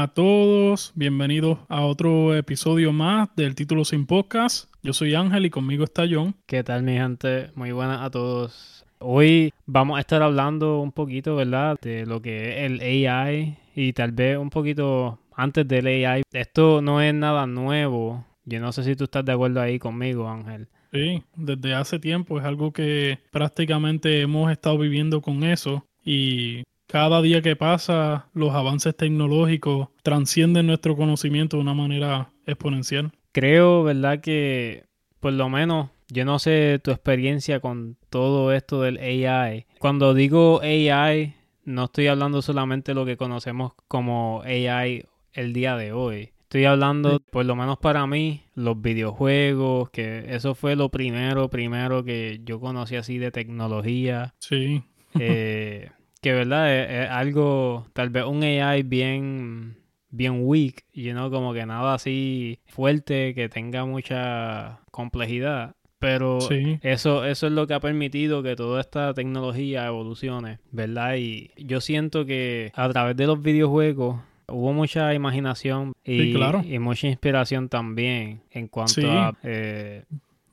A 0.00 0.06
todos, 0.06 0.92
bienvenidos 0.94 1.58
a 1.68 1.84
otro 1.84 2.36
episodio 2.36 2.92
más 2.92 3.34
del 3.34 3.56
Título 3.56 3.84
Sin 3.84 4.06
Podcast. 4.06 4.72
Yo 4.80 4.92
soy 4.92 5.16
Ángel 5.16 5.46
y 5.46 5.50
conmigo 5.50 5.82
está 5.82 6.04
John. 6.08 6.36
¿Qué 6.46 6.62
tal 6.62 6.84
mi 6.84 6.92
gente? 6.92 7.50
Muy 7.56 7.72
buenas 7.72 8.02
a 8.02 8.08
todos. 8.08 8.86
Hoy 9.00 9.52
vamos 9.66 9.96
a 9.98 10.00
estar 10.00 10.22
hablando 10.22 10.78
un 10.78 10.92
poquito, 10.92 11.34
¿verdad? 11.34 11.80
De 11.82 12.06
lo 12.06 12.22
que 12.22 12.64
es 12.64 12.70
el 12.70 12.80
AI 12.80 13.58
y 13.74 13.92
tal 13.92 14.12
vez 14.12 14.38
un 14.38 14.50
poquito 14.50 15.18
antes 15.34 15.66
del 15.66 15.88
AI. 15.88 16.22
Esto 16.32 16.80
no 16.80 17.02
es 17.02 17.12
nada 17.12 17.48
nuevo. 17.48 18.24
Yo 18.44 18.60
no 18.60 18.70
sé 18.70 18.84
si 18.84 18.94
tú 18.94 19.02
estás 19.02 19.24
de 19.24 19.32
acuerdo 19.32 19.60
ahí 19.60 19.80
conmigo, 19.80 20.28
Ángel. 20.28 20.68
Sí, 20.92 21.24
desde 21.34 21.74
hace 21.74 21.98
tiempo 21.98 22.38
es 22.38 22.44
algo 22.44 22.72
que 22.72 23.18
prácticamente 23.32 24.20
hemos 24.20 24.52
estado 24.52 24.78
viviendo 24.78 25.20
con 25.22 25.42
eso 25.42 25.84
y 26.04 26.62
cada 26.88 27.22
día 27.22 27.42
que 27.42 27.54
pasa 27.54 28.26
los 28.32 28.54
avances 28.54 28.96
tecnológicos 28.96 29.88
transcienden 30.02 30.66
nuestro 30.66 30.96
conocimiento 30.96 31.56
de 31.56 31.62
una 31.62 31.74
manera 31.74 32.30
exponencial. 32.46 33.12
Creo, 33.32 33.84
¿verdad? 33.84 34.20
Que 34.20 34.86
por 35.20 35.34
lo 35.34 35.48
menos 35.48 35.90
yo 36.08 36.24
no 36.24 36.38
sé 36.38 36.80
tu 36.82 36.90
experiencia 36.90 37.60
con 37.60 37.96
todo 38.08 38.52
esto 38.52 38.80
del 38.80 38.96
AI. 38.96 39.66
Cuando 39.78 40.14
digo 40.14 40.60
AI, 40.62 41.34
no 41.64 41.84
estoy 41.84 42.06
hablando 42.06 42.40
solamente 42.40 42.92
de 42.92 42.94
lo 42.96 43.04
que 43.04 43.18
conocemos 43.18 43.72
como 43.86 44.42
AI 44.44 45.04
el 45.34 45.52
día 45.52 45.76
de 45.76 45.92
hoy. 45.92 46.30
Estoy 46.44 46.64
hablando, 46.64 47.20
por 47.30 47.44
lo 47.44 47.54
menos 47.54 47.76
para 47.76 48.06
mí, 48.06 48.44
los 48.54 48.80
videojuegos, 48.80 49.90
que 49.90 50.34
eso 50.34 50.54
fue 50.54 50.76
lo 50.76 50.88
primero, 50.88 51.50
primero 51.50 52.02
que 52.02 52.40
yo 52.42 52.58
conocí 52.58 52.96
así 52.96 53.18
de 53.18 53.30
tecnología. 53.30 54.34
Sí. 54.38 54.82
Eh, 55.18 55.90
que 56.20 56.32
verdad 56.32 56.74
es, 56.74 57.10
algo, 57.10 57.86
tal 57.92 58.10
vez 58.10 58.24
un 58.24 58.42
AI 58.42 58.82
bien, 58.82 59.76
bien 60.10 60.40
weak, 60.42 60.84
y 60.92 61.12
no 61.12 61.30
como 61.30 61.52
que 61.52 61.66
nada 61.66 61.94
así 61.94 62.58
fuerte, 62.66 63.34
que 63.34 63.48
tenga 63.48 63.84
mucha 63.84 64.80
complejidad. 64.90 65.74
Pero 66.00 66.38
eso, 66.82 67.24
eso 67.24 67.46
es 67.48 67.52
lo 67.52 67.66
que 67.66 67.74
ha 67.74 67.80
permitido 67.80 68.42
que 68.42 68.54
toda 68.54 68.80
esta 68.80 69.14
tecnología 69.14 69.86
evolucione, 69.86 70.60
¿verdad? 70.70 71.16
Y 71.16 71.50
yo 71.56 71.80
siento 71.80 72.24
que 72.24 72.70
a 72.74 72.88
través 72.88 73.16
de 73.16 73.26
los 73.26 73.42
videojuegos 73.42 74.20
hubo 74.46 74.72
mucha 74.72 75.12
imaginación 75.12 75.94
y, 76.04 76.36
y 76.64 76.78
mucha 76.78 77.08
inspiración 77.08 77.68
también 77.68 78.42
en 78.52 78.68
cuanto 78.68 79.10
a... 79.10 79.36
Eh, 79.42 80.04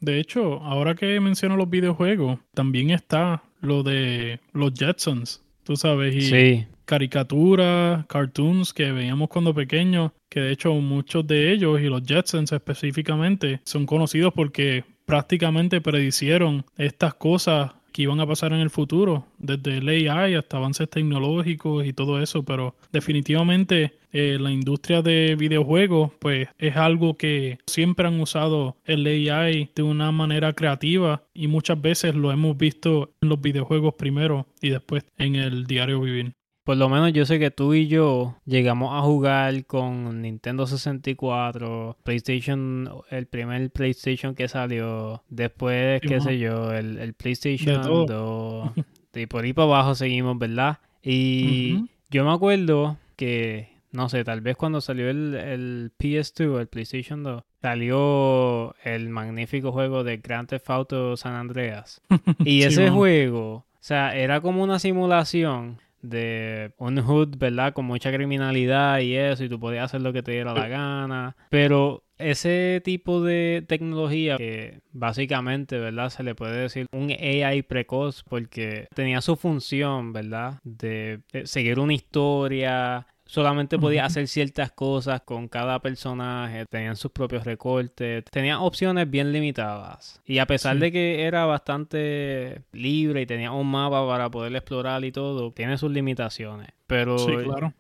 de 0.02 0.20
hecho, 0.20 0.62
ahora 0.62 0.96
que 0.96 1.20
menciono 1.20 1.58
los 1.58 1.70
videojuegos, 1.70 2.40
también 2.54 2.90
está 2.90 3.44
lo 3.62 3.84
de 3.84 4.40
los 4.52 4.74
Jetsons, 4.74 5.45
tú 5.66 5.76
sabes, 5.76 6.16
y 6.16 6.68
caricaturas, 6.86 8.06
cartoons 8.06 8.72
que 8.72 8.92
veíamos 8.92 9.28
cuando 9.28 9.54
pequeños, 9.54 10.12
que 10.30 10.40
de 10.40 10.52
hecho 10.52 10.74
muchos 10.76 11.26
de 11.26 11.52
ellos 11.52 11.82
y 11.82 11.86
los 11.86 12.04
Jetsons 12.04 12.52
específicamente 12.52 13.60
son 13.66 13.86
conocidos 13.86 14.32
porque 14.34 14.86
prácticamente 15.06 15.82
predicieron 15.82 16.66
estas 16.78 17.16
cosas 17.16 17.72
que 17.96 18.02
iban 18.02 18.20
a 18.20 18.28
pasar 18.28 18.52
en 18.52 18.60
el 18.60 18.70
futuro, 18.70 19.26
desde 19.38 19.78
el 19.78 19.88
AI 19.88 20.34
hasta 20.34 20.58
avances 20.58 20.90
tecnológicos 20.90 21.86
y 21.86 21.94
todo 21.94 22.22
eso, 22.22 22.44
pero 22.44 22.76
definitivamente 22.92 23.94
eh, 24.12 24.38
la 24.38 24.52
industria 24.52 25.02
de 25.02 25.38
videojuegos 25.40 26.12
pues 26.20 26.50
es 26.58 26.76
algo 26.76 27.16
que 27.16 27.58
siempre 27.66 28.06
han 28.06 28.20
usado 28.20 28.76
el 28.84 29.08
AI 29.08 29.72
de 29.74 29.84
una 29.84 30.12
manera 30.12 30.52
creativa 30.52 31.24
y 31.34 31.48
muchas 31.48 31.82
veces 31.82 32.16
lo 32.16 32.34
hemos 32.34 32.58
visto 32.58 33.14
en 33.22 33.30
los 33.30 33.40
videojuegos 33.40 33.94
primero 33.94 34.46
y 34.62 34.72
después 34.72 35.06
en 35.18 35.36
el 35.36 35.66
diario 35.66 36.02
vivir. 36.02 36.34
Por 36.66 36.78
lo 36.78 36.90
menos 36.90 37.14
yo 37.14 37.28
sé 37.28 37.38
que 37.38 37.52
tú 37.52 37.76
y 37.76 37.86
yo 37.86 38.38
llegamos 38.44 38.92
a 38.92 39.02
jugar 39.04 39.68
con 39.68 40.24
Nintendo 40.24 40.66
64, 40.66 41.96
PlayStation, 42.02 42.90
el 43.12 43.28
primer 43.28 43.70
PlayStation 43.70 44.34
que 44.34 44.48
salió, 44.48 45.22
después, 45.30 46.02
qué 46.02 46.20
sé 46.20 46.40
yo, 46.40 46.74
el, 46.74 47.14
PlayStation 47.14 48.08
2, 48.08 48.72
y 49.14 49.28
por 49.28 49.44
ahí 49.44 49.54
para 49.54 49.68
abajo 49.68 49.94
seguimos, 49.94 50.40
¿verdad? 50.40 50.80
Y 51.04 51.86
yo 52.10 52.26
me 52.26 52.32
acuerdo 52.32 52.98
que, 53.16 53.70
no 53.92 54.10
sé, 54.10 54.24
tal 54.24 54.42
vez 54.42 54.58
cuando 54.58 54.82
salió 54.82 55.08
el, 55.08 55.36
el 55.36 55.92
PS2, 56.00 56.62
el 56.62 56.68
PlayStation 56.68 57.22
2, 57.22 57.44
salió 57.62 58.74
el 58.84 59.10
magnífico 59.10 59.72
juego 59.72 60.04
de 60.04 60.18
Grand 60.18 60.50
Theft 60.50 60.70
Auto 60.72 61.16
San 61.16 61.34
Andreas. 61.34 62.02
Y 62.44 62.64
ese 62.64 62.90
juego, 62.90 63.54
o 63.54 63.66
sea, 63.82 64.16
era 64.16 64.42
como 64.42 64.64
una 64.64 64.80
simulación 64.80 65.85
de 66.10 66.74
un 66.78 67.00
hood, 67.02 67.38
¿verdad? 67.38 67.74
Con 67.74 67.86
mucha 67.86 68.12
criminalidad 68.12 69.00
y 69.00 69.16
eso, 69.16 69.44
y 69.44 69.50
tú 69.50 69.60
podías 69.60 69.86
hacer 69.86 70.02
lo 70.02 70.14
que 70.14 70.24
te 70.24 70.32
diera 70.32 70.54
la 70.54 70.68
gana. 70.68 71.36
Pero 71.50 72.04
ese 72.18 72.82
tipo 72.84 73.22
de 73.22 73.64
tecnología 73.68 74.38
que 74.38 74.80
básicamente, 74.92 75.78
¿verdad? 75.80 76.10
Se 76.10 76.24
le 76.24 76.36
puede 76.36 76.62
decir 76.62 76.88
un 76.94 77.12
AI 77.12 77.64
precoz 77.64 78.24
porque 78.24 78.88
tenía 78.96 79.22
su 79.22 79.36
función, 79.36 80.14
¿verdad? 80.14 80.60
De 80.64 81.22
seguir 81.44 81.80
una 81.80 81.94
historia, 81.94 83.08
solamente 83.36 83.78
podía 83.78 84.06
hacer 84.06 84.30
ciertas 84.30 84.72
cosas 84.72 85.20
con 85.20 85.50
cada 85.50 85.82
personaje, 85.82 86.66
tenían 86.68 86.96
sus 86.96 87.12
propios 87.12 87.44
recortes, 87.44 88.24
tenían 88.32 88.60
opciones 88.60 89.12
bien 89.12 89.34
limitadas. 89.34 90.22
Y 90.26 90.38
a 90.38 90.46
pesar 90.46 90.78
de 90.78 90.90
que 90.90 91.24
era 91.24 91.46
bastante 91.46 92.62
libre 92.72 93.24
y 93.24 93.26
tenía 93.26 93.52
un 93.52 93.70
mapa 93.70 94.08
para 94.08 94.32
poder 94.32 94.56
explorar 94.56 95.04
y 95.04 95.12
todo, 95.12 95.52
tiene 95.52 95.78
sus 95.78 95.92
limitaciones. 95.92 96.70
Pero 96.88 97.18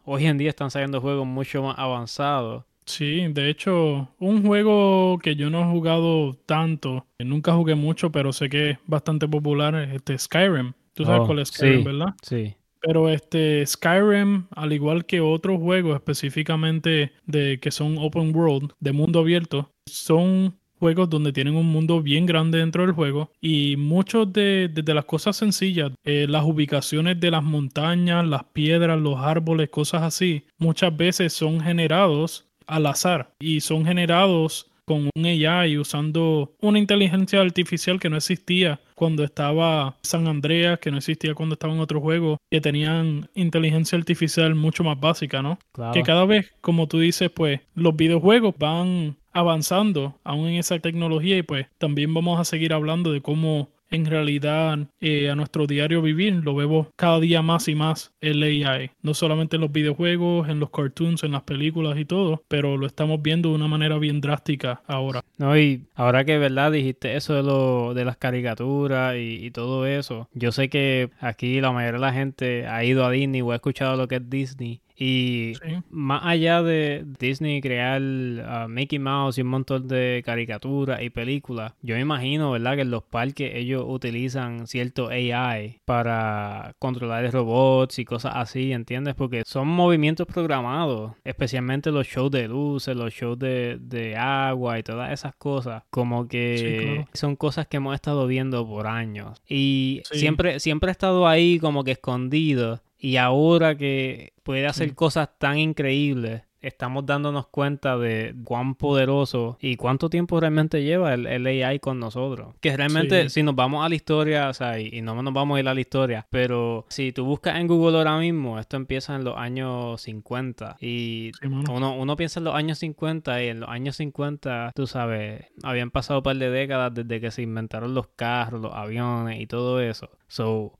hoy 0.03 0.25
en 0.25 0.37
día 0.37 0.49
están 0.49 0.71
saliendo 0.71 0.99
juegos 0.99 1.25
mucho 1.25 1.63
más 1.63 1.79
avanzados. 1.79 2.65
Sí, 2.85 3.25
de 3.29 3.49
hecho, 3.49 4.09
un 4.19 4.45
juego 4.45 5.19
que 5.19 5.37
yo 5.37 5.49
no 5.49 5.61
he 5.61 5.71
jugado 5.71 6.33
tanto, 6.45 7.05
nunca 7.17 7.53
jugué 7.53 7.75
mucho, 7.75 8.11
pero 8.11 8.33
sé 8.33 8.49
que 8.49 8.71
es 8.71 8.77
bastante 8.87 9.25
popular, 9.25 9.73
es 9.75 9.93
este 9.95 10.17
Skyrim. 10.17 10.73
Tú 10.93 11.05
sabes 11.05 11.21
oh, 11.21 11.27
cuál 11.27 11.39
es 11.39 11.47
Skyrim, 11.47 11.85
¿verdad? 11.85 12.13
Sí. 12.21 12.57
Pero 12.85 13.09
este 13.09 13.65
Skyrim, 13.65 14.45
al 14.51 14.71
igual 14.71 15.05
que 15.05 15.19
otros 15.19 15.59
juegos 15.59 15.95
específicamente 15.95 17.13
de 17.25 17.59
que 17.59 17.71
son 17.71 17.97
open 17.97 18.35
world, 18.35 18.73
de 18.79 18.91
mundo 18.91 19.21
abierto, 19.21 19.71
son 19.87 20.59
juegos 20.77 21.09
donde 21.09 21.33
tienen 21.33 21.55
un 21.55 21.65
mundo 21.65 22.03
bien 22.03 22.27
grande 22.27 22.59
dentro 22.59 22.83
del 22.83 22.91
juego. 22.91 23.31
Y 23.41 23.75
muchos 23.75 24.31
de, 24.31 24.71
las 24.85 25.05
cosas 25.05 25.35
sencillas, 25.35 25.93
eh, 26.03 26.27
las 26.29 26.43
ubicaciones 26.43 27.19
de 27.19 27.31
las 27.31 27.41
montañas, 27.41 28.23
las 28.27 28.43
piedras, 28.53 29.01
los 29.01 29.19
árboles, 29.19 29.69
cosas 29.69 30.03
así, 30.03 30.45
muchas 30.59 30.95
veces 30.95 31.33
son 31.33 31.61
generados 31.61 32.47
al 32.67 32.85
azar. 32.85 33.33
Y 33.39 33.61
son 33.61 33.83
generados 33.85 34.69
con 34.85 35.09
un 35.15 35.25
AI 35.25 35.77
usando 35.77 36.53
una 36.61 36.79
inteligencia 36.79 37.41
artificial 37.41 37.99
que 37.99 38.09
no 38.09 38.17
existía 38.17 38.79
cuando 38.93 39.23
estaba 39.23 39.97
San 40.03 40.27
Andreas, 40.27 40.79
que 40.79 40.91
no 40.91 40.97
existía 40.97 41.33
cuando 41.33 41.53
estaba 41.53 41.73
en 41.73 41.79
otro 41.79 41.99
juego, 41.99 42.37
que 42.49 42.61
tenían 42.61 43.29
inteligencia 43.35 43.97
artificial 43.97 44.55
mucho 44.55 44.83
más 44.83 44.99
básica, 44.99 45.41
¿no? 45.41 45.59
Que 45.93 46.03
cada 46.03 46.25
vez, 46.25 46.53
como 46.61 46.87
tú 46.87 46.99
dices, 46.99 47.29
pues 47.29 47.59
los 47.73 47.95
videojuegos 47.95 48.55
van 48.57 49.17
avanzando 49.33 50.17
aún 50.23 50.47
en 50.47 50.55
esa 50.55 50.79
tecnología 50.79 51.37
y 51.37 51.43
pues 51.43 51.67
también 51.77 52.13
vamos 52.13 52.39
a 52.39 52.45
seguir 52.45 52.71
hablando 52.71 53.11
de 53.11 53.21
cómo 53.21 53.69
en 53.89 54.05
realidad 54.05 54.77
eh, 54.99 55.29
a 55.29 55.35
nuestro 55.35 55.67
diario 55.67 56.01
vivir 56.01 56.33
lo 56.35 56.55
vemos 56.55 56.87
cada 56.95 57.19
día 57.19 57.41
más 57.41 57.67
y 57.67 57.75
más 57.75 58.13
el 58.21 58.43
AI. 58.43 58.91
No 59.01 59.13
solamente 59.13 59.55
en 59.57 59.61
los 59.61 59.71
videojuegos, 59.71 60.49
en 60.49 60.59
los 60.59 60.69
cartoons, 60.69 61.23
en 61.23 61.31
las 61.31 61.43
películas 61.43 61.97
y 61.97 62.05
todo, 62.05 62.43
pero 62.47 62.77
lo 62.77 62.87
estamos 62.87 63.21
viendo 63.21 63.49
de 63.49 63.55
una 63.55 63.67
manera 63.67 63.97
bien 63.97 64.21
drástica 64.21 64.81
ahora. 64.87 65.21
No, 65.37 65.57
y 65.57 65.85
ahora 65.95 66.25
que 66.25 66.37
verdad 66.37 66.71
dijiste 66.71 67.15
eso 67.15 67.33
de 67.33 67.43
lo 67.43 67.93
de 67.93 68.05
las 68.05 68.17
caricaturas 68.17 69.15
y, 69.15 69.45
y 69.45 69.51
todo 69.51 69.85
eso, 69.85 70.29
yo 70.33 70.51
sé 70.51 70.69
que 70.69 71.09
aquí 71.19 71.61
la 71.61 71.71
mayoría 71.71 71.99
de 71.99 72.05
la 72.05 72.13
gente 72.13 72.67
ha 72.67 72.83
ido 72.83 73.05
a 73.05 73.11
Disney 73.11 73.41
o 73.41 73.51
ha 73.51 73.55
escuchado 73.55 73.95
lo 73.95 74.07
que 74.07 74.15
es 74.15 74.29
Disney 74.29 74.81
y 74.97 75.53
más 75.89 76.21
allá 76.23 76.61
de 76.61 77.05
Disney 77.19 77.61
crear 77.61 78.01
uh, 78.01 78.69
Mickey 78.69 78.99
Mouse 78.99 79.37
y 79.37 79.41
un 79.41 79.47
montón 79.47 79.87
de 79.87 80.21
caricaturas 80.25 81.01
y 81.01 81.09
películas, 81.09 81.73
yo 81.81 81.95
me 81.95 82.01
imagino, 82.01 82.51
¿verdad? 82.51 82.75
Que 82.75 82.81
en 82.81 82.91
los 82.91 83.03
parques 83.03 83.51
ellos 83.55 83.83
utilizan 83.85 84.67
cierto 84.67 85.09
AI 85.09 85.81
para 85.85 86.73
controlar 86.79 87.29
robots 87.31 87.99
y 87.99 88.05
cosas 88.05 88.33
así, 88.35 88.71
¿entiendes? 88.71 89.15
Porque 89.15 89.43
son 89.45 89.67
movimientos 89.67 90.27
programados, 90.27 91.13
especialmente 91.23 91.91
los 91.91 92.07
shows 92.07 92.31
de 92.31 92.47
luces, 92.47 92.95
los 92.95 93.13
shows 93.13 93.37
de, 93.37 93.77
de 93.81 94.15
agua 94.15 94.79
y 94.79 94.83
todas 94.83 95.11
esas 95.11 95.35
cosas, 95.35 95.83
como 95.89 96.27
que 96.27 97.05
son 97.13 97.35
cosas 97.35 97.67
que 97.67 97.77
hemos 97.77 97.95
estado 97.95 98.27
viendo 98.27 98.65
por 98.67 98.87
años. 98.87 99.41
Y 99.47 100.01
siempre, 100.11 100.59
siempre 100.59 100.89
ha 100.89 100.91
estado 100.91 101.27
ahí 101.27 101.59
como 101.59 101.83
que 101.83 101.91
escondido 101.91 102.81
y 103.05 103.17
ahora 103.17 103.77
que 103.77 104.33
puede 104.41 104.65
hacer 104.65 104.95
cosas 104.95 105.29
tan 105.37 105.59
increíbles, 105.59 106.41
estamos 106.59 107.05
dándonos 107.05 107.45
cuenta 107.45 107.99
de 107.99 108.33
cuán 108.43 108.73
poderoso 108.73 109.59
y 109.61 109.75
cuánto 109.75 110.09
tiempo 110.09 110.39
realmente 110.39 110.83
lleva 110.83 111.13
el, 111.13 111.45
AI 111.45 111.77
con 111.77 111.99
nosotros. 111.99 112.55
Que 112.61 112.75
realmente, 112.75 113.29
si 113.29 113.43
nos 113.43 113.55
vamos 113.55 113.85
a 113.85 113.89
la 113.89 113.93
historia, 113.93 114.49
o 114.49 114.53
sea, 114.55 114.79
y, 114.79 115.03
no 115.03 115.21
nos 115.21 115.33
vamos 115.35 115.55
a 115.55 115.59
ir 115.59 115.67
a 115.67 115.75
la 115.75 115.81
historia, 115.81 116.25
pero 116.31 116.87
si 116.89 117.11
tú 117.11 117.25
buscas 117.25 117.57
en 117.59 117.67
Google 117.67 117.95
ahora 117.99 118.17
mismo, 118.17 118.57
esto 118.57 118.75
empieza 118.75 119.15
en 119.15 119.23
los 119.23 119.37
años 119.37 120.01
50 120.01 120.77
y 120.81 121.31
uno, 121.43 121.95
uno 121.95 122.15
piensa 122.15 122.39
en 122.39 122.45
los 122.45 122.55
años 122.55 122.79
50 122.79 123.43
y 123.43 123.49
en 123.49 123.59
los 123.59 123.69
años 123.69 123.97
50, 123.97 124.71
tú 124.73 124.87
sabes, 124.87 125.45
habían 125.61 125.91
pasado 125.91 126.21
un 126.21 126.23
par 126.23 126.37
de 126.37 126.49
décadas 126.49 126.91
desde 126.95 127.21
que 127.21 127.29
se 127.29 127.43
inventaron 127.43 127.93
los 127.93 128.07
carros, 128.15 128.61
los 128.61 128.73
aviones 128.73 129.39
y 129.39 129.45
todo 129.45 129.79
eso. 129.79 130.09
So, 130.27 130.79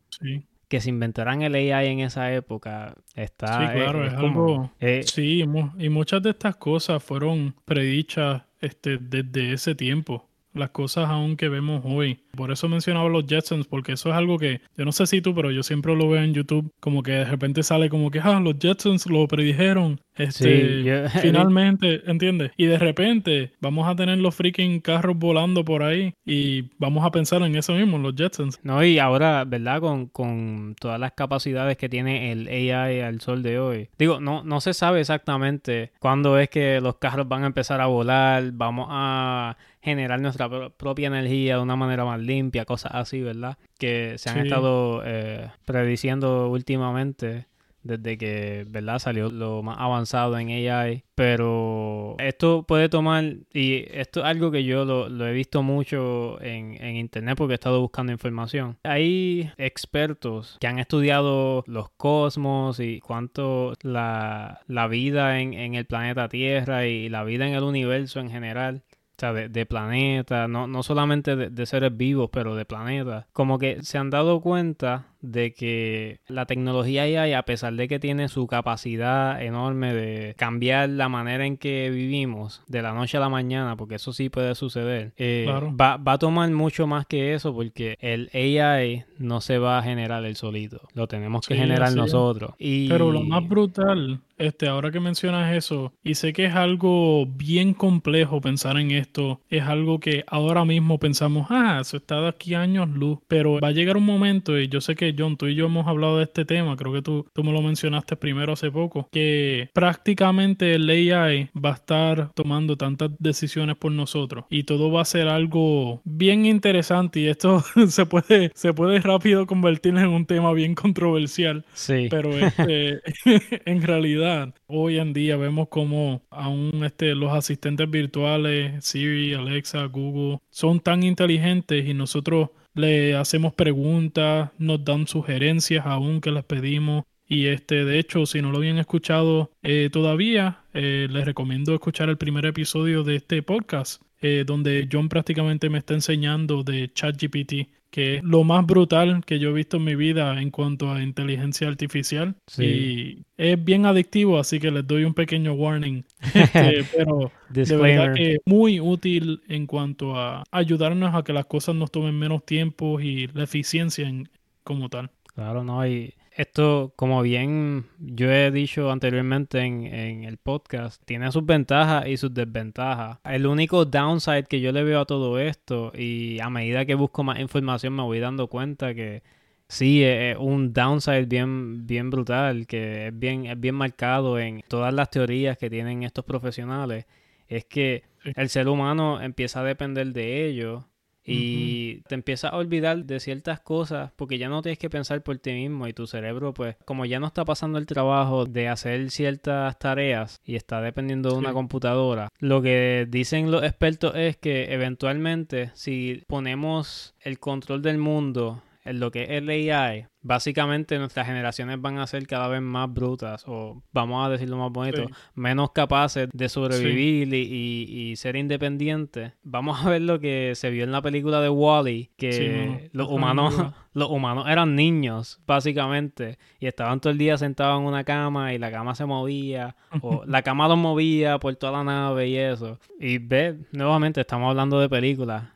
que 0.68 0.82
se 0.82 0.90
inventaran 0.90 1.42
el 1.42 1.56
AI 1.56 1.88
en 1.88 2.00
esa 2.00 2.34
época 2.34 2.96
está... 3.16 3.60
Sí, 3.60 3.74
claro, 3.76 4.06
es, 4.06 4.14
algo... 4.14 4.72
Eh, 4.80 5.04
sí, 5.04 5.44
y 5.78 5.90
muchas 5.90 6.22
de 6.22 6.32
estas 6.32 6.56
cosas 6.56 7.04
fueron 7.04 7.56
predichas 7.66 8.44
este, 8.62 8.98
desde 8.98 9.54
ese 9.54 9.76
tiempo 9.76 10.28
las 10.56 10.72
cosas 10.72 11.10
aún 11.10 11.38
que 11.38 11.50
vemos 11.50 11.82
hoy. 11.86 12.20
Por 12.36 12.52
eso 12.52 12.68
mencionaba 12.68 13.10
los 13.10 13.26
Jetsons, 13.26 13.68
porque 13.68 13.94
eso 13.94 14.10
es 14.10 14.16
algo 14.16 14.38
que 14.38 14.62
yo 14.78 14.86
no 14.86 14.92
sé 14.92 15.08
si 15.08 15.22
tú, 15.22 15.34
pero 15.34 15.52
yo 15.52 15.64
siempre 15.64 15.96
lo 15.96 16.10
veo 16.10 16.22
en 16.22 16.34
YouTube, 16.34 16.72
como 16.80 17.04
que 17.04 17.12
de 17.12 17.26
repente 17.26 17.64
sale 17.64 17.90
como 17.90 18.12
que, 18.12 18.20
ah, 18.20 18.40
los 18.40 18.56
Jetsons 18.60 19.06
lo 19.08 19.28
predijeron. 19.28 20.02
Este, 20.16 21.10
finalmente, 21.22 22.02
¿entiendes? 22.10 22.52
Y 22.58 22.66
de 22.66 22.78
repente 22.78 23.52
vamos 23.60 23.88
a 23.88 23.96
tener 23.96 24.18
los 24.18 24.36
freaking 24.36 24.80
carros 24.80 25.18
volando 25.18 25.66
por 25.66 25.84
ahí 25.84 26.14
y 26.26 26.70
vamos 26.78 27.06
a 27.06 27.12
pensar 27.12 27.42
en 27.42 27.56
eso 27.56 27.74
mismo, 27.74 27.98
los 27.98 28.16
Jetsons. 28.16 28.60
No, 28.64 28.84
y 28.84 29.00
ahora, 29.00 29.44
¿verdad? 29.46 29.82
Con, 29.82 30.08
con 30.08 30.76
todas 30.80 31.00
las 31.00 31.14
capacidades 31.14 31.78
que 31.78 31.90
tiene 31.90 32.32
el 32.32 32.48
AI 32.48 33.02
al 33.02 33.22
sol 33.22 33.44
de 33.44 33.60
hoy. 33.60 33.90
Digo, 33.98 34.20
no, 34.20 34.44
no 34.44 34.62
se 34.62 34.74
sabe 34.74 35.02
exactamente 35.02 35.92
cuándo 36.00 36.40
es 36.40 36.50
que 36.50 36.80
los 36.82 36.96
carros 36.96 37.28
van 37.28 37.44
a 37.44 37.48
empezar 37.48 37.82
a 37.82 37.88
volar, 37.88 38.52
vamos 38.54 38.88
a 38.90 39.58
generar 39.86 40.20
nuestra 40.20 40.50
propia 40.70 41.08
energía 41.08 41.58
de 41.58 41.62
una 41.62 41.76
manera 41.76 42.04
más 42.06 42.20
limpia, 42.20 42.66
cosas 42.66 42.92
así, 42.96 43.22
¿verdad? 43.22 43.58
Que 43.78 44.16
se 44.18 44.32
han 44.32 44.40
estado 44.40 45.04
eh, 45.06 45.52
prediciendo 45.64 46.50
últimamente 46.50 47.46
desde 47.84 48.18
que, 48.18 48.66
¿verdad? 48.68 48.98
Salió 48.98 49.30
lo 49.30 49.62
más 49.62 49.78
avanzado 49.80 50.40
en 50.40 50.50
AI. 50.50 51.04
Pero 51.14 52.16
esto 52.18 52.64
puede 52.64 52.90
tomar, 52.90 53.24
y 53.54 53.86
esto 53.92 54.22
es 54.22 54.26
algo 54.26 54.50
que 54.50 54.64
yo 54.64 54.86
lo, 54.86 55.28
he 55.28 55.34
visto 55.34 55.62
mucho 55.62 56.42
en, 56.42 56.84
internet 56.98 57.38
porque 57.38 57.54
he 57.54 57.56
estado 57.56 57.80
buscando 57.80 58.12
información. 58.12 58.78
Hay 58.84 59.52
expertos 59.58 60.58
que 60.60 60.66
han 60.66 60.80
estudiado 60.80 61.64
los 61.68 61.90
cosmos 61.92 62.80
y 62.80 63.02
cuánto 63.02 63.74
la, 63.84 64.64
vida 64.90 65.40
en, 65.40 65.54
en 65.54 65.76
el 65.76 65.86
planeta 65.86 66.28
Tierra 66.28 66.88
y 66.88 67.08
la 67.08 67.24
vida 67.24 67.48
en 67.48 67.54
el 67.54 67.64
universo 67.64 68.20
en 68.20 68.32
general 68.32 68.84
o 69.16 69.20
sea, 69.20 69.32
de, 69.32 69.48
de 69.48 69.66
planeta, 69.66 70.50
no, 70.50 70.68
no 70.68 70.84
solamente 70.84 71.38
de, 71.38 71.66
seres 71.66 71.96
vivos, 71.96 72.30
pero 72.34 72.56
de 72.56 72.66
planetas. 72.66 73.26
Como 73.32 73.58
que 73.60 73.82
se 73.82 73.98
han 73.98 74.10
dado 74.10 74.42
cuenta 74.42 75.06
de 75.32 75.54
que 75.54 76.20
la 76.28 76.46
tecnología 76.46 77.04
AI, 77.04 77.34
a 77.34 77.44
pesar 77.44 77.74
de 77.74 77.88
que 77.88 78.00
tiene 78.00 78.28
su 78.28 78.48
capacidad 78.48 79.42
enorme 79.42 79.94
de 79.94 80.36
cambiar 80.36 80.90
la 80.90 81.10
manera 81.10 81.46
en 81.46 81.58
que 81.58 81.90
vivimos 81.90 82.62
de 82.68 82.82
la 82.82 82.94
noche 82.94 83.18
a 83.18 83.20
la 83.20 83.30
mañana, 83.30 83.76
porque 83.76 83.96
eso 83.96 84.14
sí 84.14 84.30
puede 84.30 84.56
suceder, 84.56 85.14
eh, 85.18 85.46
va, 85.48 85.98
va, 85.98 86.14
a 86.14 86.18
tomar 86.18 86.50
mucho 86.52 86.88
más 86.88 87.06
que 87.06 87.34
eso 87.34 87.54
porque 87.54 87.98
el 88.00 88.30
AI 88.34 89.06
no 89.18 89.42
se 89.42 89.58
va 89.58 89.80
a 89.80 89.84
generar 89.84 90.26
el 90.26 90.36
solito, 90.36 90.82
lo 90.94 91.08
tenemos 91.08 91.48
que 91.48 91.56
generar 91.56 91.94
nosotros. 91.96 92.54
Y... 92.58 92.88
Pero 92.90 93.12
lo 93.12 93.22
más 93.22 93.48
brutal 93.48 94.22
este, 94.38 94.68
ahora 94.68 94.92
que 94.92 95.00
mencionas 95.00 95.56
eso, 95.56 95.94
y 96.04 96.16
sé 96.16 96.34
que 96.34 96.46
es 96.46 96.56
algo 96.56 97.26
bien 97.26 97.74
complejo 97.74 98.42
pensar 98.42 98.78
en 98.78 98.92
esto, 98.92 99.40
es 99.50 99.64
algo 99.64 100.00
que 100.00 100.26
ahora 100.28 100.66
mismo 100.66 101.00
pensamos, 101.00 101.48
ah, 101.50 101.80
eso 101.82 101.98
está 101.98 102.20
de 102.20 102.28
aquí 102.28 102.54
años 102.54 102.90
luz, 102.90 103.20
pero 103.28 103.60
va 103.62 103.70
a 103.70 103.72
llegar 103.72 103.98
un 103.98 104.06
momento, 104.06 104.60
y 104.60 104.68
yo 104.68 104.82
sé 104.82 104.96
que 104.96 105.14
John, 105.18 105.38
tú 105.38 105.48
y 105.48 105.56
yo 105.56 105.66
hemos 105.66 105.88
hablado 105.88 106.18
de 106.18 106.24
este 106.24 106.46
tema, 106.46 106.76
creo 106.76 106.94
que 106.94 107.02
tú, 107.02 107.26
tú 107.34 107.44
me 107.44 107.52
lo 107.52 107.62
mencionaste 107.62 108.16
primero 108.16 108.54
hace 108.54 108.72
poco, 108.72 109.08
que 109.12 109.70
prácticamente 109.74 110.76
el 110.76 110.90
AI 110.90 111.50
va 111.54 111.72
a 111.72 111.76
estar 111.76 112.32
tomando 112.34 112.78
tantas 112.78 113.12
decisiones 113.20 113.76
por 113.76 113.92
nosotros 113.92 114.46
y 114.50 114.64
todo 114.64 114.92
va 114.92 115.02
a 115.02 115.06
ser 115.06 115.28
algo 115.28 116.02
bien 116.04 116.46
interesante 116.46 117.20
y 117.20 117.28
esto 117.28 117.64
se 117.88 118.06
puede, 118.06 118.52
se 118.54 118.74
puede 118.74 119.00
rápido 119.00 119.46
convertir 119.48 119.96
en 119.98 120.08
un 120.08 120.26
tema 120.26 120.54
bien 120.54 120.76
controversial. 120.76 121.66
Sí. 121.74 122.08
Pero 122.10 122.38
este, 122.38 123.02
en 123.66 123.82
realidad, 123.82 124.54
hoy 124.68 125.00
en 125.00 125.14
día 125.14 125.38
vemos 125.38 125.70
como 125.70 126.22
aún 126.30 126.84
este, 126.84 127.16
los 127.16 127.34
asistentes 127.34 127.90
virtuales, 127.90 128.84
Siri, 128.84 129.34
Alexa, 129.34 129.86
Google, 129.86 130.40
son 130.50 130.80
tan 130.80 131.04
inteligentes 131.04 131.86
y 131.86 131.94
nosotros 131.94 132.50
le 132.76 133.16
hacemos 133.16 133.54
preguntas, 133.54 134.52
nos 134.60 134.84
dan 134.86 135.08
sugerencias 135.08 135.86
aún 135.86 136.22
que 136.22 136.32
les 136.32 136.44
pedimos. 136.44 137.06
Y 137.28 137.48
este, 137.48 137.86
de 137.86 137.98
hecho, 137.98 138.28
si 138.28 138.42
no 138.42 138.52
lo 138.52 138.58
habían 138.58 138.78
escuchado 138.78 139.52
eh, 139.64 139.90
todavía, 139.92 140.60
eh, 140.74 141.08
les 141.10 141.26
recomiendo 141.26 141.74
escuchar 141.74 142.10
el 142.10 142.18
primer 142.18 142.46
episodio 142.46 143.04
de 143.04 143.16
este 143.16 143.42
podcast, 143.42 144.04
eh, 144.28 144.44
donde 144.44 144.90
John 144.92 145.08
prácticamente 145.08 145.70
me 145.70 145.78
está 145.78 145.94
enseñando 145.94 146.64
de 146.64 146.92
ChatGPT 146.92 147.70
que 147.92 148.16
es 148.16 148.24
lo 148.24 148.44
más 148.44 148.66
brutal 148.66 149.24
que 149.24 149.38
yo 149.38 149.52
he 149.52 149.54
visto 149.54 149.78
en 149.78 149.84
mi 149.84 149.96
vida 149.96 150.42
en 150.42 150.50
cuanto 150.50 150.92
a 150.92 151.02
inteligencia 151.02 151.68
artificial. 151.68 152.36
Y 152.58 153.20
es 153.38 153.64
bien 153.64 153.86
adictivo, 153.86 154.40
así 154.40 154.60
que 154.60 154.72
les 154.72 154.86
doy 154.86 155.06
un 155.06 155.14
pequeño 155.14 155.54
warning. 155.54 156.04
Este, 156.34 156.84
pero 156.94 157.32
de 157.50 157.78
verdad 157.78 158.14
que 158.16 158.40
muy 158.46 158.80
útil 158.82 159.42
en 159.48 159.68
cuanto 159.68 160.18
a 160.18 160.44
ayudarnos 160.52 161.14
a 161.14 161.24
que 161.24 161.32
las 161.32 161.46
cosas 161.46 161.76
nos 161.76 161.92
tomen 161.92 162.18
menos 162.20 162.44
tiempo 162.46 163.00
y 163.00 163.28
la 163.28 163.44
eficiencia 163.44 164.10
en, 164.10 164.28
como 164.64 164.90
tal. 164.90 165.12
Claro, 165.36 165.64
no, 165.64 165.88
y 165.88 166.16
esto, 166.36 166.94
como 166.98 167.22
bien 167.22 167.86
yo 168.00 168.30
he 168.30 168.52
dicho 168.52 168.92
anteriormente 168.92 169.60
en, 169.62 170.24
el 170.26 170.38
podcast, 170.38 171.02
tiene 171.06 171.32
sus 171.32 171.46
ventajas 171.46 172.08
y 172.08 172.18
sus 172.18 172.34
desventajas. 172.34 173.20
El 173.24 173.48
único 173.48 173.86
downside 173.86 174.46
que 174.46 174.60
yo 174.60 174.72
le 174.72 174.84
veo 174.84 175.02
a 175.02 175.06
todo 175.06 175.40
esto, 175.40 175.94
y 175.96 176.40
a 176.42 176.50
medida 176.50 176.86
que 176.86 176.96
busco 176.96 177.24
más 177.24 177.40
información 177.40 177.94
me 177.96 178.04
voy 178.04 178.20
dando 178.20 178.48
cuenta 178.48 178.94
que 178.94 179.24
sí 179.70 180.04
es 180.04 180.38
un 180.38 180.74
downside 180.74 181.26
bien, 181.26 181.88
bien 181.88 182.10
brutal, 182.10 182.68
que 182.68 183.08
es 183.08 183.18
bien, 183.18 183.46
es 183.46 183.60
bien 183.60 183.76
marcado 183.76 184.38
en 184.38 184.62
todas 184.68 184.94
las 184.94 185.10
teorías 185.10 185.58
que 185.58 185.70
tienen 185.70 186.04
estos 186.04 186.26
profesionales, 186.26 187.06
es 187.48 187.66
que 187.66 188.04
el 188.24 188.50
ser 188.50 188.68
humano 188.68 189.22
empieza 189.22 189.62
a 189.62 189.64
depender 189.64 190.08
de 190.12 190.46
ellos 190.48 190.84
y 191.26 192.02
te 192.08 192.16
empiezas 192.16 192.54
a 192.54 192.58
olvidar 192.58 193.06
de 193.06 193.20
ciertas 193.20 193.60
cosas 193.60 194.12
porque 194.16 194.38
ya 194.38 194.48
no 194.48 194.62
tienes 194.62 194.78
que 194.78 194.90
pensar 194.90 195.24
por 195.24 195.38
ti 195.40 195.52
mismo 195.52 195.88
y 195.88 195.94
tu 195.94 196.08
cerebro 196.08 196.54
pues 196.54 196.76
como 196.86 197.06
ya 197.06 197.20
no 197.20 197.28
está 197.28 197.44
pasando 197.46 197.80
el 197.80 197.86
trabajo 197.86 198.46
de 198.46 198.68
hacer 198.68 199.10
ciertas 199.10 199.78
tareas 199.80 200.40
y 200.46 200.56
está 200.56 200.82
dependiendo 200.82 201.32
de 201.32 201.38
una 201.38 201.54
computadora 201.54 202.30
lo 202.40 202.62
que 202.62 203.08
dicen 203.10 203.52
los 203.52 203.64
expertos 203.64 204.14
es 204.16 204.38
que 204.38 204.74
eventualmente 204.74 205.72
si 205.74 206.24
ponemos 206.28 207.16
el 207.22 207.40
control 207.40 207.82
del 207.82 207.98
mundo 207.98 208.62
en 208.86 209.00
lo 209.00 209.12
que 209.12 209.24
es 209.24 209.30
el 209.32 209.50
AI, 209.50 210.08
básicamente 210.22 210.98
nuestras 211.00 211.28
generaciones 211.28 211.82
van 211.82 211.98
a 211.98 212.08
ser 212.08 212.26
cada 212.28 212.48
vez 212.48 212.62
más 212.62 212.92
brutas, 212.92 213.44
o 213.48 213.84
vamos 213.92 214.26
a 214.26 214.30
decirlo 214.30 214.58
más 214.58 214.72
bonito, 214.72 215.06
menos 215.34 215.72
capaces 215.72 216.30
de 216.32 216.50
sobrevivir 216.50 217.34
y, 217.34 218.16
ser 218.16 218.36
independientes. 218.36 219.34
Vamos 219.44 219.84
a 219.84 219.90
ver 219.90 220.02
lo 220.02 220.20
que 220.20 220.54
se 220.56 220.70
vio 220.70 220.84
en 220.84 220.92
la 220.92 221.02
película 221.02 221.42
de 221.42 221.50
Wally, 221.50 222.12
que 222.16 222.90
los 222.94 223.10
humanos, 223.10 223.54
los 223.94 224.10
humanos 224.10 224.46
eran 224.48 224.76
niños, 224.76 225.42
básicamente, 225.46 226.38
y 226.60 226.68
estaban 226.68 227.00
todo 227.02 227.12
el 227.12 227.18
día 227.18 227.38
sentados 227.38 227.82
en 227.82 227.88
una 227.88 228.04
cama 228.04 228.54
y 228.54 228.60
la 228.60 228.72
cama 228.72 228.96
se 228.96 229.06
movía, 229.06 229.76
o 230.02 230.24
la 230.28 230.44
cama 230.44 230.68
los 230.68 230.78
movía 230.78 231.40
por 231.40 231.56
toda 231.56 231.74
la 231.74 231.84
nave 231.84 232.30
y 232.30 232.38
eso. 232.38 232.80
Y 233.00 233.18
ve, 233.18 233.58
nuevamente 233.72 234.22
estamos 234.22 234.50
hablando 234.50 234.80
de 234.80 234.90
películas 234.90 235.55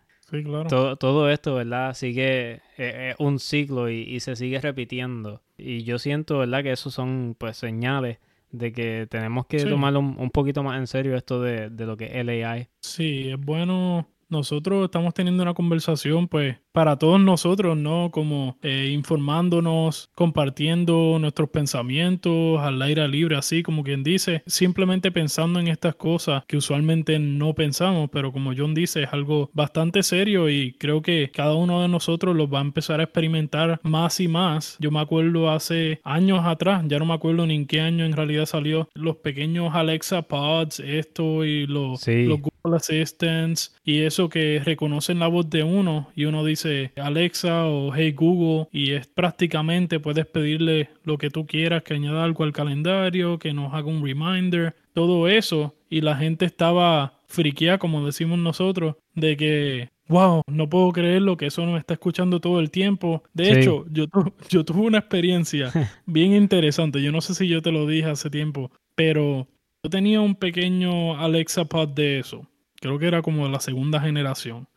todo, 0.68 0.96
todo 0.96 1.30
esto, 1.30 1.56
¿verdad? 1.56 1.94
Sigue 1.94 2.54
eh, 2.54 2.62
eh, 2.78 3.16
un 3.20 3.40
ciclo 3.40 3.90
y, 3.90 4.20
se 4.20 4.36
sigue 4.36 4.60
repitiendo. 4.60 5.42
Y 5.58 5.84
yo 5.84 6.00
siento, 6.00 6.40
¿verdad? 6.40 6.64
Que 6.64 6.72
esos 6.72 6.94
son, 6.94 7.36
pues, 7.38 7.58
señales 7.58 8.20
de 8.52 8.72
que 8.72 9.08
tenemos 9.10 9.46
que 9.46 9.64
tomarlo 9.66 10.00
un, 10.00 10.32
poquito 10.32 10.64
más 10.64 10.80
en 10.80 10.88
serio 10.88 11.16
esto 11.16 11.42
de, 11.42 11.70
de 11.70 11.86
lo 11.86 11.98
que 11.98 12.06
es 12.06 12.16
el 12.16 12.30
AI. 12.30 12.68
Sí, 12.80 13.30
es 13.30 13.40
bueno 13.40 14.08
nosotros 14.30 14.86
estamos 14.86 15.14
teniendo 15.14 15.44
una 15.44 15.54
conversación, 15.54 16.28
pues, 16.28 16.58
para 16.72 16.98
todos 16.98 17.20
nosotros, 17.20 17.76
¿no? 17.76 18.12
Como 18.12 18.58
eh, 18.62 18.92
informándonos, 18.94 20.12
compartiendo 20.16 21.18
nuestros 21.20 21.50
pensamientos 21.50 22.60
al 22.60 22.82
aire 22.82 23.08
libre, 23.08 23.36
así 23.36 23.64
como 23.64 23.84
quien 23.84 24.04
dice, 24.04 24.44
simplemente 24.46 25.12
pensando 25.12 25.60
en 25.60 25.68
estas 25.68 25.96
cosas 25.96 26.44
que 26.48 26.58
usualmente 26.58 27.20
no 27.20 27.54
pensamos, 27.54 28.10
pero 28.12 28.32
como 28.32 28.54
John 28.56 28.74
dice, 28.74 29.04
es 29.04 29.14
algo 29.14 29.50
bastante 29.54 30.04
serio 30.04 30.50
y 30.50 30.74
creo 30.74 31.02
que 31.02 31.32
cada 31.34 31.56
uno 31.56 31.82
de 31.82 31.88
nosotros 31.88 32.36
lo 32.36 32.48
va 32.50 32.60
a 32.60 32.64
empezar 32.64 33.00
a 33.00 33.04
experimentar 33.04 33.80
más 33.84 34.20
y 34.20 34.28
más. 34.28 34.78
Yo 34.80 34.92
me 34.92 35.00
acuerdo 35.00 35.50
hace 35.50 36.00
años 36.04 36.42
atrás, 36.46 36.84
ya 36.88 37.00
no 37.00 37.06
me 37.06 37.14
acuerdo 37.14 37.46
ni 37.46 37.56
en 37.56 37.68
qué 37.68 37.82
año 37.82 38.06
en 38.06 38.14
realidad 38.14 38.46
salió, 38.46 38.90
los 38.94 39.18
pequeños 39.18 39.74
Alexa 39.74 40.22
Pods, 40.24 40.80
esto 40.80 41.46
y 41.46 41.66
los, 41.66 42.08
los 42.08 42.40
Google 42.40 42.78
Assistants 42.78 43.76
y 43.84 44.02
eso 44.02 44.19
que 44.28 44.62
reconocen 44.66 45.20
la 45.20 45.28
voz 45.28 45.50
de 45.50 45.64
uno 45.64 46.10
y 46.16 46.26
uno 46.26 46.44
dice, 46.44 46.92
Alexa 46.98 47.68
o 47.68 47.94
Hey 47.96 48.12
Google 48.12 48.68
y 48.74 48.92
es 48.92 49.08
prácticamente 49.08 50.00
puedes 50.02 50.26
pedirle 50.26 50.90
lo 51.06 51.18
que 51.18 51.30
tú 51.30 51.46
quieras, 51.46 51.84
que 51.84 51.94
añada 51.94 52.26
algo 52.26 52.44
al 52.44 52.52
calendario, 52.52 53.40
que 53.40 53.54
nos 53.54 53.74
haga 53.74 53.88
un 53.88 54.04
reminder, 54.04 54.76
todo 54.94 55.30
eso 55.30 55.76
y 55.90 56.02
la 56.02 56.18
gente 56.18 56.46
estaba 56.46 57.22
friqueada, 57.28 57.78
como 57.78 58.06
decimos 58.06 58.40
nosotros, 58.40 58.96
de 59.14 59.38
que 59.38 59.90
wow, 60.10 60.42
no 60.48 60.68
puedo 60.68 60.92
creerlo 60.92 61.38
que 61.38 61.46
eso 61.46 61.66
nos 61.66 61.80
está 61.80 61.94
escuchando 61.94 62.42
todo 62.42 62.60
el 62.60 62.72
tiempo. 62.72 63.24
De 63.34 63.52
hecho, 63.52 63.86
yo, 63.90 64.06
yo 64.50 64.66
tuve 64.66 64.82
una 64.82 64.98
experiencia 64.98 65.72
bien 66.06 66.34
interesante. 66.34 67.02
Yo 67.02 67.12
no 67.12 67.22
sé 67.22 67.36
si 67.36 67.48
yo 67.48 67.62
te 67.62 67.72
lo 67.72 67.88
dije 67.88 68.10
hace 68.10 68.30
tiempo, 68.30 68.72
pero 68.96 69.48
yo 69.84 69.90
tenía 69.90 70.20
un 70.20 70.36
pequeño 70.36 71.18
Alexa 71.18 71.66
Pod 71.66 71.90
de 71.90 72.20
eso. 72.20 72.46
Creo 72.80 72.98
que 72.98 73.08
era 73.08 73.22
como 73.22 73.46
de 73.46 73.52
la 73.52 73.60
segunda 73.60 74.00
generación 74.00 74.68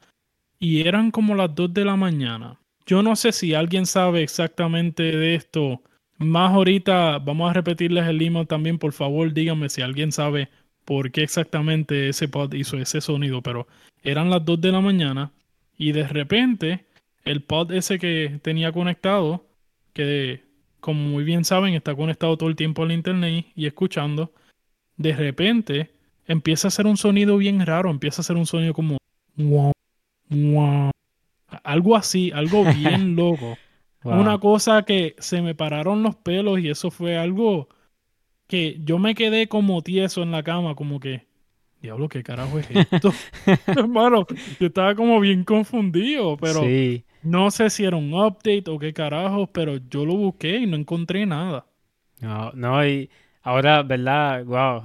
y 0.59 0.87
eran 0.87 1.11
como 1.11 1.35
las 1.35 1.55
2 1.55 1.75
de 1.75 1.85
la 1.85 1.97
mañana. 1.97 2.59
Yo 2.87 3.03
no 3.03 3.17
sé 3.17 3.33
si 3.33 3.55
alguien 3.55 3.87
sabe 3.87 4.23
exactamente 4.23 5.03
de 5.03 5.35
esto. 5.35 5.83
Más 6.19 6.53
ahorita 6.53 7.19
vamos 7.19 7.51
a 7.51 7.53
repetirles 7.53 8.07
el 8.07 8.23
email 8.23 8.47
también, 8.47 8.79
por 8.79 8.93
favor, 8.93 9.33
díganme 9.33 9.69
si 9.69 9.83
alguien 9.83 10.13
sabe 10.13 10.49
por 10.85 11.11
qué 11.11 11.23
exactamente 11.23 12.09
ese 12.09 12.29
pod 12.29 12.53
hizo 12.55 12.77
ese 12.77 13.01
sonido, 13.01 13.43
pero 13.43 13.67
eran 14.03 14.31
las 14.31 14.45
2 14.45 14.61
de 14.61 14.73
la 14.73 14.81
mañana 14.81 15.33
y 15.79 15.93
de 15.93 16.07
repente 16.07 16.85
el 17.25 17.43
pod 17.43 17.73
ese 17.73 17.99
que 17.99 18.41
tenía 18.43 18.73
conectado, 18.73 19.45
que 19.93 20.43
como 20.81 21.09
muy 21.09 21.25
bien 21.25 21.45
saben 21.45 21.75
está 21.75 21.95
conectado 21.95 22.37
todo 22.37 22.49
el 22.49 22.57
tiempo 22.57 22.83
al 22.83 22.93
internet 22.93 23.47
y 23.55 23.67
escuchando, 23.67 24.33
de 24.97 25.15
repente 25.15 25.91
empieza 26.27 26.69
a 26.69 26.71
hacer 26.71 26.87
un 26.87 26.97
sonido 26.97 27.37
bien 27.37 27.65
raro, 27.65 27.91
empieza 27.91 28.21
a 28.21 28.23
hacer 28.23 28.37
un 28.37 28.47
sonido 28.47 28.75
como 28.75 28.99
algo 31.65 31.97
así, 31.97 32.31
algo 32.33 32.65
bien 32.75 33.17
loco. 33.17 33.59
Una 34.05 34.39
cosa 34.39 34.83
que 34.83 35.15
se 35.19 35.43
me 35.43 35.55
pararon 35.55 36.03
los 36.03 36.17
pelos 36.17 36.59
y 36.59 36.69
eso 36.69 36.91
fue 36.91 37.17
algo 37.17 37.69
que 38.49 38.77
yo 38.85 38.99
me 38.99 39.15
quedé 39.15 39.47
como 39.47 39.83
tieso 39.83 40.23
en 40.23 40.33
la 40.33 40.43
cama, 40.43 40.75
como 40.75 40.99
que, 40.99 41.27
diablo, 41.81 42.09
¿qué 42.09 42.23
carajo 42.25 42.59
es 42.59 42.69
esto? 42.71 43.13
Hermano, 43.67 44.27
yo 44.59 44.67
estaba 44.67 44.95
como 44.97 45.21
bien 45.21 45.45
confundido, 45.45 46.37
pero 46.37 46.63
no 47.23 47.51
sé 47.53 47.71
si 47.71 47.85
era 47.85 47.97
un 47.97 48.13
update 48.13 48.65
o 48.69 48.79
qué 48.79 48.93
carajo, 48.93 49.47
pero 49.47 49.77
yo 49.89 50.05
lo 50.05 50.17
busqué 50.17 50.57
y 50.57 50.67
no 50.67 50.77
encontré 50.77 51.25
nada. 51.25 51.65
No, 52.21 52.51
no, 52.53 52.85
y 52.85 53.09
ahora, 53.43 53.83
¿verdad? 53.85 54.45
Wow. 54.45 54.83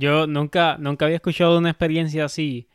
Yo 0.00 0.26
nunca, 0.26 0.76
nunca 0.78 1.04
había 1.04 1.16
escuchado 1.16 1.58
una 1.58 1.70
experiencia 1.70 2.24
así 2.24 2.68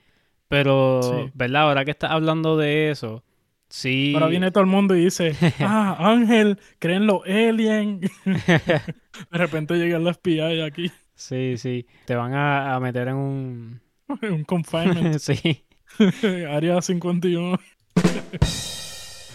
pero, 0.47 1.31
¿verdad? 1.33 1.63
Ahora 1.63 1.85
que 1.85 1.91
estás 1.91 2.11
hablando 2.11 2.57
de 2.57 2.91
eso, 2.91 3.23
sí. 3.69 4.13
Ahora 4.13 4.27
viene 4.27 4.51
todo 4.51 4.63
el 4.63 4.69
mundo 4.69 4.95
y 4.95 5.05
dice, 5.05 5.35
ah, 5.59 5.97
Ángel, 5.99 6.59
creen 6.79 7.07
los 7.07 7.23
aliens. 7.25 8.09
de 8.25 9.37
repente 9.37 9.75
llega 9.75 9.97
el 9.97 10.13
FBI 10.13 10.61
aquí. 10.61 10.91
Sí, 11.15 11.55
sí. 11.57 11.87
Te 12.05 12.15
van 12.15 12.33
a, 12.33 12.79
meter 12.79 13.07
en 13.07 13.15
un... 13.15 13.81
un 14.21 14.43
confinement. 14.43 15.17
sí. 15.19 15.63
Área 16.49 16.81
51. 16.81 17.59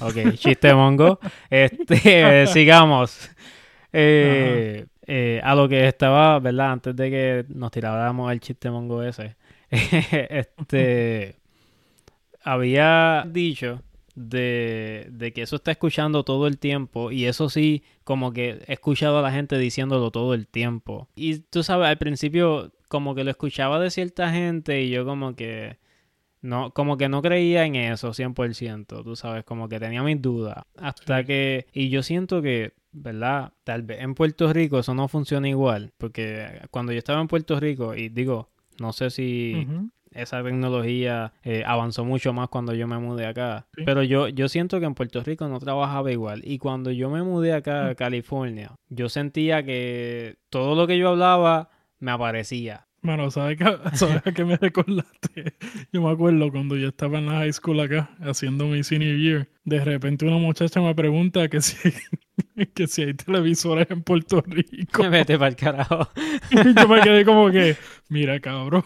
ok, 0.00 0.35
chiste 0.35 0.75
mongo. 0.75 1.18
Este, 1.49 2.47
sigamos. 2.47 3.30
Eh, 3.92 4.87
eh, 5.12 5.40
a 5.43 5.57
lo 5.57 5.69
que 5.69 5.88
estaba, 5.88 6.38
¿verdad? 6.38 6.71
Antes 6.71 6.95
de 6.95 7.11
que 7.11 7.45
nos 7.49 7.73
tiráramos 7.73 8.31
el 8.31 8.38
chiste 8.38 8.71
mongo 8.71 9.02
ese. 9.02 9.35
este 9.71 11.35
había 12.45 13.25
dicho 13.26 13.83
de, 14.14 15.33
que 15.35 15.43
eso 15.43 15.57
está 15.57 15.73
escuchando 15.73 16.23
todo 16.23 16.47
el 16.47 16.59
tiempo 16.59 17.11
y 17.11 17.25
eso 17.25 17.49
sí, 17.49 17.83
como 18.05 18.33
que 18.33 18.62
he 18.69 18.73
escuchado 18.75 19.19
a 19.19 19.23
la 19.23 19.33
gente 19.33 19.59
diciéndolo 19.59 20.12
todo 20.12 20.33
el 20.33 20.47
tiempo. 20.47 21.09
Y 21.17 21.40
tú 21.40 21.64
sabes, 21.64 21.88
al 21.88 21.99
principio 21.99 22.73
como 22.87 23.17
que 23.17 23.25
lo 23.25 23.31
escuchaba 23.31 23.81
de 23.81 23.90
cierta 23.90 24.31
gente 24.31 24.81
y 24.83 24.90
yo 24.90 25.05
como 25.05 25.35
que 25.35 25.79
no, 26.40 26.71
como 26.71 26.97
que 26.97 27.09
no 27.09 27.21
creía 27.21 27.64
en 27.64 27.75
eso 27.75 28.11
100%, 28.11 29.02
tú 29.02 29.17
sabes, 29.17 29.43
como 29.43 29.69
que 29.69 29.81
tenía 29.81 30.05
mis 30.05 30.23
dudas. 30.23 30.62
Hasta 30.76 31.25
que, 31.25 31.67
y 31.73 31.88
yo 31.88 32.05
siento 32.05 32.43
que, 32.43 32.75
¿verdad? 32.92 33.52
Tal 33.64 33.82
vez 33.82 34.00
en 34.00 34.14
Puerto 34.14 34.52
Rico 34.52 34.78
eso 34.78 34.94
no 34.94 35.09
funciona 35.09 35.49
igual, 35.49 35.92
porque 35.99 36.62
cuando 36.70 36.92
yo 36.92 36.99
estaba 36.99 37.20
en 37.20 37.28
Puerto 37.28 37.59
Rico, 37.59 37.94
y 37.94 38.09
digo, 38.09 38.50
no 38.78 38.92
sé 38.92 39.11
si 39.11 39.66
esa 40.12 40.42
tecnología 40.42 41.32
eh, 41.44 41.62
avanzó 41.66 42.04
mucho 42.04 42.32
más 42.32 42.49
cuando 42.49 42.75
yo 42.75 42.87
me 42.87 42.99
mudé 42.99 43.26
acá. 43.26 43.66
Pero 43.85 44.02
yo, 44.02 44.28
yo 44.28 44.49
siento 44.49 44.80
que 44.80 44.87
en 44.87 44.94
Puerto 44.94 45.23
Rico 45.23 45.49
no 45.49 45.59
trabajaba 45.61 46.11
igual. 46.11 46.42
Y 46.44 46.59
cuando 46.59 46.90
yo 46.90 47.11
me 47.11 47.23
mudé 47.23 47.52
acá 47.52 47.88
a 47.88 47.94
California, 47.94 48.73
yo 48.88 49.09
sentía 49.09 49.64
que 49.64 50.37
todo 50.49 50.75
lo 50.75 50.87
que 50.87 50.99
yo 50.99 51.11
hablaba 51.11 51.70
me 51.99 52.11
aparecía. 52.11 52.87
Bueno, 53.02 53.30
¿sabes, 53.30 53.59
¿sabes 53.94 54.26
a 54.26 54.32
qué 54.32 54.44
me 54.44 54.56
recordaste? 54.56 55.54
Yo 55.92 56.02
me 56.02 56.11
acuerdo 56.11 56.50
cuando 56.50 56.76
yo 56.76 56.88
estaba 56.88 57.18
en 57.18 57.26
la 57.26 57.32
high 57.38 57.52
school 57.52 57.80
acá, 57.80 58.11
haciendo 58.20 58.66
mi 58.66 58.82
senior 58.82 59.16
year, 59.16 59.49
de 59.64 59.82
repente 59.82 60.26
una 60.26 60.37
muchacha 60.37 60.80
me 60.80 60.94
pregunta 60.94 61.49
que 61.49 61.62
si, 61.62 61.92
que 62.75 62.87
si 62.87 63.02
hay 63.02 63.14
televisores 63.14 63.90
en 63.90 64.02
Puerto 64.02 64.42
Rico. 64.47 65.02
Me 65.02 65.11
mete 65.11 65.38
para 65.38 65.49
el 65.49 65.56
carajo. 65.56 66.09
Yo 66.76 66.88
me 66.88 67.00
quedé 67.00 67.25
como 67.25 67.50
que, 67.50 67.76
mira, 68.09 68.40
cabrón. 68.40 68.85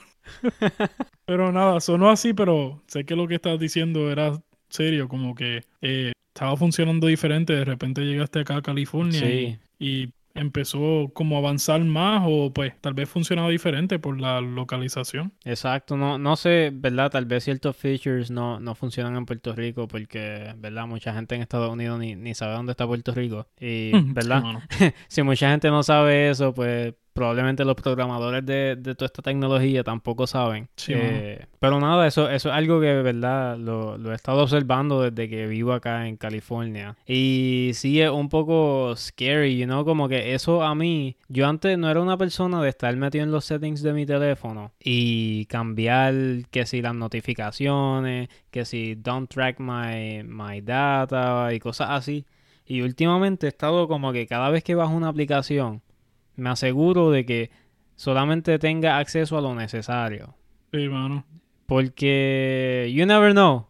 Pero 1.27 1.53
nada, 1.53 1.81
sonó 1.81 2.11
así, 2.11 2.33
pero 2.33 2.83
sé 2.87 3.05
que 3.05 3.17
lo 3.17 3.29
que 3.29 3.37
estás 3.37 3.59
diciendo 3.59 4.11
era 4.11 4.43
serio, 4.69 5.09
como 5.09 5.35
que 5.35 5.63
eh, 5.83 6.13
estaba 6.29 6.57
funcionando 6.57 7.07
diferente. 7.07 7.53
De 7.53 7.65
repente 7.65 8.03
llegaste 8.03 8.41
acá 8.41 8.57
a 8.57 8.63
California 8.63 9.59
y 9.79 10.11
empezó 10.35 11.11
como 11.15 11.37
a 11.37 11.39
avanzar 11.39 11.83
más 11.85 12.23
o 12.27 12.53
pues 12.53 12.75
tal 12.81 12.95
vez 12.95 13.09
funcionaba 13.09 13.49
diferente 13.49 13.99
por 13.99 14.21
la 14.21 14.41
localización. 14.41 15.33
Exacto, 15.45 15.97
no, 15.97 16.19
no 16.19 16.37
sé, 16.37 16.71
¿verdad? 16.75 17.11
Tal 17.11 17.25
vez 17.25 17.45
ciertos 17.45 17.77
features 17.77 18.31
no, 18.31 18.61
no 18.61 18.75
funcionan 18.75 19.17
en 19.17 19.27
Puerto 19.27 19.55
Rico 19.55 19.87
porque, 19.89 20.55
¿verdad? 20.59 20.87
Mucha 20.87 21.15
gente 21.15 21.37
en 21.37 21.43
Estados 21.43 21.73
Unidos 21.73 21.99
ni, 21.99 22.17
ni 22.17 22.35
sabe 22.35 22.55
dónde 22.55 22.73
está 22.73 22.87
Puerto 22.87 23.13
Rico. 23.13 23.47
Y, 23.61 23.93
¿verdad? 24.13 24.43
si 25.09 25.23
mucha 25.23 25.51
gente 25.51 25.69
no 25.69 25.83
sabe 25.83 26.31
eso, 26.31 26.53
pues 26.53 26.95
probablemente 27.15 27.65
los 27.65 27.77
programadores 27.77 28.45
de, 28.45 28.77
toda 28.77 29.07
esta 29.07 29.23
tecnología 29.23 29.85
tampoco 29.85 30.27
saben. 30.27 30.69
Eh, 30.89 31.47
pero 31.61 31.81
nada, 31.81 32.07
eso, 32.07 32.29
eso 32.29 32.51
es 32.51 32.55
algo 32.55 32.81
que 32.81 32.89
de 32.89 33.03
verdad 33.03 33.57
lo, 33.57 33.97
lo, 33.97 34.13
he 34.13 34.15
estado 34.17 34.43
observando 34.43 35.01
desde 35.01 35.31
que 35.31 35.47
vivo 35.47 35.73
acá 35.73 36.09
en 36.09 36.17
California. 36.17 36.97
Y 37.07 37.71
sí 37.75 38.01
es 38.01 38.11
un 38.11 38.29
poco 38.29 38.95
scary, 38.97 39.57
you 39.57 39.65
know, 39.65 39.85
como 39.85 40.09
que 40.09 40.35
eso 40.35 40.63
a 40.63 40.75
mí, 40.75 41.17
yo 41.29 41.47
antes 41.47 41.79
no 41.79 41.89
era 41.89 42.01
una 42.01 42.19
persona 42.19 42.61
de 42.61 42.69
estar 42.69 42.95
metido 42.97 43.25
en 43.25 43.31
los 43.31 43.45
settings 43.45 43.83
de 43.83 43.93
mi 43.93 44.05
teléfono 44.05 44.73
y 44.81 45.47
cambiar 45.47 46.15
que 46.51 46.67
si 46.67 46.83
las 46.83 46.97
notificaciones, 46.97 48.29
que 48.51 48.65
si 48.65 48.97
don't 48.97 49.31
track 49.31 49.61
my, 49.61 50.25
my 50.25 50.61
data 50.61 51.55
y 51.55 51.61
cosas 51.61 51.91
así. 51.91 52.27
Y 52.67 52.81
últimamente 52.81 53.47
he 53.47 53.51
estado 53.51 53.87
como 53.87 54.13
que 54.13 54.27
cada 54.27 54.51
vez 54.51 54.65
que 54.65 54.75
bajo 54.75 54.95
una 54.95 55.09
aplicación, 55.09 55.83
me 56.37 56.51
aseguro 56.51 57.11
de 57.11 57.25
que 57.25 57.51
solamente 57.97 58.59
tenga 58.59 58.99
acceso 58.99 59.39
a 59.39 59.41
lo 59.41 59.55
necesario. 59.55 60.35
Sí, 60.73 60.89
mano. 60.89 61.25
Porque 61.67 62.93
you 62.95 63.07
never 63.07 63.33
know. 63.33 63.69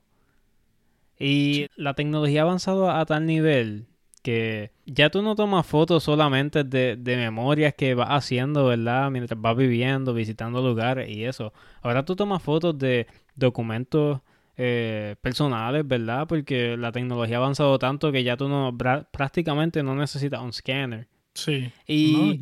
Y 1.18 1.66
la 1.76 1.94
tecnología 1.94 2.40
ha 2.40 2.44
avanzado 2.44 2.90
a, 2.90 3.04
tal 3.06 3.26
nivel 3.26 3.86
que 4.22 4.72
ya 4.86 5.10
tú 5.10 5.22
no 5.22 5.34
tomas 5.34 5.66
fotos 5.66 6.02
solamente 6.02 6.64
de, 6.64 6.96
de, 6.96 7.16
memorias 7.16 7.74
que 7.74 7.94
vas 7.94 8.08
haciendo, 8.08 8.66
¿verdad? 8.66 9.10
Mientras 9.10 9.38
vas 9.38 9.54
viviendo, 9.56 10.14
visitando 10.14 10.62
lugares 10.62 11.10
y 11.10 11.24
eso. 11.24 11.52
Ahora 11.82 12.04
tú 12.04 12.16
tomas 12.16 12.42
fotos 12.42 12.78
de 12.78 13.06
documentos 13.36 14.22
eh, 14.56 15.16
personales, 15.20 15.86
¿verdad? 15.86 16.26
Porque 16.28 16.76
la 16.76 16.92
tecnología 16.92 17.36
ha 17.36 17.40
avanzado 17.40 17.78
tanto 17.78 18.12
que 18.12 18.22
ya 18.22 18.36
tú 18.36 18.48
no 18.48 18.76
prácticamente 19.10 19.82
no 19.82 19.94
necesitas 19.96 20.40
un 20.40 20.52
scanner. 20.52 21.08
Sí. 21.34 21.70
Y 21.86 22.40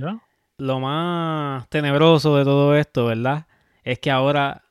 lo 0.59 0.81
más 0.81 1.69
tenebroso 1.69 2.37
de 2.37 2.45
todo 2.45 2.77
esto, 2.77 3.07
¿verdad? 3.07 3.47
Es 3.83 3.99
que 3.99 4.11
ahora 4.11 4.63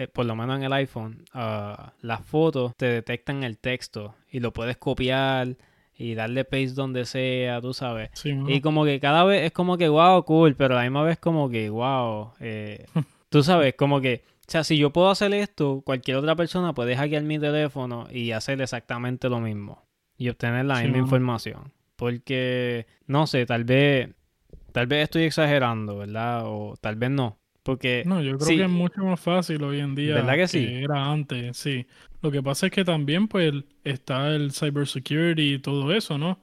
eh, 0.00 0.08
por 0.08 0.24
lo 0.24 0.34
menos 0.34 0.56
en 0.56 0.62
el 0.62 0.72
iPhone, 0.72 1.26
ah, 1.34 1.92
las 2.00 2.22
fotos 2.22 2.74
te 2.74 2.86
detectan 2.86 3.42
el 3.42 3.58
texto 3.58 4.14
y 4.30 4.40
lo 4.40 4.50
puedes 4.50 4.78
copiar 4.78 5.58
y 5.94 6.14
darle 6.14 6.44
paste 6.44 6.72
donde 6.72 7.04
sea, 7.04 7.60
tú 7.60 7.74
sabes. 7.74 8.10
y 8.24 8.62
como 8.62 8.86
que 8.86 8.98
cada 8.98 9.24
vez 9.24 9.44
es 9.44 9.52
como 9.52 9.76
que, 9.76 9.90
wow, 9.90 10.24
cool, 10.24 10.54
pero 10.56 10.74
a 10.74 10.78
la 10.78 10.82
misma 10.84 11.02
vez 11.02 11.18
como 11.18 11.50
que, 11.50 11.68
wow, 11.68 12.32
eh, 12.40 12.86
tú 13.28 13.42
sabes, 13.42 13.74
como 13.74 14.00
que, 14.00 14.22
o 14.48 14.50
sea, 14.50 14.64
si 14.64 14.78
yo 14.78 14.90
puedo 14.90 15.10
hacer 15.10 15.34
esto, 15.34 15.82
cualquier 15.84 16.16
otra 16.16 16.34
persona 16.34 16.72
puede 16.72 16.96
hackear 16.96 17.22
mi 17.24 17.38
teléfono 17.38 18.06
y 18.10 18.30
hacer 18.30 18.62
exactamente 18.62 19.28
lo 19.28 19.40
mismo 19.40 19.84
y 20.16 20.30
obtener 20.30 20.64
la 20.64 20.80
misma 20.80 20.96
información. 20.96 21.74
Porque, 22.00 22.86
no 23.06 23.26
sé, 23.26 23.44
tal 23.44 23.64
vez, 23.64 24.08
tal 24.72 24.86
vez 24.86 25.02
estoy 25.02 25.24
exagerando, 25.24 25.98
¿verdad? 25.98 26.44
O 26.46 26.74
tal 26.80 26.96
vez 26.96 27.10
no. 27.10 27.38
Porque, 27.62 28.04
no, 28.06 28.22
yo 28.22 28.38
creo 28.38 28.56
que 28.56 28.64
es 28.64 28.70
mucho 28.70 29.02
más 29.02 29.20
fácil 29.20 29.62
hoy 29.64 29.80
en 29.80 29.94
día 29.94 30.14
¿verdad 30.14 30.36
que, 30.36 30.48
sí? 30.48 30.66
era 30.66 31.12
antes, 31.12 31.58
sí. 31.58 31.86
Lo 32.22 32.30
que 32.30 32.42
pasa 32.42 32.66
es 32.66 32.72
que 32.72 32.86
también 32.86 33.28
pues 33.28 33.52
está 33.84 34.34
el 34.34 34.50
cybersecurity 34.52 35.54
y 35.54 35.58
todo 35.58 35.92
eso, 35.92 36.16
¿no? 36.16 36.40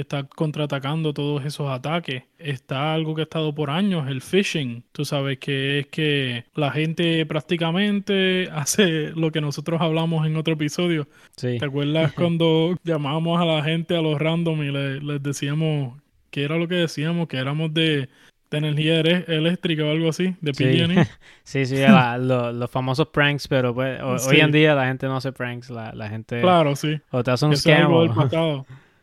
Que 0.00 0.02
está 0.02 0.24
contraatacando 0.24 1.12
todos 1.12 1.44
esos 1.44 1.68
ataques. 1.68 2.22
Está 2.38 2.94
algo 2.94 3.14
que 3.14 3.20
ha 3.20 3.24
estado 3.24 3.54
por 3.54 3.68
años, 3.68 4.08
el 4.08 4.22
phishing. 4.22 4.82
Tú 4.92 5.04
sabes 5.04 5.38
que 5.38 5.80
es 5.80 5.88
que 5.88 6.46
la 6.54 6.70
gente 6.70 7.26
prácticamente 7.26 8.48
hace 8.54 9.10
lo 9.10 9.30
que 9.30 9.42
nosotros 9.42 9.78
hablamos 9.82 10.26
en 10.26 10.36
otro 10.36 10.54
episodio. 10.54 11.06
Sí. 11.36 11.58
¿Te 11.58 11.66
acuerdas 11.66 12.12
cuando 12.16 12.76
llamábamos 12.82 13.38
a 13.42 13.44
la 13.44 13.62
gente 13.62 13.94
a 13.94 14.00
los 14.00 14.18
random 14.18 14.62
y 14.62 14.70
les 15.02 15.22
decíamos 15.22 16.00
qué 16.30 16.44
era 16.44 16.56
lo 16.56 16.66
que 16.66 16.76
decíamos? 16.76 17.28
Que 17.28 17.36
éramos 17.36 17.74
de 17.74 18.08
de 18.50 18.58
energía 18.58 19.00
eléctrica 19.00 19.84
o 19.84 19.90
algo 19.90 20.08
así, 20.08 20.34
de 20.40 20.52
PG&E. 20.52 21.06
Sí, 21.44 21.66
sí, 21.66 21.76
los 22.18 22.70
famosos 22.70 23.08
pranks, 23.08 23.46
pero 23.46 23.72
pues, 23.74 24.00
hoy 24.26 24.40
en 24.40 24.50
día 24.50 24.74
la 24.74 24.86
gente 24.86 25.06
no 25.06 25.16
hace 25.16 25.30
pranks, 25.30 25.70
la, 25.70 25.92
la 25.92 26.08
gente... 26.08 26.40
Claro, 26.40 26.74
sí. 26.74 27.00
O 27.10 27.22
te 27.22 27.30
hace 27.30 27.46
un 27.46 27.56
scam. 27.56 27.92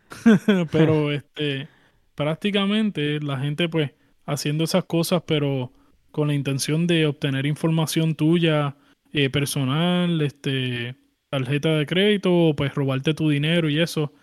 pero 0.71 1.11
este, 1.11 1.67
prácticamente 2.15 3.19
la 3.19 3.39
gente 3.39 3.69
pues 3.69 3.91
haciendo 4.25 4.63
esas 4.63 4.85
cosas, 4.85 5.23
pero 5.25 5.71
con 6.11 6.27
la 6.27 6.33
intención 6.33 6.87
de 6.87 7.05
obtener 7.05 7.45
información 7.45 8.15
tuya, 8.15 8.75
eh, 9.13 9.29
personal, 9.29 10.21
este, 10.21 10.95
tarjeta 11.29 11.69
de 11.77 11.85
crédito, 11.85 12.53
pues 12.57 12.73
robarte 12.75 13.13
tu 13.13 13.29
dinero 13.29 13.69
y 13.69 13.79
eso. 13.79 14.13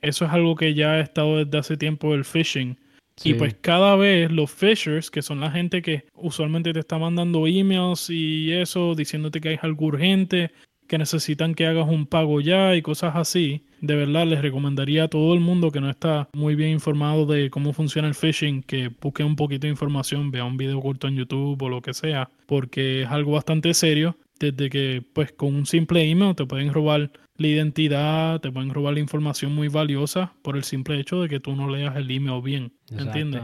Eso 0.00 0.24
es 0.24 0.30
algo 0.32 0.56
que 0.56 0.74
ya 0.74 0.92
ha 0.92 1.00
estado 1.00 1.44
desde 1.44 1.58
hace 1.58 1.76
tiempo 1.76 2.14
el 2.14 2.24
phishing 2.24 2.76
y 3.24 3.34
pues 3.34 3.54
cada 3.60 3.94
vez 3.96 4.30
los 4.30 4.50
fishers, 4.50 5.10
que 5.10 5.22
son 5.22 5.40
la 5.40 5.50
gente 5.50 5.82
que 5.82 6.04
usualmente 6.14 6.72
te 6.72 6.80
está 6.80 6.98
mandando 6.98 7.46
emails 7.46 8.10
y 8.10 8.52
eso, 8.52 8.94
diciéndote 8.94 9.40
que 9.40 9.50
hay 9.50 9.58
algo 9.62 9.86
urgente, 9.86 10.50
que 10.88 10.98
necesitan 10.98 11.54
que 11.54 11.66
hagas 11.66 11.88
un 11.88 12.06
pago 12.06 12.40
ya 12.40 12.74
y 12.74 12.82
cosas 12.82 13.14
así, 13.14 13.64
de 13.82 13.96
verdad 13.96 14.26
les 14.26 14.40
recomendaría 14.40 15.04
a 15.04 15.08
todo 15.08 15.34
el 15.34 15.40
mundo 15.40 15.72
que 15.72 15.80
no 15.80 15.90
está 15.90 16.28
muy 16.32 16.54
bien 16.54 16.70
informado 16.70 17.26
de 17.26 17.50
cómo 17.50 17.72
funciona 17.72 18.06
el 18.08 18.14
phishing 18.14 18.62
que 18.62 18.90
busque 19.00 19.24
un 19.24 19.36
poquito 19.36 19.66
de 19.66 19.72
información, 19.72 20.30
vea 20.30 20.44
un 20.44 20.56
video 20.56 20.80
corto 20.80 21.08
en 21.08 21.16
YouTube 21.16 21.60
o 21.60 21.68
lo 21.68 21.82
que 21.82 21.92
sea, 21.92 22.30
porque 22.46 23.02
es 23.02 23.08
algo 23.08 23.32
bastante 23.32 23.74
serio 23.74 24.16
desde 24.38 24.70
que 24.70 25.04
pues 25.12 25.32
con 25.32 25.54
un 25.54 25.66
simple 25.66 26.08
email 26.08 26.34
te 26.34 26.46
pueden 26.46 26.72
robar 26.72 27.10
la 27.36 27.46
identidad, 27.46 28.40
te 28.40 28.52
pueden 28.52 28.70
robar 28.70 28.94
la 28.94 29.00
información 29.00 29.52
muy 29.52 29.66
valiosa 29.66 30.32
por 30.42 30.56
el 30.56 30.62
simple 30.62 31.00
hecho 31.00 31.20
de 31.20 31.28
que 31.28 31.40
tú 31.40 31.56
no 31.56 31.68
leas 31.68 31.96
el 31.96 32.10
email 32.10 32.40
bien, 32.40 32.72
¿entiendes? 32.90 33.42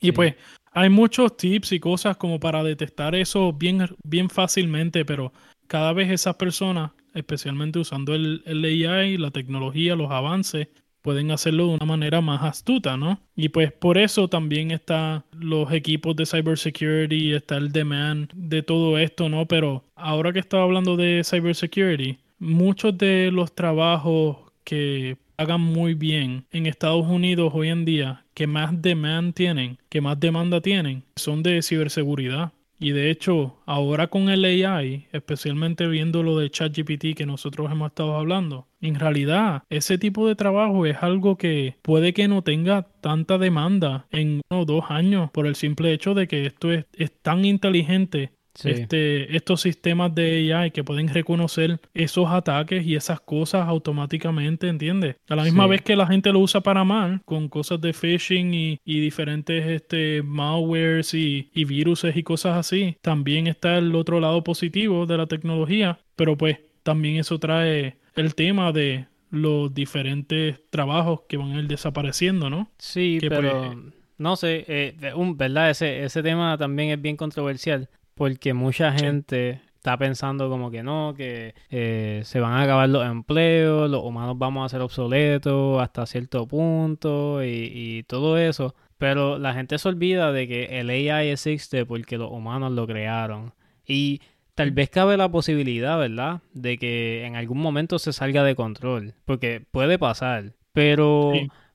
Y 0.00 0.12
pues 0.12 0.34
hay 0.72 0.90
muchos 0.90 1.36
tips 1.36 1.72
y 1.72 1.80
cosas 1.80 2.18
como 2.18 2.38
para 2.38 2.62
detectar 2.62 3.14
eso 3.14 3.54
bien, 3.54 3.88
bien 4.04 4.28
fácilmente, 4.28 5.06
pero 5.06 5.32
cada 5.66 5.94
vez 5.94 6.10
esas 6.10 6.36
personas, 6.36 6.90
especialmente 7.18 7.78
usando 7.78 8.14
el, 8.14 8.42
AI, 8.46 9.18
la 9.18 9.30
tecnología, 9.30 9.96
los 9.96 10.10
avances, 10.10 10.68
pueden 11.02 11.30
hacerlo 11.30 11.68
de 11.68 11.74
una 11.74 11.86
manera 11.86 12.20
más 12.20 12.42
astuta, 12.42 12.96
¿no? 12.96 13.20
Y 13.36 13.50
pues 13.50 13.72
por 13.72 13.98
eso 13.98 14.28
también 14.28 14.70
están 14.70 15.24
los 15.32 15.72
equipos 15.72 16.16
de 16.16 16.26
cybersecurity, 16.26 17.34
está 17.34 17.56
el 17.56 17.72
demand 17.72 18.30
de 18.34 18.62
todo 18.62 18.98
esto, 18.98 19.28
¿no? 19.28 19.46
Pero 19.46 19.84
ahora 19.94 20.32
que 20.32 20.40
estaba 20.40 20.64
hablando 20.64 20.96
de 20.96 21.22
cybersecurity, 21.24 22.18
muchos 22.38 22.96
de 22.98 23.30
los 23.32 23.54
trabajos 23.54 24.38
que 24.64 25.16
hagan 25.38 25.60
muy 25.60 25.94
bien 25.94 26.44
en 26.50 26.66
Estados 26.66 27.06
Unidos 27.06 27.52
hoy 27.54 27.68
en 27.68 27.84
día, 27.84 28.24
que 28.34 28.46
más 28.46 28.82
demand 28.82 29.34
tienen, 29.34 29.78
que 29.88 30.00
más 30.00 30.18
demanda 30.18 30.60
tienen, 30.60 31.04
son 31.16 31.42
de 31.42 31.62
ciberseguridad. 31.62 32.52
Y 32.80 32.92
de 32.92 33.10
hecho, 33.10 33.56
ahora 33.66 34.06
con 34.06 34.28
el 34.28 34.44
AI, 34.44 35.08
especialmente 35.12 35.88
viendo 35.88 36.22
lo 36.22 36.38
de 36.38 36.50
ChatGPT 36.50 37.16
que 37.16 37.26
nosotros 37.26 37.70
hemos 37.72 37.88
estado 37.88 38.16
hablando, 38.16 38.68
en 38.80 38.94
realidad 38.94 39.64
ese 39.68 39.98
tipo 39.98 40.28
de 40.28 40.36
trabajo 40.36 40.86
es 40.86 40.96
algo 41.02 41.36
que 41.36 41.76
puede 41.82 42.12
que 42.12 42.28
no 42.28 42.42
tenga 42.42 42.82
tanta 43.00 43.36
demanda 43.36 44.06
en 44.12 44.42
uno 44.48 44.60
o 44.60 44.64
dos 44.64 44.84
años 44.90 45.30
por 45.32 45.46
el 45.46 45.56
simple 45.56 45.92
hecho 45.92 46.14
de 46.14 46.28
que 46.28 46.46
esto 46.46 46.72
es, 46.72 46.86
es 46.94 47.10
tan 47.20 47.44
inteligente 47.44 48.30
este, 48.64 49.36
estos 49.36 49.60
sistemas 49.60 50.14
de 50.14 50.54
AI 50.54 50.70
que 50.70 50.84
pueden 50.84 51.08
reconocer 51.08 51.80
esos 51.94 52.28
ataques 52.30 52.84
y 52.86 52.96
esas 52.96 53.20
cosas 53.20 53.68
automáticamente, 53.68 54.68
¿entiendes? 54.68 55.16
A 55.28 55.36
la 55.36 55.44
misma 55.44 55.66
vez 55.66 55.82
que 55.82 55.96
la 55.96 56.06
gente 56.06 56.32
lo 56.32 56.40
usa 56.40 56.60
para 56.60 56.84
mal, 56.84 57.20
con 57.24 57.48
cosas 57.48 57.80
de 57.80 57.92
phishing 57.92 58.54
y, 58.54 58.78
diferentes 58.84 59.66
este, 59.66 60.22
malwares 60.22 61.14
y, 61.14 61.50
y 61.54 61.64
viruses 61.64 62.16
y 62.16 62.22
cosas 62.22 62.56
así, 62.56 62.96
también 63.00 63.46
está 63.46 63.78
el 63.78 63.94
otro 63.94 64.20
lado 64.20 64.42
positivo 64.44 65.06
de 65.06 65.16
la 65.16 65.26
tecnología, 65.26 65.98
pero 66.16 66.36
pues 66.36 66.58
también 66.82 67.16
eso 67.16 67.38
trae 67.38 67.96
el 68.16 68.34
tema 68.34 68.72
de 68.72 69.06
los 69.30 69.72
diferentes 69.72 70.60
trabajos 70.70 71.20
que 71.28 71.36
van 71.36 71.52
a 71.52 71.60
ir 71.60 71.68
desapareciendo, 71.68 72.50
¿no? 72.50 72.70
Sí, 72.78 73.18
pero... 73.20 73.72
Pues, 73.72 73.94
no 74.18 74.34
sé, 74.34 74.64
eh, 74.66 74.96
un, 75.14 75.36
¿verdad? 75.36 75.70
Ese, 75.70 76.02
ese 76.02 76.24
tema 76.24 76.58
también 76.58 76.90
es 76.90 77.00
bien 77.00 77.16
controversial 77.16 77.88
porque 78.18 78.52
mucha 78.52 78.92
gente 78.92 79.62
está 79.76 79.96
pensando 79.96 80.50
como 80.50 80.72
que 80.72 80.82
no, 80.82 81.14
que 81.16 81.54
eh, 81.70 82.22
se 82.24 82.40
van 82.40 82.52
a 82.52 82.62
acabar 82.62 82.88
los 82.88 83.06
empleos, 83.06 83.88
los 83.88 84.02
humanos 84.02 84.36
vamos 84.36 84.66
a 84.66 84.68
ser 84.68 84.80
obsoletos 84.80 85.80
hasta 85.80 86.04
cierto 86.04 86.46
punto 86.46 87.44
y, 87.44 88.04
todo 88.08 88.36
eso. 88.36 88.74
Pero 88.98 89.38
la 89.38 89.54
gente 89.54 89.78
se 89.78 89.88
olvida 89.88 90.32
de 90.32 90.48
que 90.48 90.80
el 90.80 90.90
AI 90.90 91.28
existe 91.30 91.86
porque 91.86 92.18
los 92.18 92.32
humanos 92.32 92.72
lo 92.72 92.86
crearon. 92.88 93.54
Y 93.86 94.20
tal 94.56 94.72
vez 94.72 94.90
cabe 94.90 95.16
la 95.16 95.30
posibilidad, 95.30 95.96
¿verdad? 95.96 96.40
De 96.52 96.76
que 96.78 97.24
en 97.24 97.36
algún 97.36 97.58
momento 97.58 98.00
se 98.00 98.12
salga 98.12 98.42
de 98.42 98.56
control. 98.56 99.14
Porque 99.24 99.64
puede 99.70 99.98
pasar. 100.00 100.54
Pero 100.72 101.32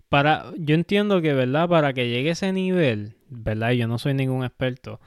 para, 0.10 0.52
yo 0.58 0.76
entiendo 0.76 1.22
que, 1.22 1.34
¿verdad? 1.34 1.70
Para 1.70 1.94
que 1.94 2.10
llegue 2.10 2.30
a 2.30 2.34
ese 2.34 2.52
nivel, 2.52 3.14
¿verdad? 3.30 3.72
Yo 3.72 3.88
no 3.88 3.98
soy 3.98 4.14
ningún 4.14 4.44
experto 4.44 5.00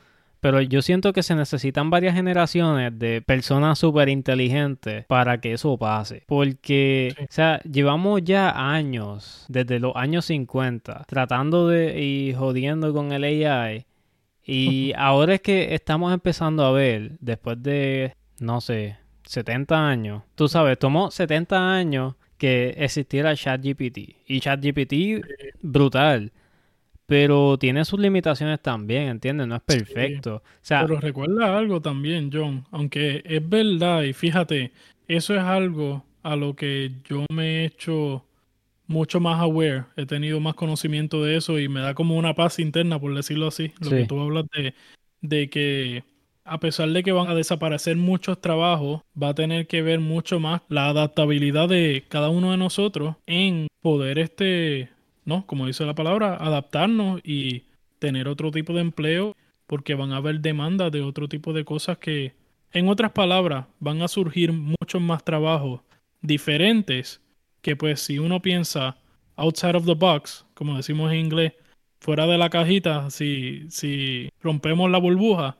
pero 0.46 0.60
yo 0.60 0.80
siento 0.80 1.12
que 1.12 1.24
se 1.24 1.34
necesitan 1.34 1.90
varias 1.90 2.14
generaciones 2.14 2.96
de 2.96 3.20
personas 3.20 3.80
súper 3.80 4.08
inteligentes 4.08 5.04
para 5.06 5.40
que 5.40 5.54
eso 5.54 5.76
pase. 5.76 6.22
Porque, 6.28 7.16
o 7.18 7.26
sea, 7.30 7.60
llevamos 7.62 8.22
ya 8.22 8.52
años, 8.72 9.44
desde 9.48 9.80
los 9.80 9.96
años 9.96 10.26
50, 10.26 11.02
tratando 11.08 11.66
de 11.66 12.00
y 12.00 12.32
jodiendo 12.32 12.94
con 12.94 13.10
el 13.10 13.24
AI. 13.24 13.86
Y 14.44 14.92
ahora 14.96 15.34
es 15.34 15.40
que 15.40 15.74
estamos 15.74 16.14
empezando 16.14 16.64
a 16.64 16.70
ver, 16.70 17.16
después 17.18 17.60
de, 17.60 18.14
no 18.38 18.60
sé, 18.60 18.98
70 19.24 19.88
años. 19.88 20.22
Tú 20.36 20.46
sabes, 20.46 20.78
tomó 20.78 21.10
70 21.10 21.74
años 21.74 22.14
que 22.38 22.72
existiera 22.78 23.34
ChatGPT. 23.34 23.98
Y 24.28 24.38
ChatGPT, 24.38 25.26
brutal 25.60 26.30
pero 27.06 27.56
tiene 27.58 27.84
sus 27.84 28.00
limitaciones 28.00 28.60
también, 28.60 29.08
¿entiendes? 29.08 29.46
No 29.46 29.56
es 29.56 29.62
perfecto. 29.62 30.42
pero 30.68 31.00
recuerda 31.00 31.56
algo 31.56 31.80
también, 31.80 32.30
John, 32.32 32.64
aunque 32.70 33.22
es 33.24 33.48
verdad 33.48 34.02
y 34.02 34.12
fíjate, 34.12 34.72
eso 35.08 35.34
es 35.34 35.42
algo 35.42 36.04
a 36.22 36.36
lo 36.36 36.56
que 36.56 36.90
yo 37.08 37.24
me 37.32 37.62
he 37.62 37.64
hecho 37.66 38.24
mucho 38.88 39.20
más 39.20 39.40
aware, 39.40 39.84
he 39.96 40.06
tenido 40.06 40.40
más 40.40 40.54
conocimiento 40.54 41.22
de 41.22 41.36
eso 41.36 41.58
y 41.58 41.68
me 41.68 41.80
da 41.80 41.94
como 41.94 42.16
una 42.16 42.34
paz 42.34 42.58
interna, 42.58 43.00
por 43.00 43.14
decirlo 43.14 43.48
así, 43.48 43.72
lo 43.80 43.90
que 43.90 44.06
tú 44.06 44.20
hablas 44.20 44.44
de, 44.54 44.74
de 45.20 45.48
que 45.48 46.04
a 46.44 46.60
pesar 46.60 46.88
de 46.90 47.02
que 47.02 47.12
van 47.12 47.28
a 47.28 47.34
desaparecer 47.34 47.96
muchos 47.96 48.40
trabajos, 48.40 49.02
va 49.20 49.30
a 49.30 49.34
tener 49.34 49.66
que 49.66 49.82
ver 49.82 49.98
mucho 49.98 50.38
más 50.38 50.62
la 50.68 50.88
adaptabilidad 50.88 51.68
de 51.68 52.04
cada 52.08 52.28
uno 52.28 52.52
de 52.52 52.56
nosotros 52.56 53.16
en 53.26 53.66
poder 53.82 54.18
este 54.18 54.90
¿no? 55.26 55.46
Como 55.46 55.66
dice 55.66 55.84
la 55.84 55.94
palabra, 55.94 56.36
adaptarnos 56.36 57.20
y 57.22 57.64
tener 57.98 58.28
otro 58.28 58.50
tipo 58.50 58.72
de 58.72 58.80
empleo 58.80 59.36
porque 59.66 59.94
van 59.94 60.12
a 60.12 60.18
haber 60.18 60.40
demandas 60.40 60.90
de 60.92 61.02
otro 61.02 61.28
tipo 61.28 61.52
de 61.52 61.64
cosas 61.64 61.98
que, 61.98 62.34
en 62.72 62.88
otras 62.88 63.12
palabras, 63.12 63.66
van 63.80 64.00
a 64.00 64.08
surgir 64.08 64.52
muchos 64.52 65.02
más 65.02 65.24
trabajos 65.24 65.80
diferentes 66.22 67.20
que 67.60 67.76
pues 67.76 68.00
si 68.00 68.18
uno 68.18 68.40
piensa 68.40 68.96
outside 69.34 69.76
of 69.76 69.84
the 69.84 69.94
box, 69.94 70.46
como 70.54 70.76
decimos 70.76 71.12
en 71.12 71.18
inglés, 71.18 71.52
fuera 72.00 72.26
de 72.26 72.38
la 72.38 72.48
cajita, 72.48 73.10
si, 73.10 73.66
si 73.70 74.30
rompemos 74.40 74.90
la 74.90 74.98
burbuja, 74.98 75.56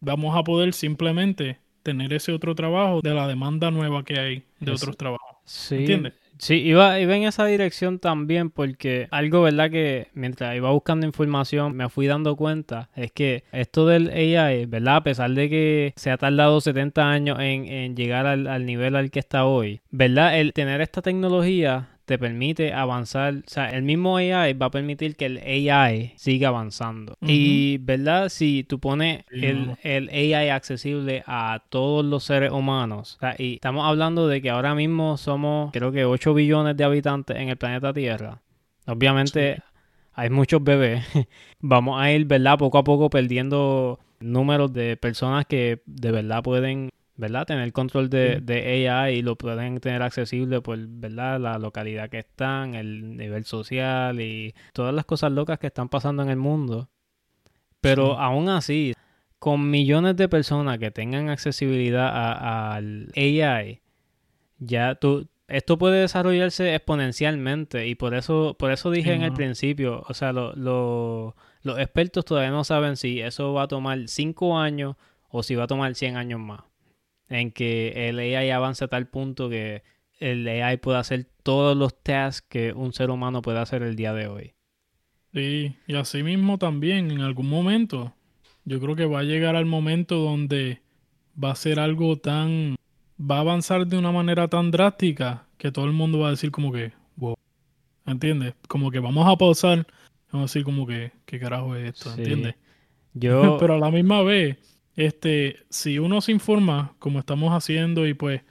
vamos 0.00 0.36
a 0.36 0.42
poder 0.42 0.72
simplemente 0.72 1.58
tener 1.84 2.12
ese 2.12 2.32
otro 2.32 2.54
trabajo 2.54 3.00
de 3.02 3.14
la 3.14 3.28
demanda 3.28 3.70
nueva 3.70 4.04
que 4.04 4.18
hay 4.18 4.42
de 4.58 4.72
otros 4.72 4.96
trabajos. 4.96 5.36
Sí. 5.44 5.76
¿Entiendes? 5.76 6.14
Sí, 6.38 6.56
iba, 6.56 6.98
iba 6.98 7.16
en 7.16 7.22
esa 7.24 7.46
dirección 7.46 7.98
también 8.00 8.50
porque 8.50 9.06
algo, 9.10 9.42
¿verdad? 9.42 9.70
Que 9.70 10.08
mientras 10.14 10.56
iba 10.56 10.70
buscando 10.70 11.06
información 11.06 11.76
me 11.76 11.88
fui 11.88 12.06
dando 12.06 12.36
cuenta 12.36 12.90
es 12.96 13.12
que 13.12 13.44
esto 13.52 13.86
del 13.86 14.10
AI, 14.10 14.66
¿verdad? 14.66 14.96
A 14.96 15.02
pesar 15.04 15.30
de 15.30 15.48
que 15.48 15.92
se 15.96 16.10
ha 16.10 16.18
tardado 16.18 16.60
70 16.60 17.08
años 17.08 17.38
en, 17.40 17.66
en 17.66 17.96
llegar 17.96 18.26
al, 18.26 18.48
al 18.48 18.66
nivel 18.66 18.96
al 18.96 19.10
que 19.10 19.20
está 19.20 19.44
hoy, 19.44 19.80
¿verdad? 19.90 20.38
El 20.38 20.52
tener 20.52 20.80
esta 20.80 21.02
tecnología 21.02 21.88
te 22.04 22.18
permite 22.18 22.72
avanzar, 22.72 23.34
o 23.36 23.42
sea, 23.46 23.70
el 23.70 23.82
mismo 23.82 24.16
AI 24.16 24.52
va 24.52 24.66
a 24.66 24.70
permitir 24.70 25.16
que 25.16 25.26
el 25.26 25.38
AI 25.38 26.12
siga 26.16 26.48
avanzando. 26.48 27.16
Y, 27.22 27.78
¿verdad? 27.78 28.28
Si 28.28 28.64
tú 28.64 28.78
pones 28.78 29.24
el, 29.30 29.76
el, 29.82 30.08
AI 30.10 30.50
accesible 30.50 31.22
a 31.26 31.62
todos 31.70 32.04
los 32.04 32.24
seres 32.24 32.52
humanos, 32.52 33.16
o 33.16 33.20
sea, 33.20 33.34
y 33.38 33.54
estamos 33.54 33.86
hablando 33.86 34.28
de 34.28 34.42
que 34.42 34.50
ahora 34.50 34.74
mismo 34.74 35.16
somos, 35.16 35.72
creo 35.72 35.92
que 35.92 36.04
8 36.04 36.34
billones 36.34 36.76
de 36.76 36.84
habitantes 36.84 37.36
en 37.36 37.48
el 37.48 37.56
planeta 37.56 37.92
Tierra. 37.92 38.42
Obviamente 38.86 39.62
hay 40.12 40.30
muchos 40.30 40.62
bebés. 40.62 41.04
Vamos 41.60 42.00
a 42.00 42.12
ir, 42.12 42.26
¿verdad? 42.26 42.58
Poco 42.58 42.78
a 42.78 42.84
poco 42.84 43.08
perdiendo 43.08 43.98
números 44.20 44.72
de 44.72 44.96
personas 44.96 45.46
que 45.46 45.82
de 45.86 46.10
verdad 46.10 46.42
pueden 46.42 46.90
¿verdad? 47.16 47.46
Tener 47.46 47.72
control 47.72 48.10
de, 48.10 48.40
de, 48.40 48.88
AI 48.88 49.18
y 49.18 49.22
lo 49.22 49.36
pueden 49.36 49.78
tener 49.80 50.02
accesible 50.02 50.60
por, 50.60 50.78
¿verdad? 50.78 51.40
La 51.40 51.58
localidad 51.58 52.10
que 52.10 52.18
están, 52.18 52.74
el 52.74 53.16
nivel 53.16 53.44
social 53.44 54.20
y 54.20 54.54
todas 54.72 54.94
las 54.94 55.04
cosas 55.04 55.32
locas 55.32 55.58
que 55.58 55.68
están 55.68 55.88
pasando 55.88 56.22
en 56.22 56.30
el 56.30 56.36
mundo. 56.36 56.88
Pero 57.80 58.18
aún 58.18 58.48
así, 58.48 58.94
con 59.38 59.70
millones 59.70 60.16
de 60.16 60.28
personas 60.28 60.78
que 60.78 60.90
tengan 60.90 61.28
accesibilidad 61.28 62.08
al 62.74 63.12
AI, 63.16 63.82
ya 64.58 64.94
tú, 64.96 65.28
esto 65.46 65.78
puede 65.78 66.00
desarrollarse 66.00 66.74
exponencialmente 66.74 67.86
y 67.86 67.94
por 67.94 68.14
eso, 68.14 68.56
por 68.58 68.72
eso 68.72 68.90
dije 68.90 69.12
en 69.12 69.22
el 69.22 69.34
principio, 69.34 70.02
o 70.08 70.14
sea, 70.14 70.32
los 70.32 71.34
expertos 71.78 72.24
todavía 72.24 72.50
no 72.50 72.64
saben 72.64 72.96
si 72.96 73.20
eso 73.20 73.52
va 73.52 73.64
a 73.64 73.68
tomar 73.68 74.08
5 74.08 74.58
años 74.58 74.96
o 75.28 75.42
si 75.42 75.54
va 75.54 75.64
a 75.64 75.68
tomar 75.68 75.94
100 75.94 76.16
años 76.16 76.40
más 76.40 76.73
en 77.28 77.50
que 77.50 78.08
el 78.08 78.18
AI 78.18 78.50
avance 78.50 78.84
a 78.84 78.88
tal 78.88 79.08
punto 79.08 79.48
que 79.48 79.82
el 80.18 80.46
AI 80.46 80.76
pueda 80.78 81.00
hacer 81.00 81.26
todos 81.42 81.76
los 81.76 82.02
tasks 82.02 82.46
que 82.48 82.72
un 82.72 82.92
ser 82.92 83.10
humano 83.10 83.42
puede 83.42 83.58
hacer 83.58 83.82
el 83.82 83.96
día 83.96 84.12
de 84.12 84.28
hoy. 84.28 84.54
Sí, 85.32 85.76
y 85.86 85.96
así 85.96 86.22
mismo 86.22 86.58
también, 86.58 87.10
en 87.10 87.20
algún 87.20 87.48
momento, 87.48 88.14
yo 88.64 88.80
creo 88.80 88.94
que 88.94 89.06
va 89.06 89.20
a 89.20 89.24
llegar 89.24 89.56
al 89.56 89.66
momento 89.66 90.16
donde 90.16 90.80
va 91.42 91.50
a 91.50 91.56
ser 91.56 91.80
algo 91.80 92.16
tan, 92.16 92.76
va 93.20 93.38
a 93.38 93.40
avanzar 93.40 93.86
de 93.86 93.98
una 93.98 94.12
manera 94.12 94.48
tan 94.48 94.70
drástica 94.70 95.46
que 95.58 95.72
todo 95.72 95.86
el 95.86 95.92
mundo 95.92 96.20
va 96.20 96.28
a 96.28 96.30
decir 96.30 96.52
como 96.52 96.72
que, 96.72 96.92
wow, 97.16 97.34
¿entiendes? 98.06 98.54
Como 98.68 98.90
que 98.90 99.00
vamos 99.00 99.26
a 99.26 99.36
pausar, 99.36 99.86
vamos 100.30 100.50
a 100.50 100.52
decir 100.52 100.64
como 100.64 100.86
que, 100.86 101.10
¿qué 101.26 101.40
carajo 101.40 101.74
es 101.74 101.94
esto? 101.94 102.14
¿Entiendes? 102.14 102.54
Yo... 103.12 103.56
Pero 103.60 103.74
a 103.74 103.78
la 103.78 103.90
misma 103.90 104.22
vez, 104.22 104.56
este, 104.96 105.56
si 105.68 105.98
uno 105.98 106.20
se 106.20 106.32
informa, 106.32 106.94
como 106.98 107.18
estamos 107.18 107.52
haciendo, 107.52 108.06
y 108.06 108.14
pues 108.14 108.42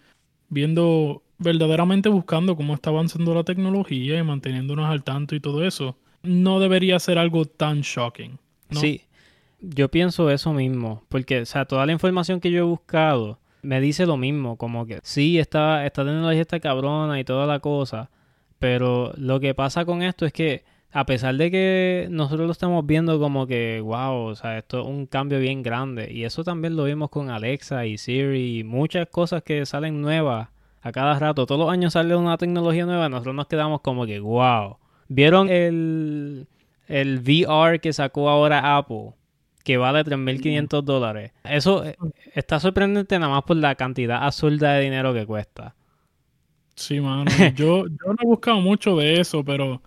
viendo, 0.49 1.23
verdaderamente 1.37 2.09
buscando 2.09 2.55
cómo 2.55 2.73
está 2.73 2.89
avanzando 2.89 3.33
la 3.33 3.43
tecnología 3.43 4.17
y 4.17 4.23
manteniéndonos 4.23 4.89
al 4.89 5.03
tanto 5.03 5.35
y 5.35 5.39
todo 5.39 5.65
eso, 5.65 5.97
no 6.21 6.59
debería 6.59 6.99
ser 6.99 7.17
algo 7.17 7.45
tan 7.45 7.81
shocking. 7.81 8.39
Sí, 8.71 9.01
yo 9.61 9.89
pienso 9.89 10.29
eso 10.29 10.53
mismo, 10.53 11.03
porque, 11.09 11.41
o 11.41 11.45
sea, 11.45 11.65
toda 11.65 11.85
la 11.85 11.91
información 11.91 12.39
que 12.39 12.51
yo 12.51 12.59
he 12.59 12.63
buscado 12.63 13.39
me 13.61 13.79
dice 13.79 14.05
lo 14.05 14.17
mismo, 14.17 14.57
como 14.57 14.85
que 14.85 14.99
sí, 15.03 15.39
esta, 15.39 15.85
esta 15.85 16.03
tecnología 16.03 16.41
está 16.41 16.59
cabrona 16.59 17.19
y 17.19 17.23
toda 17.23 17.47
la 17.47 17.59
cosa, 17.59 18.09
pero 18.59 19.13
lo 19.15 19.39
que 19.39 19.53
pasa 19.53 19.85
con 19.85 20.03
esto 20.03 20.25
es 20.25 20.33
que 20.33 20.65
a 20.95 21.07
pesar 21.07 21.35
de 21.35 21.49
que 21.49 22.07
nosotros 22.11 22.45
lo 22.45 22.51
estamos 22.51 22.85
viendo 22.85 23.19
como 23.19 23.47
que, 23.47 23.81
wow, 23.81 24.27
o 24.27 24.35
sea, 24.35 24.59
esto 24.59 24.81
es 24.81 24.85
un 24.85 25.07
cambio 25.07 25.39
bien 25.39 25.63
grande. 25.63 26.13
Y 26.13 26.23
eso 26.23 26.43
también 26.43 26.75
lo 26.75 26.83
vimos 26.83 27.09
con 27.09 27.31
Alexa 27.31 27.87
y 27.87 27.97
Siri 27.97 28.59
y 28.59 28.63
muchas 28.63 29.07
cosas 29.09 29.41
que 29.41 29.65
salen 29.65 30.01
nuevas 30.01 30.49
a 30.81 30.91
cada 30.91 31.17
rato. 31.17 31.47
Todos 31.47 31.59
los 31.59 31.71
años 31.71 31.93
sale 31.93 32.15
una 32.15 32.37
tecnología 32.37 32.85
nueva, 32.85 33.09
nosotros 33.09 33.33
nos 33.33 33.47
quedamos 33.47 33.81
como 33.81 34.05
que, 34.05 34.19
wow. 34.19 34.77
¿Vieron 35.07 35.49
el, 35.49 36.47
el 36.87 37.19
VR 37.19 37.79
que 37.79 37.91
sacó 37.91 38.29
ahora 38.29 38.77
Apple? 38.77 39.13
Que 39.63 39.77
vale 39.77 40.03
3.500 40.03 40.83
dólares. 40.83 41.31
Eso 41.43 41.83
eh, 41.85 41.97
está 42.35 42.59
sorprendente 42.59 43.17
nada 43.17 43.31
más 43.31 43.43
por 43.43 43.57
la 43.57 43.73
cantidad 43.73 44.23
absurda 44.23 44.73
de 44.73 44.83
dinero 44.83 45.11
que 45.11 45.25
cuesta. 45.25 45.73
Sí, 46.75 46.99
mano. 46.99 47.25
yo, 47.55 47.87
yo 47.87 48.05
no 48.05 48.15
he 48.21 48.25
buscado 48.25 48.59
mucho 48.61 48.95
de 48.97 49.19
eso, 49.19 49.43
pero 49.43 49.81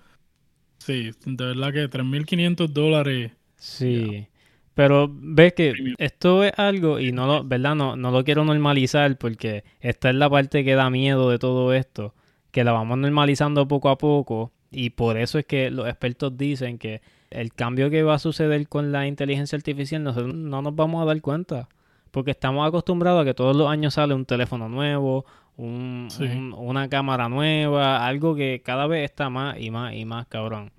Sí, 0.86 1.10
de 1.24 1.46
verdad 1.46 1.72
que 1.72 1.90
3.500 1.90 2.68
dólares. 2.68 3.32
Sí. 3.56 4.28
Pero 4.72 5.10
ves 5.10 5.52
que 5.54 5.74
esto 5.98 6.44
es 6.44 6.52
algo 6.56 7.00
y 7.00 7.10
no 7.10 7.26
lo, 7.26 7.42
¿verdad? 7.42 7.74
No, 7.74 7.96
no 7.96 8.12
lo 8.12 8.22
quiero 8.22 8.44
normalizar 8.44 9.18
porque 9.18 9.64
esta 9.80 10.10
es 10.10 10.14
la 10.14 10.30
parte 10.30 10.64
que 10.64 10.76
da 10.76 10.88
miedo 10.88 11.28
de 11.28 11.40
todo 11.40 11.72
esto, 11.72 12.14
que 12.52 12.62
la 12.62 12.70
vamos 12.70 12.98
normalizando 12.98 13.66
poco 13.66 13.88
a 13.88 13.98
poco 13.98 14.52
y 14.70 14.90
por 14.90 15.16
eso 15.16 15.40
es 15.40 15.46
que 15.46 15.72
los 15.72 15.88
expertos 15.88 16.36
dicen 16.36 16.78
que 16.78 17.00
el 17.30 17.52
cambio 17.52 17.90
que 17.90 18.04
va 18.04 18.14
a 18.14 18.18
suceder 18.20 18.68
con 18.68 18.92
la 18.92 19.08
inteligencia 19.08 19.56
artificial 19.56 20.04
nosotros 20.04 20.34
no 20.36 20.62
nos 20.62 20.76
vamos 20.76 21.02
a 21.02 21.06
dar 21.06 21.20
cuenta 21.20 21.68
porque 22.12 22.30
estamos 22.30 22.66
acostumbrados 22.68 23.22
a 23.22 23.24
que 23.24 23.34
todos 23.34 23.56
los 23.56 23.68
años 23.68 23.94
sale 23.94 24.14
un 24.14 24.24
teléfono 24.24 24.68
nuevo, 24.68 25.26
un, 25.56 26.08
una 26.56 26.88
cámara 26.88 27.28
nueva, 27.28 28.06
algo 28.06 28.36
que 28.36 28.62
cada 28.64 28.86
vez 28.86 29.10
está 29.10 29.30
más 29.30 29.58
y 29.58 29.70
más 29.72 29.94
y 29.94 30.04
más 30.04 30.26
cabrón 30.28 30.70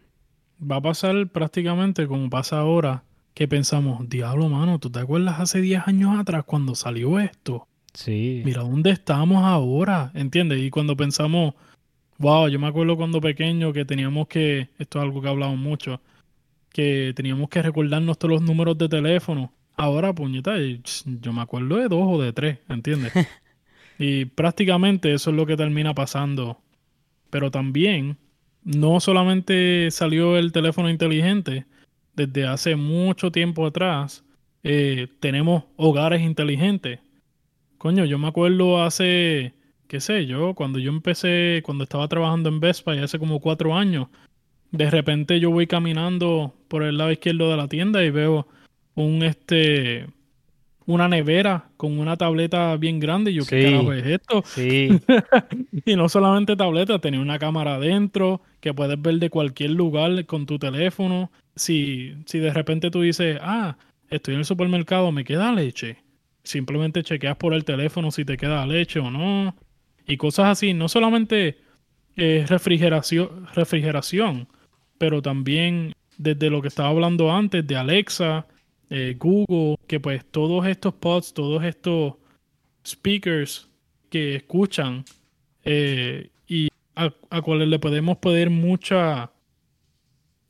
va 0.60 0.78
a 0.78 0.82
pasar 0.82 1.28
prácticamente 1.28 2.08
como 2.08 2.30
pasa 2.30 2.60
ahora, 2.60 3.04
que 3.34 3.48
pensamos, 3.48 4.10
diablo, 4.10 4.50
mano, 4.50 4.80
¿tú 4.80 4.90
te 4.90 5.00
acuerdas 5.00 5.40
hace 5.40 5.62
10 5.62 5.88
años 5.88 6.20
atrás 6.20 6.44
cuando 6.46 6.74
salió 6.74 7.20
esto? 7.20 7.68
Sí. 7.94 8.42
Mira 8.44 8.62
dónde 8.62 8.90
estamos 8.90 9.44
ahora, 9.44 10.12
¿entiendes? 10.16 10.60
Y 10.60 10.70
cuando 10.70 10.98
pensamos, 10.98 11.54
wow, 12.18 12.48
yo 12.48 12.60
me 12.60 12.68
acuerdo 12.68 12.98
cuando 12.98 13.22
pequeño 13.22 13.74
que 13.74 13.86
teníamos 13.86 14.28
que, 14.28 14.70
esto 14.80 15.00
es 15.00 15.04
algo 15.04 15.22
que 15.22 15.30
hablamos 15.30 15.58
mucho, 15.58 16.02
que 16.72 17.14
teníamos 17.16 17.50
que 17.50 17.62
recordarnos 17.62 18.18
todos 18.18 18.34
los 18.34 18.42
números 18.42 18.78
de 18.78 18.90
teléfono. 18.90 19.52
Ahora, 19.76 20.14
puñeta, 20.14 20.56
yo 21.06 21.34
me 21.34 21.42
acuerdo 21.42 21.78
de 21.78 21.88
dos 21.88 22.04
o 22.08 22.22
de 22.22 22.34
tres, 22.34 22.60
¿entiendes? 22.70 23.14
y 24.00 24.26
prácticamente 24.26 25.14
eso 25.14 25.30
es 25.30 25.36
lo 25.36 25.46
que 25.46 25.58
termina 25.58 25.94
pasando. 25.94 26.60
Pero 27.30 27.52
también 27.52 28.18
no 28.68 29.00
solamente 29.00 29.90
salió 29.92 30.38
el 30.38 30.52
teléfono 30.52 30.90
inteligente, 30.90 31.66
desde 32.16 32.46
hace 32.46 32.76
mucho 32.76 33.32
tiempo 33.32 33.66
atrás 33.66 34.26
eh, 34.62 35.08
tenemos 35.22 35.64
hogares 35.78 36.22
inteligentes. 36.22 37.00
Coño, 37.78 38.04
yo 38.04 38.20
me 38.20 38.28
acuerdo 38.28 38.84
hace, 38.84 39.54
qué 39.88 40.02
sé 40.02 40.26
yo, 40.26 40.54
cuando 40.54 40.80
yo 40.80 40.92
empecé, 40.92 41.62
cuando 41.64 41.86
estaba 41.86 42.10
trabajando 42.10 42.50
en 42.50 42.60
Vespa 42.60 42.94
y 42.94 43.00
hace 43.00 43.20
como 43.20 43.40
cuatro 43.40 43.74
años, 43.74 44.10
de 44.72 44.90
repente 44.92 45.40
yo 45.40 45.50
voy 45.50 45.66
caminando 45.68 46.54
por 46.68 46.84
el 46.84 46.98
lado 46.98 47.14
izquierdo 47.14 47.50
de 47.50 47.56
la 47.56 47.70
tienda 47.70 48.04
y 48.04 48.10
veo 48.12 48.50
un 48.96 49.24
este 49.24 50.08
una 50.88 51.10
nevera 51.10 51.70
con 51.76 52.00
una 52.00 52.18
tableta 52.18 52.76
bien 52.78 53.00
grande. 53.00 53.32
Y 53.32 53.36
yo, 53.36 53.46
¿qué 53.46 53.66
carajo 53.66 53.94
es 53.94 54.06
esto? 54.06 54.44
Sí. 54.46 54.90
y 55.86 55.96
no 55.96 56.10
solamente 56.10 56.56
tableta, 56.56 57.00
tenía 57.00 57.20
una 57.20 57.38
cámara 57.38 57.76
adentro 57.76 58.42
que 58.62 58.74
puedes 58.74 59.00
ver 59.00 59.16
de 59.16 59.30
cualquier 59.30 59.72
lugar 59.72 60.26
con 60.26 60.46
tu 60.46 60.58
teléfono. 60.58 61.30
Si, 61.56 62.16
si 62.26 62.40
de 62.40 62.54
repente 62.54 62.90
tú 62.90 63.02
dices, 63.02 63.38
ah, 63.42 63.78
estoy 64.10 64.36
en 64.36 64.40
el 64.40 64.46
supermercado, 64.46 65.12
me 65.12 65.26
queda 65.26 65.52
leche. 65.52 65.98
Simplemente 66.44 67.04
chequeas 67.04 67.36
por 67.36 67.54
el 67.54 67.66
teléfono 67.66 68.10
si 68.10 68.24
te 68.24 68.38
queda 68.38 68.66
leche 68.66 69.00
o 69.00 69.12
no. 69.12 69.56
Y 70.08 70.16
cosas 70.16 70.48
así. 70.48 70.74
No 70.74 70.88
solamente 70.88 71.58
eh, 72.16 72.46
refrigeración, 72.48 73.46
refrigeración, 73.54 74.48
pero 74.98 75.22
también 75.22 75.94
desde 76.18 76.50
lo 76.50 76.62
que 76.62 76.70
estaba 76.70 76.90
hablando 76.90 77.30
antes 77.30 77.68
de 77.68 77.76
Alexa 77.76 78.48
eh, 78.90 79.16
Google, 79.20 79.78
que 79.88 80.00
pues 80.00 80.26
todos 80.26 80.66
estos 80.66 80.94
pods, 80.94 81.34
todos 81.34 81.64
estos 81.64 82.14
speakers 82.86 83.70
que 84.10 84.36
escuchan 84.36 85.04
eh, 85.66 86.30
y 86.48 86.70
a, 86.96 87.42
cuales 87.42 87.68
le 87.68 87.80
podemos 87.80 88.18
pedir 88.18 88.50
mucha 88.50 89.32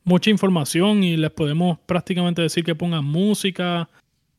mucha 0.04 0.30
información 0.30 1.04
y 1.04 1.18
les 1.18 1.32
podemos 1.32 1.80
prácticamente 1.80 2.42
decir 2.42 2.64
que 2.64 2.76
pongan 2.76 3.04
música, 3.04 3.90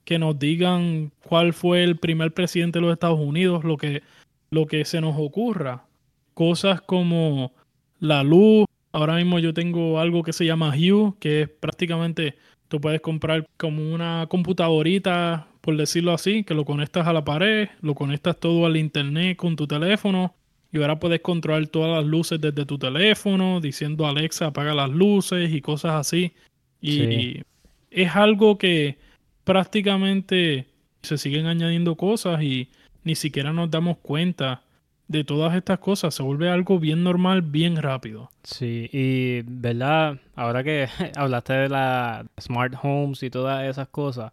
que 0.04 0.18
nos 0.18 0.38
digan 0.38 1.12
cuál 1.24 1.52
fue 1.52 1.84
el 1.84 1.98
primer 1.98 2.32
presidente 2.32 2.78
de 2.78 2.86
los 2.86 2.92
Estados 2.94 3.20
Unidos, 3.20 3.64
lo 3.64 3.76
que, 3.76 4.02
lo 4.50 4.66
que 4.66 4.86
se 4.86 5.02
nos 5.02 5.16
ocurra. 5.18 5.84
Cosas 6.32 6.80
como 6.80 7.52
la 7.98 8.22
luz. 8.22 8.64
Ahora 8.92 9.16
mismo 9.16 9.38
yo 9.38 9.52
tengo 9.52 10.00
algo 10.00 10.22
que 10.22 10.32
se 10.32 10.46
llama 10.46 10.70
Hue, 10.74 11.12
que 11.20 11.42
es 11.42 11.48
prácticamente 11.50 12.36
Tú 12.68 12.80
puedes 12.80 13.00
comprar 13.00 13.46
como 13.56 13.94
una 13.94 14.26
computadorita, 14.28 15.48
por 15.60 15.76
decirlo 15.76 16.12
así, 16.12 16.44
que 16.44 16.54
lo 16.54 16.64
conectas 16.64 17.06
a 17.06 17.12
la 17.12 17.24
pared, 17.24 17.68
lo 17.80 17.94
conectas 17.94 18.38
todo 18.38 18.66
al 18.66 18.76
internet 18.76 19.36
con 19.36 19.56
tu 19.56 19.66
teléfono 19.66 20.34
y 20.70 20.78
ahora 20.78 21.00
puedes 21.00 21.20
controlar 21.20 21.66
todas 21.68 21.90
las 21.96 22.04
luces 22.04 22.40
desde 22.40 22.66
tu 22.66 22.78
teléfono, 22.78 23.60
diciendo 23.60 24.06
Alexa 24.06 24.46
apaga 24.46 24.74
las 24.74 24.90
luces 24.90 25.52
y 25.52 25.60
cosas 25.62 25.92
así. 25.92 26.32
Y 26.80 27.42
es 27.90 28.14
algo 28.14 28.58
que 28.58 28.98
prácticamente 29.44 30.66
se 31.02 31.16
siguen 31.16 31.46
añadiendo 31.46 31.96
cosas 31.96 32.42
y 32.42 32.68
ni 33.02 33.14
siquiera 33.14 33.52
nos 33.52 33.70
damos 33.70 33.96
cuenta 33.98 34.62
de 35.08 35.24
todas 35.24 35.54
estas 35.56 35.78
cosas. 35.78 36.14
Se 36.14 36.22
vuelve 36.22 36.50
algo 36.50 36.78
bien 36.78 37.02
normal, 37.02 37.42
bien 37.42 37.76
rápido. 37.76 38.30
Sí, 38.42 38.88
y 38.92 39.42
verdad, 39.42 40.18
ahora 40.36 40.62
que 40.62 40.88
hablaste 41.16 41.54
de 41.54 41.68
las 41.70 42.26
smart 42.40 42.74
homes 42.82 43.22
y 43.22 43.30
todas 43.30 43.64
esas 43.64 43.88
cosas, 43.88 44.32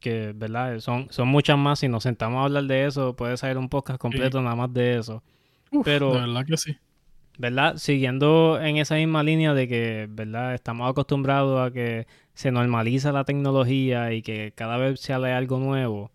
que 0.00 0.32
verdad, 0.34 0.78
son, 0.80 1.06
son 1.10 1.28
muchas 1.28 1.56
más. 1.56 1.78
Si 1.78 1.88
nos 1.88 2.02
sentamos 2.02 2.40
a 2.40 2.44
hablar 2.44 2.64
de 2.64 2.86
eso, 2.86 3.14
puede 3.14 3.36
salir 3.36 3.56
un 3.56 3.68
podcast 3.68 3.98
completo 3.98 4.42
nada 4.42 4.56
más 4.56 4.72
de 4.74 4.98
eso. 4.98 5.22
Pero, 5.84 6.12
de 6.12 6.20
verdad 6.20 6.46
que 6.46 6.56
sí. 6.56 6.76
¿Verdad? 7.38 7.76
Siguiendo 7.76 8.58
en 8.60 8.78
esa 8.78 8.96
misma 8.96 9.22
línea 9.22 9.54
de 9.54 9.68
que, 9.68 10.08
¿verdad? 10.10 10.54
Estamos 10.54 10.90
acostumbrados 10.90 11.60
a 11.60 11.72
que 11.72 12.08
se 12.34 12.50
normaliza 12.50 13.12
la 13.12 13.24
tecnología 13.24 14.12
y 14.12 14.22
que 14.22 14.52
cada 14.56 14.76
vez 14.76 15.00
sale 15.00 15.32
algo 15.32 15.58
nuevo. 15.58 16.10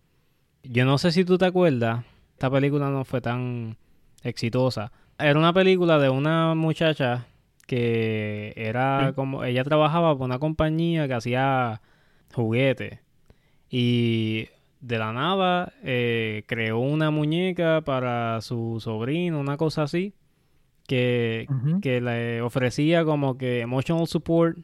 Yo 0.64 0.84
no 0.84 0.98
sé 0.98 1.12
si 1.12 1.24
tú 1.24 1.38
te 1.38 1.46
acuerdas, 1.46 2.04
esta 2.32 2.50
película 2.50 2.90
no 2.90 3.04
fue 3.04 3.22
tan 3.22 3.76
exitosa. 4.24 4.90
Era 5.18 5.38
una 5.38 5.52
película 5.52 5.98
de 5.98 6.10
una 6.10 6.54
muchacha 6.54 7.26
que 7.66 8.52
era 8.56 9.12
como, 9.14 9.44
ella 9.44 9.64
trabajaba 9.64 10.16
por 10.16 10.24
una 10.24 10.38
compañía 10.38 11.06
que 11.06 11.14
hacía 11.14 11.80
juguetes. 12.32 13.00
Y 13.70 14.48
de 14.80 14.98
la 14.98 15.12
nada 15.12 15.72
eh, 15.82 16.44
creó 16.46 16.78
una 16.78 17.10
muñeca 17.10 17.82
para 17.82 18.40
su 18.40 18.80
sobrino, 18.80 19.40
una 19.40 19.56
cosa 19.56 19.84
así, 19.84 20.14
que, 20.86 21.46
que 21.80 22.00
le 22.00 22.42
ofrecía 22.42 23.04
como 23.04 23.38
que 23.38 23.60
emotional 23.60 24.06
support. 24.06 24.58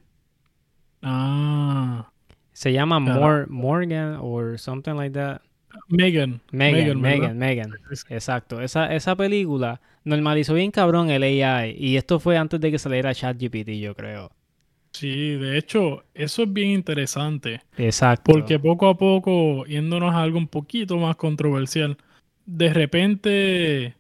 Ah. 1.03 2.11
Se 2.53 2.73
llama 2.73 2.99
Morgan 3.01 4.18
or 4.20 4.59
something 4.59 4.94
like 4.94 5.14
that. 5.14 5.40
Megan. 5.88 6.40
Megan, 6.52 7.00
Megan, 7.00 7.38
Megan. 7.38 7.74
Exacto. 8.09 8.61
Esa, 8.61 8.94
esa 8.94 9.16
película 9.16 9.80
normalizó 10.04 10.54
bien 10.54 10.70
cabrón 10.70 11.11
el 11.11 11.22
AI 11.22 11.76
y 11.78 11.96
esto 11.96 12.20
fue 12.20 12.37
antes 12.37 12.61
de 12.61 12.70
que 12.70 12.78
saliera 12.78 13.14
ChatGPT, 13.14 13.70
yo 13.80 13.94
creo. 13.94 14.30
Sí, 14.92 15.37
de 15.37 15.56
hecho, 15.56 16.04
eso 16.14 16.42
es 16.42 16.52
bien 16.52 16.70
interesante. 16.70 17.61
Exacto. 17.76 18.33
Porque 18.33 18.59
poco 18.59 18.88
a 18.88 18.96
poco, 18.96 19.64
yéndonos 19.66 20.14
a 20.14 20.22
algo 20.22 20.38
un 20.38 20.48
poquito 20.48 20.96
más 20.96 21.16
controversial, 21.16 21.96
de 22.44 22.72
repente, 22.72 23.94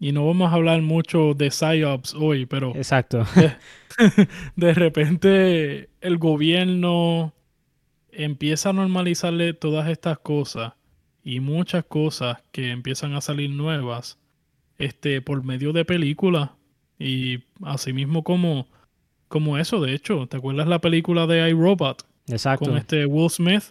y 0.00 0.12
no 0.12 0.26
vamos 0.26 0.50
a 0.50 0.56
hablar 0.56 0.82
mucho 0.82 1.34
de 1.34 1.50
PsyOps 1.50 2.14
hoy, 2.14 2.46
pero... 2.46 2.74
Exacto. 2.74 3.24
De, 4.56 4.74
repente 4.74 5.88
el 6.00 6.18
gobierno 6.18 7.32
empieza 8.10 8.70
a 8.70 8.72
normalizarle 8.72 9.54
todas 9.54 9.88
estas 9.88 10.18
cosas 10.18 10.72
y 11.24 11.40
muchas 11.40 11.84
cosas 11.84 12.38
que 12.52 12.70
empiezan 12.70 13.14
a 13.14 13.20
salir 13.20 13.50
nuevas 13.50 14.18
este, 14.78 15.20
por 15.22 15.42
medio 15.42 15.72
de 15.72 15.84
películas 15.84 16.50
y 16.98 17.40
asimismo 17.62 18.22
como 18.22 18.68
como 19.34 19.58
eso, 19.58 19.80
de 19.80 19.94
hecho. 19.94 20.28
¿Te 20.28 20.36
acuerdas 20.36 20.68
la 20.68 20.80
película 20.80 21.26
de 21.26 21.50
iRobot? 21.50 22.06
Exacto. 22.28 22.66
Con 22.66 22.76
este 22.76 23.04
Will 23.04 23.28
Smith. 23.28 23.64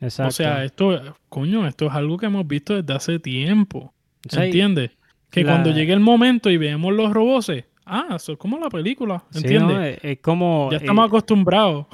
Exacto. 0.00 0.28
O 0.28 0.30
sea, 0.30 0.64
esto, 0.64 1.16
coño, 1.28 1.66
esto 1.66 1.88
es 1.88 1.92
algo 1.92 2.16
que 2.16 2.24
hemos 2.24 2.46
visto 2.46 2.80
desde 2.80 2.94
hace 2.94 3.18
tiempo. 3.18 3.92
¿Entiendes? 4.32 4.92
Que 5.30 5.44
cuando 5.44 5.70
llegue 5.70 5.92
el 5.92 6.00
momento 6.00 6.50
y 6.50 6.56
veamos 6.56 6.94
los 6.94 7.12
robots, 7.12 7.52
ah, 7.84 8.14
eso 8.16 8.32
es 8.32 8.38
como 8.38 8.58
la 8.58 8.70
película, 8.70 9.22
¿entiendes? 9.34 9.98
es, 10.02 10.18
como... 10.20 10.70
Ya 10.70 10.78
estamos 10.78 11.06
acostumbrados. 11.06 11.86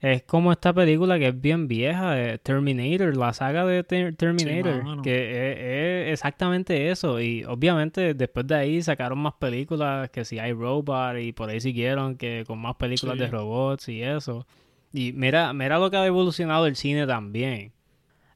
Es 0.00 0.22
como 0.22 0.52
esta 0.52 0.72
película 0.72 1.18
que 1.18 1.28
es 1.28 1.40
bien 1.40 1.68
vieja, 1.68 2.38
Terminator, 2.38 3.16
la 3.16 3.32
saga 3.32 3.64
de 3.64 3.84
Terminator, 3.84 5.02
que 5.02 6.06
es, 6.06 6.12
exactamente 6.12 6.90
eso. 6.90 7.20
Y 7.20 7.44
obviamente 7.44 8.14
después 8.14 8.46
de 8.46 8.54
ahí 8.54 8.82
sacaron 8.82 9.18
más 9.18 9.34
películas, 9.34 10.10
que 10.10 10.24
si 10.24 10.38
hay 10.38 10.52
Robot 10.52 11.18
y 11.20 11.32
por 11.32 11.50
ahí 11.50 11.60
siguieron 11.60 12.16
que 12.16 12.44
con 12.46 12.58
más 12.58 12.76
películas 12.76 13.18
de 13.18 13.28
robots 13.28 13.88
y 13.88 14.02
eso. 14.02 14.46
Y 14.92 15.12
mira, 15.12 15.52
mira 15.52 15.78
lo 15.78 15.90
que 15.90 15.96
ha 15.96 16.06
evolucionado 16.06 16.66
el 16.66 16.76
cine 16.76 17.06
también. 17.06 17.72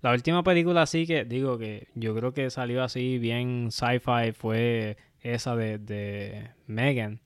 La 0.02 0.12
última 0.12 0.42
película 0.42 0.83
así 0.83 1.07
que, 1.07 1.24
digo 1.24 1.59
que 1.59 1.88
yo 1.94 2.14
creo 2.14 2.33
que 2.33 2.50
salió 2.50 2.83
así 2.83 3.18
bien 3.18 3.68
sci-fi 3.70 4.33
fue 4.33 4.96
esa 5.20 5.55
de, 5.55 5.78
de 5.78 6.50
Megan 6.66 7.20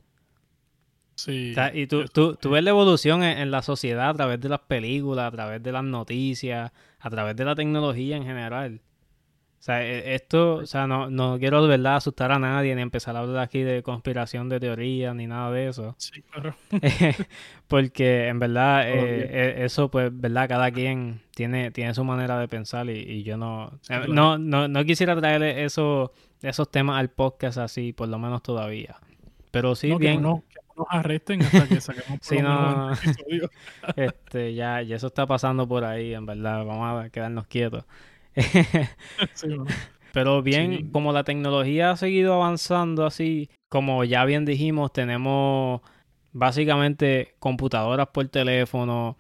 Sí. 1.16 1.54
y 1.72 1.86
tú, 1.86 2.04
tú, 2.04 2.36
tú, 2.36 2.50
ves 2.50 2.62
la 2.62 2.70
evolución 2.70 3.22
en, 3.22 3.50
la 3.50 3.62
sociedad 3.62 4.10
a 4.10 4.14
través 4.14 4.38
de 4.38 4.50
las 4.50 4.60
películas, 4.60 5.28
a 5.28 5.30
través 5.30 5.62
de 5.62 5.72
las 5.72 5.82
noticias, 5.82 6.72
a 7.00 7.10
través 7.10 7.34
de 7.36 7.44
la 7.44 7.54
tecnología 7.54 8.16
en 8.16 8.24
general. 8.24 8.82
O 9.58 9.62
sea, 9.66 9.82
e, 9.82 10.14
esto, 10.14 10.56
o 10.56 10.66
sea, 10.66 10.86
no, 10.86 11.08
no 11.08 11.38
quiero 11.38 11.62
de 11.62 11.68
verdad 11.68 11.96
asustar 11.96 12.30
a 12.32 12.38
nadie 12.38 12.74
ni 12.74 12.82
empezar 12.82 13.16
a 13.16 13.20
hablar 13.20 13.38
aquí 13.38 13.62
de 13.62 13.82
conspiración 13.82 14.50
de 14.50 14.60
teorías 14.60 15.14
ni 15.14 15.26
nada 15.26 15.50
de 15.50 15.68
eso. 15.68 15.94
Sí, 15.98 16.22
claro. 16.22 16.54
Porque 17.66 18.28
en 18.28 18.38
verdad 18.38 18.82
eh, 18.86 19.56
e, 19.58 19.64
eso, 19.64 19.90
pues, 19.90 20.10
verdad, 20.12 20.48
cada 20.48 20.70
quien 20.70 21.22
tiene, 21.34 21.70
tiene 21.70 21.94
su 21.94 22.04
manera 22.04 22.38
de 22.38 22.46
pensar 22.46 22.88
y, 22.90 23.22
yo 23.22 23.38
no, 23.38 23.80
no, 24.06 24.36
no, 24.36 24.68
no 24.68 24.84
quisiera 24.84 25.16
traer 25.16 25.42
eso, 25.42 26.12
esos 26.42 26.70
temas 26.70 27.00
al 27.00 27.08
podcast 27.08 27.56
así, 27.56 27.94
por 27.94 28.08
lo 28.08 28.18
menos 28.18 28.42
todavía. 28.42 28.96
Pero 29.50 29.74
sí, 29.74 29.94
bien. 29.94 30.20
no, 30.20 30.44
nos 30.76 30.86
arresten 30.90 31.42
hasta 31.42 31.66
que 31.66 31.80
saquemos 31.80 32.18
sí, 32.20 32.38
no, 32.40 32.92
este, 33.96 34.54
ya, 34.54 34.82
ya 34.82 34.96
eso 34.96 35.06
está 35.06 35.26
pasando 35.26 35.66
por 35.66 35.84
ahí, 35.84 36.14
en 36.14 36.26
verdad. 36.26 36.64
Vamos 36.64 37.04
a 37.04 37.10
quedarnos 37.10 37.46
quietos. 37.46 37.84
Pero 40.12 40.42
bien, 40.42 40.90
como 40.90 41.12
la 41.12 41.24
tecnología 41.24 41.90
ha 41.90 41.96
seguido 41.96 42.34
avanzando 42.34 43.04
así, 43.04 43.50
como 43.68 44.04
ya 44.04 44.24
bien 44.24 44.44
dijimos, 44.44 44.92
tenemos 44.92 45.82
básicamente 46.32 47.34
computadoras 47.38 48.08
por 48.08 48.28
teléfono. 48.28 49.16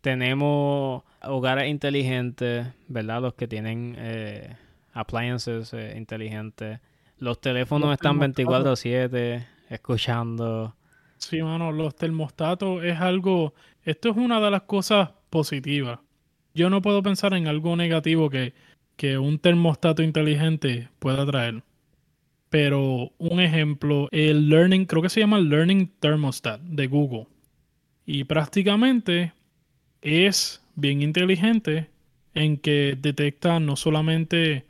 Tenemos 0.00 1.02
hogares 1.22 1.68
inteligentes, 1.68 2.66
¿verdad? 2.86 3.20
Los 3.20 3.34
que 3.34 3.48
tienen 3.48 3.96
eh, 3.98 4.56
appliances 4.92 5.74
eh, 5.74 5.94
inteligentes. 5.96 6.80
Los 7.18 7.40
teléfonos 7.40 7.92
están 7.92 8.18
24/7 8.18 9.57
escuchando. 9.68 10.74
Sí, 11.18 11.42
mano, 11.42 11.72
los 11.72 11.96
termostatos 11.96 12.84
es 12.84 12.98
algo, 13.00 13.54
esto 13.82 14.10
es 14.10 14.16
una 14.16 14.40
de 14.40 14.50
las 14.50 14.62
cosas 14.62 15.10
positivas. 15.30 15.98
Yo 16.54 16.70
no 16.70 16.82
puedo 16.82 17.02
pensar 17.02 17.34
en 17.34 17.46
algo 17.46 17.76
negativo 17.76 18.30
que, 18.30 18.54
que 18.96 19.18
un 19.18 19.38
termostato 19.38 20.02
inteligente 20.02 20.88
pueda 20.98 21.26
traer. 21.26 21.62
Pero 22.50 23.12
un 23.18 23.40
ejemplo, 23.40 24.08
el 24.10 24.48
Learning, 24.48 24.86
creo 24.86 25.02
que 25.02 25.10
se 25.10 25.20
llama 25.20 25.38
Learning 25.38 25.92
Thermostat 26.00 26.60
de 26.62 26.86
Google. 26.86 27.26
Y 28.06 28.24
prácticamente 28.24 29.32
es 30.00 30.62
bien 30.74 31.02
inteligente 31.02 31.90
en 32.34 32.56
que 32.56 32.96
detecta 32.98 33.60
no 33.60 33.76
solamente 33.76 34.64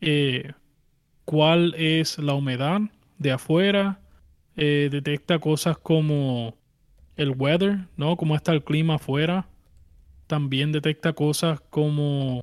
eh, 0.00 0.52
cuál 1.24 1.74
es 1.76 2.18
la 2.18 2.34
humedad 2.34 2.80
de 3.18 3.32
afuera, 3.32 4.00
eh, 4.56 4.88
detecta 4.90 5.38
cosas 5.38 5.78
como 5.78 6.54
el 7.16 7.30
weather, 7.30 7.80
¿no? 7.96 8.16
Cómo 8.16 8.34
está 8.34 8.52
el 8.52 8.64
clima 8.64 8.96
afuera. 8.96 9.46
También 10.26 10.72
detecta 10.72 11.12
cosas 11.12 11.60
como 11.70 12.42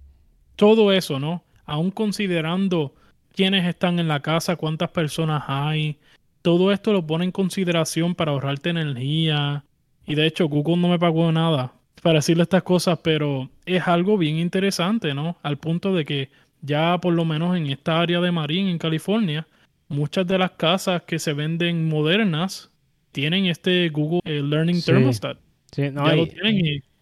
todo 0.56 0.92
eso, 0.92 1.20
¿no? 1.20 1.44
Aún 1.66 1.92
considerando 1.92 2.94
quiénes 3.34 3.66
están 3.66 4.00
en 4.00 4.08
la 4.08 4.22
casa, 4.22 4.56
cuántas 4.56 4.90
personas 4.90 5.44
hay. 5.48 5.98
Todo 6.42 6.72
esto 6.72 6.94
lo 6.94 7.06
pone 7.06 7.26
en 7.26 7.32
consideración 7.32 8.16
para 8.16 8.32
ahorrarte 8.32 8.70
energía. 8.70 9.64
Y 10.06 10.16
de 10.16 10.26
hecho, 10.26 10.48
Google 10.48 10.78
no 10.78 10.90
me 10.90 11.00
pagó 11.00 11.32
nada 11.32 11.74
para 12.02 12.20
decirle 12.20 12.44
estas 12.44 12.64
cosas, 12.64 13.00
pero 13.04 13.50
es 13.66 13.88
algo 13.88 14.18
bien 14.18 14.38
interesante, 14.38 15.14
¿no? 15.14 15.38
Al 15.44 15.58
punto 15.58 15.94
de 15.94 16.06
que 16.06 16.30
ya 16.62 16.98
por 17.00 17.14
lo 17.14 17.26
menos 17.26 17.56
en 17.56 17.68
esta 17.68 18.00
área 18.00 18.22
de 18.22 18.32
Marín, 18.32 18.68
en 18.68 18.78
California, 18.78 19.48
muchas 19.88 20.28
de 20.28 20.38
las 20.38 20.52
casas 20.52 21.04
que 21.04 21.20
se 21.20 21.34
venden 21.34 21.88
modernas 21.88 22.72
tienen 23.12 23.46
este 23.46 23.90
Google 23.90 24.22
eh, 24.26 24.42
Learning 24.42 24.82
Thermostat. 24.82 25.40
Sí, 25.72 25.90
no, 25.92 26.06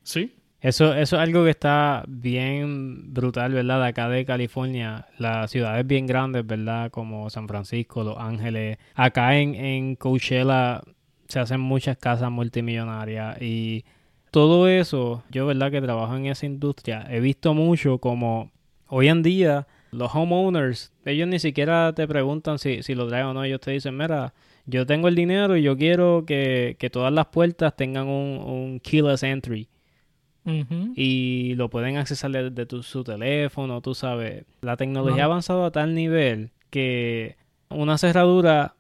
sí. 0.04 0.34
Eso, 0.62 0.96
eso 0.96 1.16
es 1.18 1.22
algo 1.22 1.44
que 1.44 1.52
está 1.52 2.04
bien 2.08 3.14
brutal, 3.14 3.54
¿verdad? 3.54 3.82
De 3.82 3.88
acá 3.88 4.10
de 4.10 4.26
California, 4.26 5.08
las 5.20 5.52
ciudades 5.52 5.86
bien 5.86 6.08
grandes, 6.08 6.46
¿verdad? 6.46 6.90
Como 6.90 7.30
San 7.30 7.48
Francisco, 7.48 8.04
Los 8.04 8.18
Ángeles. 8.18 8.78
Acá 8.96 9.38
en, 9.38 9.54
en 9.54 9.96
Coachella 9.96 10.82
se 11.28 11.40
hacen 11.40 11.60
muchas 11.60 11.98
casas 11.98 12.32
multimillonarias 12.32 13.40
y 13.42 13.86
todo 14.32 14.68
eso, 14.68 15.24
yo 15.32 15.46
verdad 15.46 15.72
que 15.72 15.82
trabajo 15.82 16.16
en 16.18 16.26
esa 16.26 16.46
industria, 16.46 17.08
he 17.10 17.22
visto 17.22 17.54
mucho 17.54 18.00
como 18.00 18.52
hoy 18.88 19.08
en 19.08 19.24
día 19.24 19.66
los 19.96 20.14
homeowners, 20.14 20.92
ellos 21.06 21.28
ni 21.28 21.40
siquiera 21.40 21.94
te 21.94 22.08
preguntan 22.08 22.60
si, 22.60 22.84
si 22.84 22.96
lo 22.96 23.08
traen 23.08 23.28
o 23.28 23.34
no, 23.34 23.44
ellos 23.44 23.62
te 23.62 23.72
dicen, 23.72 23.98
mira, 23.98 24.34
yo 24.66 24.86
tengo 24.86 25.08
el 25.08 25.16
dinero 25.16 25.58
y 25.58 25.64
yo 25.64 25.78
quiero 25.78 26.24
que, 26.26 26.78
todas 26.92 27.14
las 27.14 27.28
puertas 27.28 27.76
tengan 27.76 28.08
un, 28.08 28.40
un 28.40 28.80
keyless 28.80 29.24
entry. 29.24 29.68
Y 30.96 31.56
lo 31.56 31.72
pueden 31.72 31.98
accesar 31.98 32.32
desde 32.32 32.84
su 32.84 33.04
teléfono, 33.04 33.82
tú 33.82 33.96
sabes. 33.96 34.46
La 34.62 34.78
tecnología 34.78 35.24
ha 35.24 35.26
avanzado 35.26 35.66
a 35.66 35.72
tal 35.72 35.96
nivel 35.96 36.52
que 36.70 37.36
una 37.70 37.98
cerradura 37.98 38.76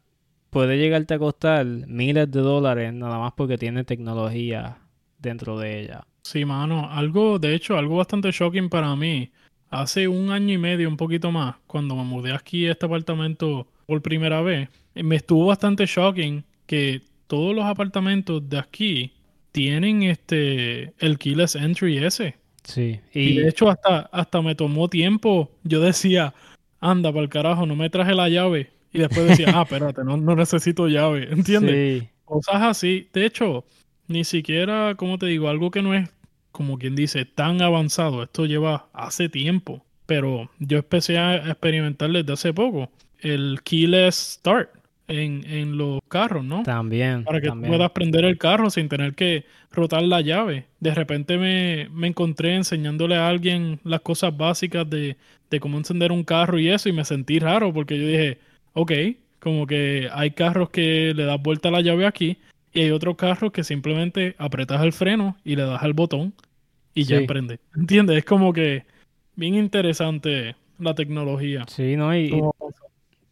puede 0.51 0.77
llegarte 0.77 1.15
a 1.15 1.19
costar 1.19 1.65
miles 1.65 2.29
de 2.29 2.39
dólares 2.41 2.93
nada 2.93 3.17
más 3.17 3.33
porque 3.33 3.57
tiene 3.57 3.83
tecnología 3.83 4.77
dentro 5.17 5.57
de 5.57 5.81
ella. 5.81 6.05
Sí, 6.21 6.45
mano. 6.45 6.89
Algo, 6.91 7.39
de 7.39 7.53
hecho, 7.55 7.77
algo 7.77 7.97
bastante 7.97 8.31
shocking 8.31 8.69
para 8.69 8.95
mí. 8.95 9.31
Hace 9.69 10.07
un 10.07 10.29
año 10.29 10.53
y 10.53 10.57
medio, 10.57 10.87
un 10.87 10.97
poquito 10.97 11.31
más, 11.31 11.55
cuando 11.67 11.95
me 11.95 12.03
mudé 12.03 12.33
aquí 12.33 12.67
a 12.67 12.71
este 12.71 12.85
apartamento 12.85 13.67
por 13.85 14.01
primera 14.01 14.41
vez, 14.41 14.69
me 14.93 15.15
estuvo 15.15 15.47
bastante 15.47 15.85
shocking 15.85 16.43
que 16.65 17.01
todos 17.27 17.55
los 17.55 17.65
apartamentos 17.65 18.47
de 18.47 18.59
aquí 18.59 19.11
tienen 19.51 20.03
este 20.03 20.93
el 20.99 21.17
keyless 21.17 21.55
entry 21.55 21.97
ese. 21.97 22.35
Sí. 22.63 22.99
Y, 23.13 23.37
de 23.37 23.49
hecho 23.49 23.69
hasta, 23.69 24.01
hasta 24.11 24.41
me 24.41 24.55
tomó 24.55 24.89
tiempo. 24.89 25.51
Yo 25.63 25.79
decía, 25.79 26.33
anda 26.79 27.11
para 27.11 27.23
el 27.23 27.29
carajo, 27.29 27.65
no 27.65 27.75
me 27.75 27.89
traje 27.89 28.13
la 28.13 28.29
llave. 28.29 28.71
Y 28.91 28.99
después 28.99 29.27
decía, 29.27 29.51
ah, 29.53 29.61
espérate, 29.69 30.03
no, 30.03 30.17
no 30.17 30.35
necesito 30.35 30.87
llave. 30.87 31.27
¿Entiendes? 31.31 32.01
Sí. 32.01 32.09
Cosas 32.23 32.61
así. 32.61 33.07
De 33.13 33.25
hecho, 33.25 33.65
ni 34.07 34.23
siquiera, 34.23 34.95
como 34.95 35.17
te 35.17 35.27
digo, 35.27 35.49
algo 35.49 35.71
que 35.71 35.81
no 35.81 35.93
es, 35.93 36.09
como 36.55 36.79
quien 36.79 36.95
dice, 36.95 37.25
tan 37.25 37.61
avanzado. 37.61 38.23
Esto 38.23 38.45
lleva 38.45 38.87
hace 38.93 39.27
tiempo. 39.27 39.83
Pero 40.05 40.49
yo 40.59 40.77
empecé 40.77 41.17
a 41.17 41.35
experimentar 41.35 42.09
desde 42.11 42.31
hace 42.31 42.53
poco. 42.53 42.89
El 43.19 43.59
keyless 43.63 44.15
start 44.15 44.69
en, 45.09 45.77
los 45.77 45.99
carros, 46.07 46.45
¿no? 46.45 46.63
También. 46.63 47.25
Para 47.25 47.41
que 47.41 47.49
también. 47.49 47.73
puedas 47.73 47.91
prender 47.91 48.23
el 48.23 48.37
carro 48.37 48.69
sin 48.69 48.87
tener 48.87 49.15
que 49.15 49.43
rotar 49.71 50.03
la 50.03 50.21
llave. 50.21 50.65
De 50.79 50.95
repente 50.95 51.37
me, 51.37 51.89
me 51.91 52.07
encontré 52.07 52.55
enseñándole 52.55 53.17
a 53.17 53.27
alguien 53.27 53.81
las 53.83 53.99
cosas 53.99 54.35
básicas 54.35 54.89
de, 54.89 55.17
de, 55.49 55.59
cómo 55.59 55.77
encender 55.77 56.13
un 56.13 56.23
carro 56.23 56.57
y 56.57 56.69
eso, 56.69 56.87
y 56.87 56.93
me 56.93 57.03
sentí 57.03 57.39
raro 57.39 57.73
porque 57.73 57.99
yo 57.99 58.07
dije, 58.07 58.39
ok, 58.73 58.91
como 59.39 59.67
que 59.67 60.07
hay 60.13 60.31
carros 60.31 60.69
que 60.69 61.13
le 61.13 61.25
das 61.25 61.41
vuelta 61.41 61.67
a 61.67 61.71
la 61.73 61.81
llave 61.81 62.05
aquí 62.05 62.37
y 62.71 62.81
hay 62.81 62.91
otros 62.91 63.17
carros 63.17 63.51
que 63.51 63.63
simplemente 63.63 64.35
apretas 64.37 64.81
el 64.83 64.93
freno 64.93 65.37
y 65.43 65.55
le 65.55 65.63
das 65.63 65.83
al 65.83 65.93
botón 65.93 66.33
y 66.95 67.03
ya 67.03 67.21
prende. 67.27 67.59
¿Entiendes? 67.75 68.17
Es 68.17 68.25
como 68.25 68.53
que 68.53 68.85
bien 69.35 69.53
interesante 69.55 70.55
la 70.79 70.95
tecnología. 70.95 71.65
Sí, 71.67 71.95
¿no? 71.95 72.17
Y, 72.17 72.41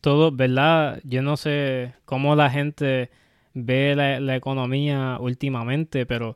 todo, 0.01 0.33
¿verdad? 0.33 0.99
Yo 1.05 1.21
no 1.21 1.37
sé 1.37 1.93
cómo 2.03 2.35
la 2.35 2.49
gente 2.49 3.09
ve 3.53 3.95
la, 3.95 4.35
economía 4.35 5.17
últimamente, 5.19 6.05
pero 6.05 6.35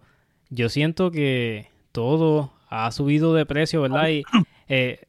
yo 0.50 0.70
siento 0.70 1.12
que 1.12 1.68
todo 1.92 2.54
ha 2.70 2.90
subido 2.92 3.34
de 3.34 3.46
precio, 3.46 3.82
¿verdad? 3.82 4.08
Y 4.08 4.24
eh, 4.70 5.02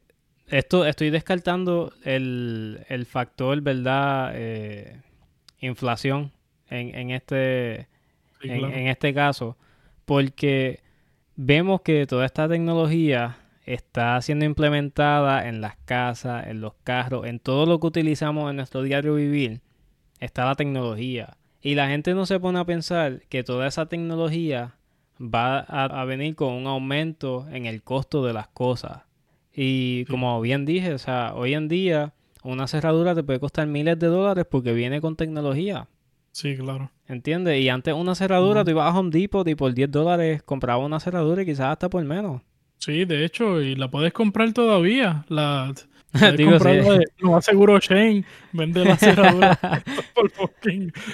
esto 0.47 0.85
estoy 0.85 1.09
descartando 1.09 1.93
el, 2.03 3.05
factor, 3.09 3.61
¿verdad? 3.61 4.33
Eh, 4.35 4.99
inflación 5.61 6.33
en, 6.69 6.93
en 6.95 7.11
este, 7.11 7.87
en 8.41 8.87
este 8.87 9.13
caso, 9.13 9.55
porque 10.03 10.81
vemos 11.41 11.79
que 11.81 12.05
toda 12.05 12.25
esta 12.25 12.49
tecnología 12.49 13.37
está 13.65 14.21
siendo 14.21 14.43
implementada 14.43 15.47
en 15.47 15.61
las 15.61 15.77
casas, 15.85 16.47
en 16.47 16.59
los 16.59 16.73
carros, 16.83 17.25
en 17.27 17.39
todo 17.39 17.65
lo 17.65 17.79
que 17.79 17.87
utilizamos 17.87 18.49
en 18.49 18.57
nuestro 18.57 18.83
diario 18.83 19.15
vivir, 19.15 19.61
está 20.19 20.43
la 20.43 20.55
tecnología. 20.55 21.37
Y 21.61 21.75
la 21.75 21.87
gente 21.87 22.13
no 22.13 22.25
se 22.25 22.41
pone 22.41 22.59
a 22.59 22.65
pensar 22.65 23.21
que 23.29 23.45
toda 23.45 23.67
esa 23.67 23.85
tecnología 23.85 24.75
va 25.17 25.59
a, 25.59 26.03
venir 26.03 26.35
con 26.35 26.53
un 26.53 26.67
aumento 26.67 27.47
en 27.51 27.67
el 27.67 27.83
costo 27.83 28.25
de 28.25 28.33
las 28.33 28.49
cosas. 28.49 29.03
Y 29.53 30.03
como 30.05 30.41
bien 30.41 30.65
dije, 30.65 30.93
o 30.93 30.97
sea, 30.97 31.33
hoy 31.35 31.53
en 31.53 31.69
día 31.69 32.13
una 32.43 32.67
cerradura 32.67 33.15
te 33.15 33.23
puede 33.23 33.39
costar 33.39 33.65
miles 33.65 33.97
de 33.97 34.07
dólares 34.07 34.45
porque 34.49 34.73
viene 34.73 34.99
con 34.99 35.15
tecnología. 35.15 35.87
Sí, 36.39 36.55
claro. 36.55 36.89
¿Entiendes? 37.09 37.59
Y 37.59 37.67
antes 37.67 37.93
una 37.93 38.15
cerradura, 38.15 38.63
tú 38.63 38.71
ibas 38.71 38.85
a 38.85 38.97
Home 38.97 39.09
Depot 39.09 39.45
y 39.45 39.55
por 39.55 39.73
10 39.73 39.91
dólares 39.91 40.41
compraba 40.41 40.85
una 40.85 41.01
cerradura 41.01 41.41
y 41.41 41.45
quizás 41.45 41.67
hasta 41.67 41.89
por 41.89 42.01
menos. 42.05 42.41
Sí, 42.77 43.03
de 43.03 43.25
hecho, 43.25 43.61
y 43.61 43.75
la 43.75 43.91
puedes 43.91 44.13
comprar 44.13 44.53
todavía. 44.53 45.25
La, 45.27 45.73
Digo, 46.37 46.51
comprarla 46.51 47.01
lo 47.17 47.31
más 47.31 47.43
seguro 47.43 47.77
Shane 47.77 48.23
vende 48.53 48.85
la 48.85 48.95
cerradura 48.95 49.59
por 50.15 50.31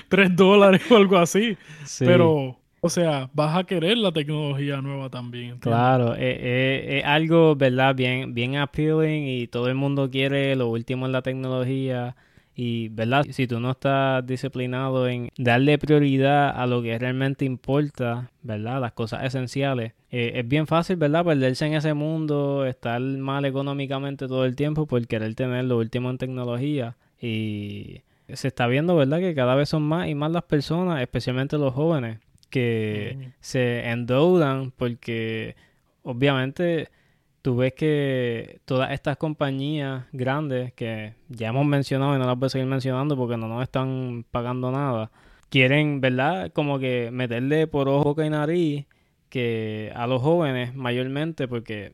3 0.10 0.36
dólares 0.36 0.84
o 0.92 0.96
algo 0.96 1.18
así. 1.18 1.58
Pero, 1.98 2.60
o 2.82 2.90
sea, 2.92 3.28
vas 3.34 3.58
a 3.58 3.64
querer 3.64 3.98
la 3.98 4.12
tecnología 4.12 4.80
nueva 4.80 5.10
también. 5.10 5.58
Claro, 5.58 6.14
es 6.14 6.20
eh, 6.20 6.38
eh, 6.40 6.98
es 7.00 7.04
algo, 7.04 7.56
¿verdad? 7.56 7.96
Bien, 7.96 8.36
bien 8.36 8.58
appealing 8.58 9.28
y 9.28 9.48
todo 9.48 9.70
el 9.70 9.76
mundo 9.76 10.08
quiere 10.12 10.56
lo 10.56 10.68
último 10.68 11.08
en 11.08 11.14
la 11.14 11.24
tecnología. 11.24 12.16
Y, 12.56 12.88
¿verdad? 12.90 13.26
Si 13.30 13.48
tú 13.48 13.60
no 13.60 13.72
estás 13.72 14.26
disciplinado 14.26 15.10
en 15.10 15.30
darle 15.38 15.78
prioridad 15.78 16.50
a 16.50 16.66
lo 16.66 16.82
que 16.82 16.98
realmente 16.98 17.44
importa, 17.44 18.32
¿verdad? 18.44 18.80
Las 18.80 18.94
cosas 18.94 19.26
esenciales. 19.26 19.92
Eh, 20.10 20.34
es 20.36 20.48
bien 20.48 20.66
fácil, 20.66 20.96
¿verdad? 20.96 21.26
Perderse 21.26 21.66
en 21.66 21.74
ese 21.74 21.94
mundo, 21.94 22.66
estar 22.66 23.02
mal 23.02 23.44
económicamente 23.44 24.28
todo 24.28 24.46
el 24.46 24.56
tiempo 24.56 24.86
por 24.86 25.06
querer 25.06 25.36
tener 25.36 25.66
lo 25.66 25.78
último 25.78 26.10
en 26.10 26.18
tecnología. 26.18 26.96
Y 27.22 28.02
se 28.30 28.48
está 28.48 28.68
viendo, 28.68 28.96
¿verdad? 28.96 29.20
Que 29.20 29.36
cada 29.36 29.56
vez 29.56 29.70
son 29.70 29.84
más 29.84 30.08
y 30.08 30.16
más 30.16 30.32
las 30.32 30.44
personas, 30.44 31.02
especialmente 31.02 31.58
los 31.58 31.74
jóvenes, 31.74 32.20
que 32.50 33.34
se 33.42 33.90
endeudan 33.90 34.72
porque 34.72 35.58
obviamente 36.04 36.90
tú 37.46 37.56
ves 37.56 37.74
que 37.74 38.60
todas 38.66 38.92
estas 38.92 39.18
compañías 39.18 40.06
grandes 40.12 40.74
que 40.74 41.14
ya 41.30 41.50
hemos 41.50 41.64
mencionado 41.64 42.16
y 42.16 42.18
no 42.18 42.26
las 42.26 42.40
voy 42.40 42.48
a 42.48 42.50
seguir 42.50 42.66
mencionando 42.66 43.16
porque 43.16 43.38
no 43.38 43.48
nos 43.48 43.62
están 43.62 44.26
pagando 44.32 44.72
nada, 44.72 45.12
quieren, 45.50 46.02
¿verdad? 46.02 46.52
Como 46.54 46.80
que 46.80 47.12
meterle 47.14 47.68
por 47.68 47.88
ojo 47.88 48.16
y 48.24 48.32
nariz 48.32 48.88
que 49.30 49.94
a 49.96 50.08
los 50.08 50.24
jóvenes 50.24 50.74
mayormente 50.74 51.48
porque 51.48 51.92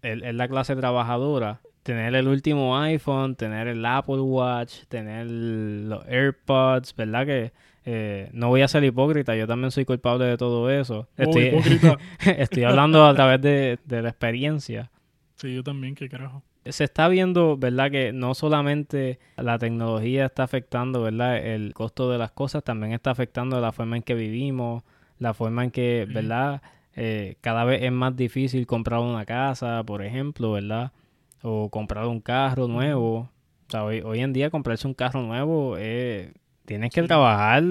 es 0.00 0.34
la 0.34 0.48
clase 0.48 0.74
trabajadora 0.74 1.60
tener 1.82 2.14
el 2.14 2.26
último 2.26 2.78
iPhone, 2.78 3.36
tener 3.36 3.68
el 3.68 3.84
Apple 3.84 4.20
Watch, 4.20 4.86
tener 4.88 5.26
los 5.26 6.06
AirPods, 6.06 6.96
¿verdad? 6.96 7.26
Que 7.26 7.52
eh, 7.88 8.30
no 8.32 8.48
voy 8.48 8.62
a 8.62 8.68
ser 8.68 8.82
hipócrita, 8.82 9.36
yo 9.36 9.46
también 9.46 9.70
soy 9.70 9.84
culpable 9.84 10.24
de 10.24 10.36
todo 10.36 10.68
eso. 10.70 11.08
Oh, 11.18 11.22
estoy, 11.22 11.44
hipócrita. 11.44 11.96
estoy 12.36 12.64
hablando 12.64 13.06
a 13.06 13.14
través 13.14 13.40
de, 13.40 13.78
la 13.88 14.08
experiencia. 14.08 14.90
Sí, 15.36 15.54
yo 15.54 15.62
también, 15.62 15.94
qué 15.94 16.08
carajo. 16.08 16.42
Se 16.64 16.82
está 16.82 17.06
viendo, 17.06 17.56
¿verdad? 17.56 17.92
Que 17.92 18.12
no 18.12 18.34
solamente 18.34 19.20
la 19.36 19.56
tecnología 19.60 20.26
está 20.26 20.42
afectando, 20.42 21.00
¿verdad? 21.00 21.36
El 21.36 21.74
costo 21.74 22.10
de 22.10 22.18
las 22.18 22.32
cosas, 22.32 22.64
también 22.64 22.92
está 22.92 23.12
afectando 23.12 23.60
la 23.60 23.70
forma 23.70 23.96
en 23.96 24.02
que 24.02 24.14
vivimos, 24.14 24.82
la 25.20 25.32
forma 25.32 25.62
en 25.62 25.70
que, 25.70 26.08
¿verdad? 26.12 26.62
Eh, 26.96 27.36
cada 27.40 27.64
vez 27.64 27.84
es 27.84 27.92
más 27.92 28.16
difícil 28.16 28.66
comprar 28.66 28.98
una 28.98 29.24
casa, 29.24 29.84
por 29.84 30.02
ejemplo, 30.02 30.50
¿verdad? 30.50 30.90
O 31.40 31.70
comprar 31.70 32.06
un 32.06 32.20
carro 32.20 32.66
nuevo. 32.66 33.30
O 33.68 33.70
sea, 33.70 33.84
hoy, 33.84 34.00
hoy 34.00 34.22
en 34.22 34.32
día 34.32 34.50
comprarse 34.50 34.88
un 34.88 34.94
carro 34.94 35.22
nuevo 35.22 35.76
es 35.76 36.32
Tienes 36.66 36.92
que 36.92 37.02
trabajar, 37.04 37.62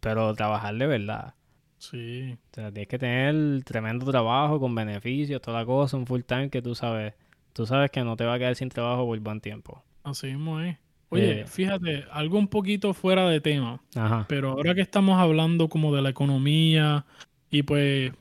pero 0.00 0.32
trabajar 0.34 0.76
de 0.76 0.86
verdad. 0.86 1.34
Sí. 1.78 2.32
O 2.32 2.54
sea, 2.54 2.70
tienes 2.70 2.88
que 2.88 2.98
tener 2.98 3.62
tremendo 3.64 4.10
trabajo 4.10 4.58
con 4.58 4.74
beneficios, 4.74 5.42
toda 5.42 5.60
la 5.60 5.66
cosa, 5.66 5.96
un 5.96 6.06
full 6.06 6.22
time 6.22 6.48
que 6.48 6.62
tú 6.62 6.74
sabes. 6.74 7.14
Tú 7.52 7.66
sabes 7.66 7.90
que 7.90 8.02
no 8.02 8.16
te 8.16 8.24
va 8.24 8.34
a 8.34 8.38
quedar 8.38 8.54
sin 8.54 8.68
trabajo 8.68 9.06
por 9.06 9.18
buen 9.20 9.40
tiempo. 9.40 9.82
Así 10.02 10.28
mismo 10.28 10.60
es. 10.60 10.76
Oye, 11.10 11.40
eh, 11.40 11.46
fíjate, 11.46 12.04
algo 12.10 12.38
un 12.38 12.48
poquito 12.48 12.94
fuera 12.94 13.28
de 13.28 13.40
tema. 13.40 13.80
Ajá. 13.94 14.24
Pero 14.28 14.52
ahora 14.52 14.74
que 14.74 14.80
estamos 14.80 15.18
hablando 15.18 15.68
como 15.68 15.94
de 15.94 16.02
la 16.02 16.10
economía 16.10 17.04
y 17.50 17.62
pues 17.62 18.12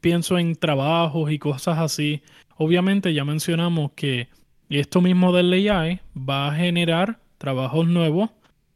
pienso 0.00 0.38
en 0.38 0.56
trabajos 0.56 1.30
y 1.30 1.38
cosas 1.38 1.78
así, 1.78 2.22
obviamente 2.56 3.12
ya 3.12 3.24
mencionamos 3.24 3.92
que 3.92 4.28
esto 4.68 5.00
mismo 5.00 5.32
del 5.32 5.52
AI 5.52 6.00
va 6.16 6.48
a 6.48 6.54
generar 6.54 7.18
trabajos 7.38 7.86
nuevos 7.88 8.30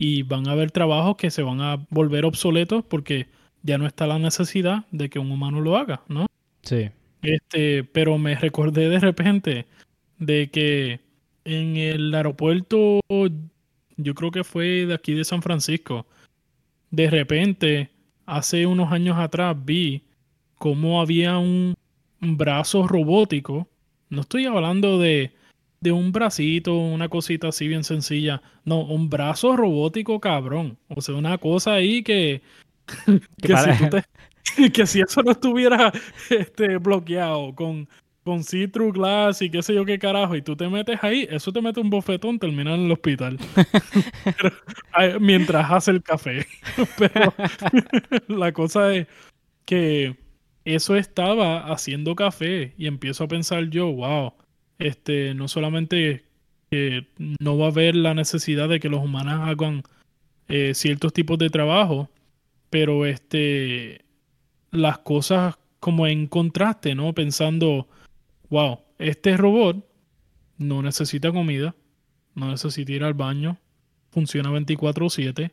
y 0.04 0.22
van 0.22 0.46
a 0.46 0.52
haber 0.52 0.70
trabajos 0.70 1.16
que 1.16 1.30
se 1.30 1.42
van 1.42 1.62
a 1.62 1.86
volver 1.88 2.26
obsoletos 2.26 2.84
porque 2.84 3.26
ya 3.62 3.78
no 3.78 3.86
está 3.86 4.06
la 4.06 4.18
necesidad 4.18 4.84
de 4.90 5.08
que 5.08 5.18
un 5.18 5.32
humano 5.32 5.62
lo 5.62 5.78
haga, 5.78 6.02
¿no? 6.08 6.26
Sí. 6.60 6.90
Este, 7.22 7.84
pero 7.84 8.18
me 8.18 8.34
recordé 8.34 8.90
de 8.90 9.00
repente 9.00 9.66
de 10.18 10.50
que 10.50 11.00
en 11.46 11.78
el 11.78 12.14
aeropuerto, 12.14 13.00
yo 13.08 14.14
creo 14.14 14.30
que 14.30 14.44
fue 14.44 14.84
de 14.84 14.92
aquí 14.92 15.14
de 15.14 15.24
San 15.24 15.40
Francisco, 15.40 16.06
de 16.90 17.08
repente, 17.08 17.88
hace 18.26 18.66
unos 18.66 18.92
años 18.92 19.16
atrás 19.18 19.56
vi 19.58 20.02
cómo 20.58 21.00
había 21.00 21.38
un, 21.38 21.74
brazo 22.20 22.86
robótico. 22.86 23.68
No 24.10 24.20
estoy 24.20 24.44
hablando 24.44 24.98
de, 24.98 25.32
de 25.84 25.92
un 25.92 26.12
bracito, 26.12 26.74
una 26.74 27.10
cosita 27.10 27.48
así 27.48 27.68
bien 27.68 27.84
sencilla. 27.84 28.40
No, 28.64 28.80
un 28.80 29.10
brazo 29.10 29.54
robótico 29.54 30.18
cabrón. 30.18 30.78
O 30.88 31.02
sea, 31.02 31.14
una 31.14 31.36
cosa 31.36 31.74
ahí 31.74 32.02
que, 32.02 32.40
que, 33.42 33.54
si, 34.42 34.70
que 34.72 34.86
si 34.86 35.00
eso 35.02 35.22
no 35.22 35.32
estuviera 35.32 35.92
este, 36.30 36.78
bloqueado 36.78 37.54
con, 37.54 37.86
con 38.24 38.42
Citrus 38.42 38.94
Glass 38.94 39.42
y 39.42 39.50
qué 39.50 39.62
sé 39.62 39.74
yo 39.74 39.84
qué 39.84 39.98
carajo, 39.98 40.34
y 40.34 40.40
tú 40.40 40.56
te 40.56 40.66
metes 40.70 41.04
ahí, 41.04 41.28
eso 41.30 41.52
te 41.52 41.60
mete 41.60 41.80
un 41.80 41.90
bofetón, 41.90 42.38
terminas 42.38 42.78
en 42.78 42.86
el 42.86 42.92
hospital. 42.92 43.38
mientras 45.20 45.70
hace 45.70 45.90
el 45.90 46.02
café. 46.02 46.46
Pero 46.96 47.34
la 48.28 48.52
cosa 48.52 48.94
es 48.94 49.06
que 49.66 50.16
eso 50.64 50.96
estaba 50.96 51.70
haciendo 51.70 52.16
café 52.16 52.72
y 52.78 52.86
empiezo 52.86 53.24
a 53.24 53.28
pensar 53.28 53.68
yo, 53.68 53.92
wow, 53.92 54.32
este, 54.78 55.34
no 55.34 55.48
solamente 55.48 56.24
que 56.70 57.06
no 57.40 57.58
va 57.58 57.66
a 57.66 57.70
haber 57.70 57.94
la 57.94 58.14
necesidad 58.14 58.68
de 58.68 58.80
que 58.80 58.88
los 58.88 59.02
humanos 59.02 59.48
hagan 59.48 59.82
eh, 60.48 60.72
ciertos 60.74 61.12
tipos 61.12 61.38
de 61.38 61.50
trabajo, 61.50 62.10
pero 62.70 63.06
este, 63.06 64.04
las 64.70 64.98
cosas 64.98 65.56
como 65.80 66.06
en 66.06 66.26
contraste, 66.26 66.94
¿no? 66.94 67.12
Pensando, 67.12 67.88
wow, 68.50 68.80
este 68.98 69.36
robot 69.36 69.86
no 70.58 70.82
necesita 70.82 71.30
comida, 71.32 71.74
no 72.34 72.50
necesita 72.50 72.92
ir 72.92 73.04
al 73.04 73.14
baño, 73.14 73.58
funciona 74.10 74.50
24/7 74.50 75.50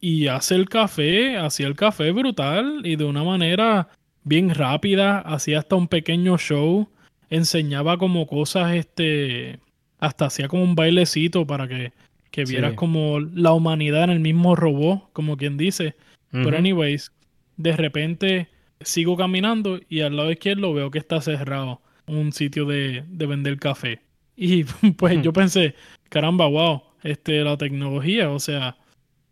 y 0.00 0.28
hace 0.28 0.54
el 0.54 0.68
café, 0.68 1.36
hacía 1.36 1.66
el 1.66 1.76
café 1.76 2.12
brutal 2.12 2.82
y 2.84 2.96
de 2.96 3.04
una 3.04 3.24
manera 3.24 3.88
bien 4.24 4.54
rápida, 4.54 5.20
hacía 5.20 5.60
hasta 5.60 5.76
un 5.76 5.88
pequeño 5.88 6.38
show, 6.38 6.88
enseñaba 7.30 7.98
como 7.98 8.26
cosas, 8.26 8.74
este, 8.74 9.58
hasta 9.98 10.26
hacía 10.26 10.48
como 10.48 10.62
un 10.62 10.74
bailecito 10.74 11.46
para 11.46 11.68
que, 11.68 11.92
que 12.30 12.44
vieras 12.44 12.74
como 12.74 13.20
la 13.20 13.52
humanidad 13.52 14.04
en 14.04 14.10
el 14.10 14.20
mismo 14.20 14.56
robot, 14.56 15.10
como 15.12 15.36
quien 15.36 15.56
dice. 15.56 15.94
Pero 16.30 16.58
anyways, 16.58 17.12
de 17.56 17.76
repente 17.76 18.48
sigo 18.80 19.16
caminando 19.16 19.80
y 19.88 20.00
al 20.00 20.16
lado 20.16 20.30
izquierdo 20.30 20.72
veo 20.74 20.90
que 20.90 20.98
está 20.98 21.20
cerrado 21.20 21.80
un 22.06 22.32
sitio 22.32 22.64
de, 22.64 23.04
vender 23.08 23.58
café. 23.58 24.00
Y 24.40 24.62
pues 24.96 25.20
yo 25.20 25.32
pensé, 25.32 25.74
caramba, 26.10 26.46
wow, 26.46 26.82
este, 27.02 27.42
la 27.42 27.56
tecnología, 27.56 28.30
o 28.30 28.38
sea, 28.38 28.76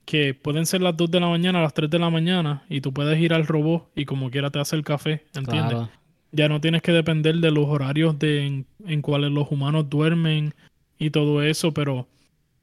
que 0.05 0.34
pueden 0.34 0.66
ser 0.66 0.82
las 0.82 0.97
2 0.97 1.12
de 1.12 1.20
la 1.20 1.28
mañana, 1.28 1.62
las 1.62 1.74
3 1.74 1.88
de 1.88 2.01
la 2.01 2.11
mañana, 2.11 2.64
y 2.68 2.80
tú 2.80 2.92
puedes 2.92 3.16
ir 3.20 3.32
al 3.32 3.47
robot 3.47 3.88
y 3.94 4.05
como 4.05 4.32
quiera 4.32 4.51
te 4.51 4.59
hace 4.59 4.74
el 4.74 4.82
café, 4.82 5.24
¿entiendes? 5.32 5.88
Ya 6.33 6.49
no 6.49 6.61
tienes 6.61 6.83
que 6.83 6.93
depender 6.93 7.37
de 7.37 7.51
los 7.51 7.66
horarios 7.68 8.18
de 8.18 8.47
en, 8.47 8.66
en 8.87 9.03
cuales 9.03 9.31
los 9.31 9.51
humanos 9.51 9.89
duermen 9.89 10.55
y 10.99 11.11
todo 11.11 11.43
eso, 11.43 11.72
pero 11.72 12.09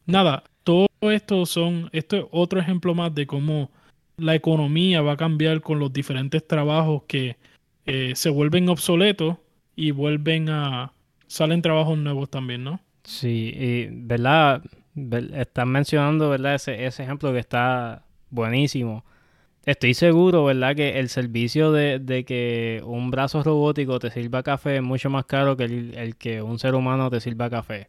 nada, 0.05 0.43
todo 0.63 0.87
esto 1.01 1.45
son, 1.45 1.89
esto 1.91 2.17
es 2.17 2.25
otro 2.31 2.59
ejemplo 2.59 2.93
más 2.93 3.13
de 3.13 3.27
cómo 3.27 3.69
la 4.17 4.35
economía 4.35 5.01
va 5.01 5.13
a 5.13 5.17
cambiar 5.17 5.61
con 5.61 5.79
los 5.79 5.91
diferentes 5.91 6.47
trabajos 6.47 7.03
que 7.07 7.37
eh, 7.85 8.13
se 8.15 8.29
vuelven 8.29 8.69
obsoletos 8.69 9.37
y 9.75 9.91
vuelven 9.91 10.49
a... 10.49 10.93
salen 11.27 11.61
trabajos 11.61 11.97
nuevos 11.97 12.29
también, 12.29 12.63
¿no? 12.63 12.79
Sí, 13.03 13.53
y 13.55 13.87
verdad, 13.91 14.63
están 15.35 15.69
mencionando, 15.69 16.29
¿verdad? 16.29 16.55
Ese, 16.55 16.85
ese 16.85 17.03
ejemplo 17.03 17.33
que 17.33 17.39
está 17.39 18.05
buenísimo. 18.29 19.03
Estoy 19.65 19.93
seguro, 19.93 20.43
¿verdad? 20.43 20.75
Que 20.75 20.99
el 20.99 21.07
servicio 21.07 21.71
de, 21.71 21.99
de, 21.99 22.25
que 22.25 22.81
un 22.85 23.11
brazo 23.11 23.43
robótico 23.43 23.97
te 23.97 24.11
sirva 24.11 24.43
café 24.43 24.77
es 24.77 24.83
mucho 24.83 25.09
más 25.09 25.25
caro 25.25 25.55
que 25.55 25.63
el, 25.63 26.15
que 26.17 26.41
un 26.41 26.59
ser 26.59 26.75
humano 26.75 27.09
te 27.09 27.21
sirva 27.21 27.49
café. 27.49 27.87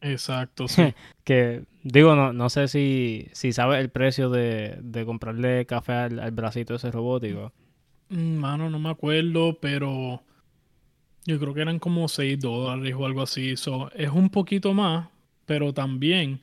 Exacto, 0.00 0.66
sí. 0.68 0.94
que 1.24 1.64
digo, 1.82 2.14
no, 2.14 2.32
no 2.32 2.48
sé 2.48 2.68
si, 2.68 3.28
si 3.32 3.52
sabes 3.52 3.80
el 3.80 3.90
precio 3.90 4.30
de, 4.30 4.78
de 4.80 5.04
comprarle 5.04 5.66
café 5.66 5.92
al, 5.92 6.20
al 6.20 6.30
bracito 6.30 6.76
ese 6.76 6.90
robótico. 6.90 7.52
Mm, 8.08 8.36
mano, 8.36 8.70
no 8.70 8.78
me 8.78 8.88
acuerdo, 8.88 9.58
pero 9.60 10.22
yo 11.26 11.38
creo 11.38 11.52
que 11.52 11.60
eran 11.60 11.78
como 11.78 12.08
6 12.08 12.40
dólares 12.40 12.94
o 12.98 13.04
algo 13.04 13.22
así. 13.22 13.56
So, 13.56 13.90
es 13.92 14.10
un 14.10 14.30
poquito 14.30 14.72
más, 14.72 15.08
pero 15.44 15.74
también 15.74 16.40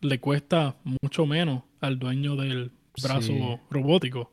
le 0.00 0.20
cuesta 0.20 0.76
mucho 1.02 1.26
menos 1.26 1.62
al 1.80 1.98
dueño 1.98 2.36
del 2.36 2.70
brazo 3.02 3.60
robótico 3.70 4.30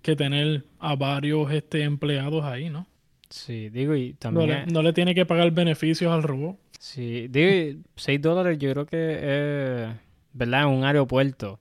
que 0.00 0.16
tener 0.16 0.64
a 0.78 0.94
varios 0.96 1.50
este, 1.52 1.82
empleados 1.82 2.44
ahí, 2.44 2.70
¿no? 2.70 2.86
Sí, 3.30 3.68
digo, 3.70 3.94
y 3.94 4.14
también... 4.14 4.66
No 4.72 4.82
le, 4.82 4.92
tiene 4.92 5.14
que 5.14 5.26
pagar 5.26 5.50
beneficios 5.50 6.12
al 6.12 6.22
robot. 6.22 6.56
Sí, 6.78 7.28
digo, 7.28 7.80
6 7.96 8.20
dólares 8.20 8.58
yo 8.58 8.70
creo 8.72 8.86
que 8.86 9.14
es, 9.14 9.96
¿verdad? 10.32 10.62
En 10.62 10.68
un 10.68 10.84
aeropuerto. 10.84 11.58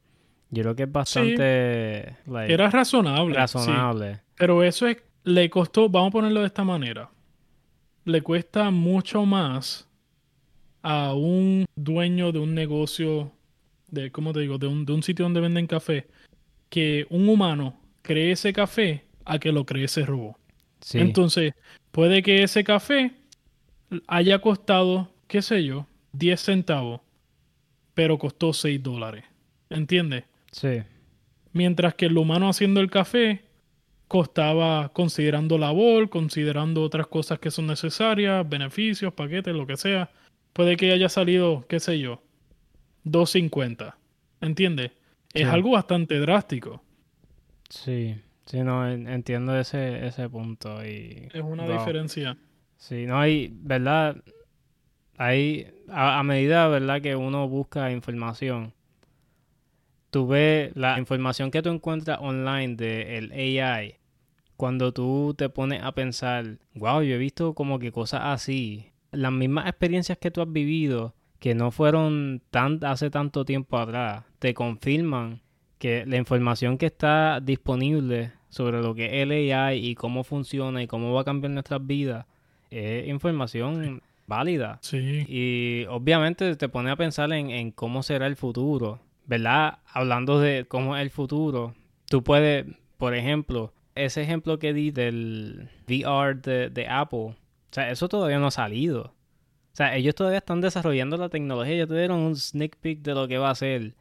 Yo 0.50 0.64
creo 0.64 0.76
que 0.76 0.84
es 0.84 0.92
bastante... 0.92 2.18
Era 2.48 2.70
razonable. 2.70 3.36
Razonable. 3.36 4.20
Pero 4.36 4.64
eso 4.64 4.88
es, 4.88 4.98
le 5.24 5.50
costó, 5.50 5.90
vamos 5.90 6.10
a 6.10 6.12
ponerlo 6.12 6.42
de 6.42 6.48
esta 6.48 6.64
manera 6.64 7.10
le 8.06 8.22
cuesta 8.22 8.72
mucho 8.72 9.26
más 9.26 9.88
a 10.82 11.14
un 11.14 11.66
dueño 11.76 12.32
de 12.32 12.40
un 12.40 12.56
negocio, 12.56 13.32
de, 13.88 14.12
¿cómo 14.12 14.34
te 14.34 14.40
digo? 14.42 14.58
De 14.58 14.68
un, 14.68 14.86
de 14.86 14.94
un 14.94 15.04
sitio 15.04 15.26
donde 15.26 15.42
venden 15.42 15.68
café, 15.68 16.08
que 16.72 17.06
un 17.10 17.28
humano 17.28 17.78
cree 18.02 18.32
ese 18.32 18.54
café 18.54 19.04
a 19.26 19.38
que 19.38 19.52
lo 19.52 19.66
cree 19.66 19.84
ese 19.84 20.06
robot. 20.06 20.38
Entonces, 20.94 21.54
puede 21.92 22.24
que 22.24 22.42
ese 22.42 22.64
café 22.64 23.12
haya 24.08 24.40
costado, 24.40 25.12
qué 25.28 25.42
sé 25.42 25.66
yo, 25.66 25.86
10 26.14 26.40
centavos, 26.40 27.02
pero 27.94 28.18
costó 28.18 28.54
6 28.54 28.82
dólares. 28.82 29.26
¿Entiendes? 29.70 30.24
Sí. 30.52 30.82
Mientras 31.52 31.94
que 31.94 32.06
el 32.06 32.18
humano 32.18 32.50
haciendo 32.50 32.80
el 32.80 32.90
café 32.90 33.44
costaba 34.08 34.90
considerando 34.90 35.58
labor, 35.58 36.10
considerando 36.10 36.84
otras 36.84 37.08
cosas 37.08 37.40
que 37.40 37.52
son 37.52 37.68
necesarias, 37.68 38.48
beneficios, 38.48 39.14
paquetes, 39.14 39.54
lo 39.54 39.68
que 39.68 39.76
sea. 39.76 40.10
Puede 40.54 40.78
que 40.78 40.94
haya 40.94 41.10
salido, 41.10 41.66
qué 41.68 41.82
sé 41.82 42.00
yo, 42.00 42.22
2.50. 43.06 43.96
¿Entiendes? 44.40 44.92
Es 45.34 45.48
algo 45.48 45.72
bastante 45.72 46.20
drástico. 46.20 46.84
Sí, 47.70 48.16
sí, 48.46 48.64
no, 48.64 48.90
entiendo 48.90 49.58
ese, 49.58 50.06
ese 50.06 50.30
punto. 50.30 50.86
Y, 50.86 51.30
es 51.34 51.42
una 51.42 51.68
diferencia. 51.68 52.38
Sí, 52.78 53.06
no 53.06 53.20
hay, 53.20 53.50
¿verdad? 53.54 54.18
Hay, 55.18 55.68
a, 55.90 56.20
a 56.20 56.24
medida, 56.24 56.68
¿verdad? 56.68 57.02
Que 57.02 57.16
uno 57.16 57.48
busca 57.48 57.92
información, 57.92 58.74
tú 60.10 60.28
ves 60.28 60.76
la 60.76 61.00
información 61.00 61.50
que 61.50 61.62
tú 61.62 61.70
encuentras 61.70 62.20
online 62.22 62.76
del 62.76 63.32
AI 63.32 63.96
cuando 64.62 64.92
tú 64.94 65.34
te 65.36 65.50
pones 65.50 65.82
a 65.82 65.94
pensar, 65.94 66.60
wow, 66.76 67.02
yo 67.02 67.16
he 67.16 67.18
visto 67.18 67.56
como 67.56 67.80
que 67.80 67.92
cosas 67.92 68.22
así, 68.26 68.92
las 69.12 69.32
mismas 69.32 69.68
experiencias 69.68 70.20
que 70.20 70.30
tú 70.30 70.40
has 70.40 70.52
vivido, 70.52 71.16
que 71.40 71.56
no 71.56 71.72
fueron 71.72 72.44
tan 72.52 72.80
hace 72.86 73.10
tanto 73.10 73.44
tiempo 73.44 73.80
atrás, 73.80 74.24
te 74.42 74.56
confirman 74.56 75.40
que 75.78 76.04
la 76.08 76.18
información 76.18 76.80
que 76.80 76.88
está 76.88 77.40
disponible 77.40 78.32
sobre 78.50 78.82
lo 78.82 78.96
que 78.96 79.06
es 79.06 79.14
el 79.14 79.32
AI 79.32 79.86
y 79.86 79.94
cómo 79.94 80.24
funciona 80.24 80.82
y 80.82 80.88
cómo 80.88 81.14
va 81.14 81.22
a 81.22 81.26
cambiar 81.26 81.52
nuestras 81.52 81.86
vidas 81.86 82.26
es 82.72 83.08
información 83.08 84.02
válida. 84.26 84.80
Sí. 84.82 85.26
Y 85.28 85.86
obviamente 85.90 86.56
te 86.56 86.70
pone 86.70 86.90
a 86.90 86.96
pensar 86.96 87.32
en, 87.34 87.52
en 87.52 87.70
cómo 87.70 88.02
será 88.02 88.26
el 88.26 88.36
futuro, 88.36 89.00
¿verdad? 89.28 89.78
Hablando 89.86 90.40
de 90.40 90.66
cómo 90.68 90.98
es 90.98 91.04
el 91.04 91.12
futuro, 91.12 91.76
tú 92.10 92.24
puedes, 92.24 92.66
por 92.98 93.14
ejemplo, 93.14 93.74
ese 93.94 94.24
ejemplo 94.24 94.58
que 94.58 94.74
di 94.74 94.90
del 94.90 95.70
VR 95.88 96.34
de, 96.72 96.88
Apple, 96.90 97.20
o 97.20 97.36
sea, 97.70 97.92
eso 97.92 98.10
todavía 98.10 98.40
no 98.40 98.48
ha 98.48 98.52
salido. 98.52 99.04
O 99.04 99.76
sea, 99.76 99.96
ellos 99.96 100.16
todavía 100.16 100.40
están 100.40 100.62
desarrollando 100.62 101.16
la 101.18 101.30
tecnología, 101.30 101.76
ya 101.76 101.88
tuvieron 101.88 102.22
un 102.22 102.36
sneak 102.36 102.78
peek 102.78 103.04
de 103.04 103.14
lo 103.14 103.28
que 103.28 103.38
va 103.38 103.52
a 103.52 103.56
ser 103.56 103.94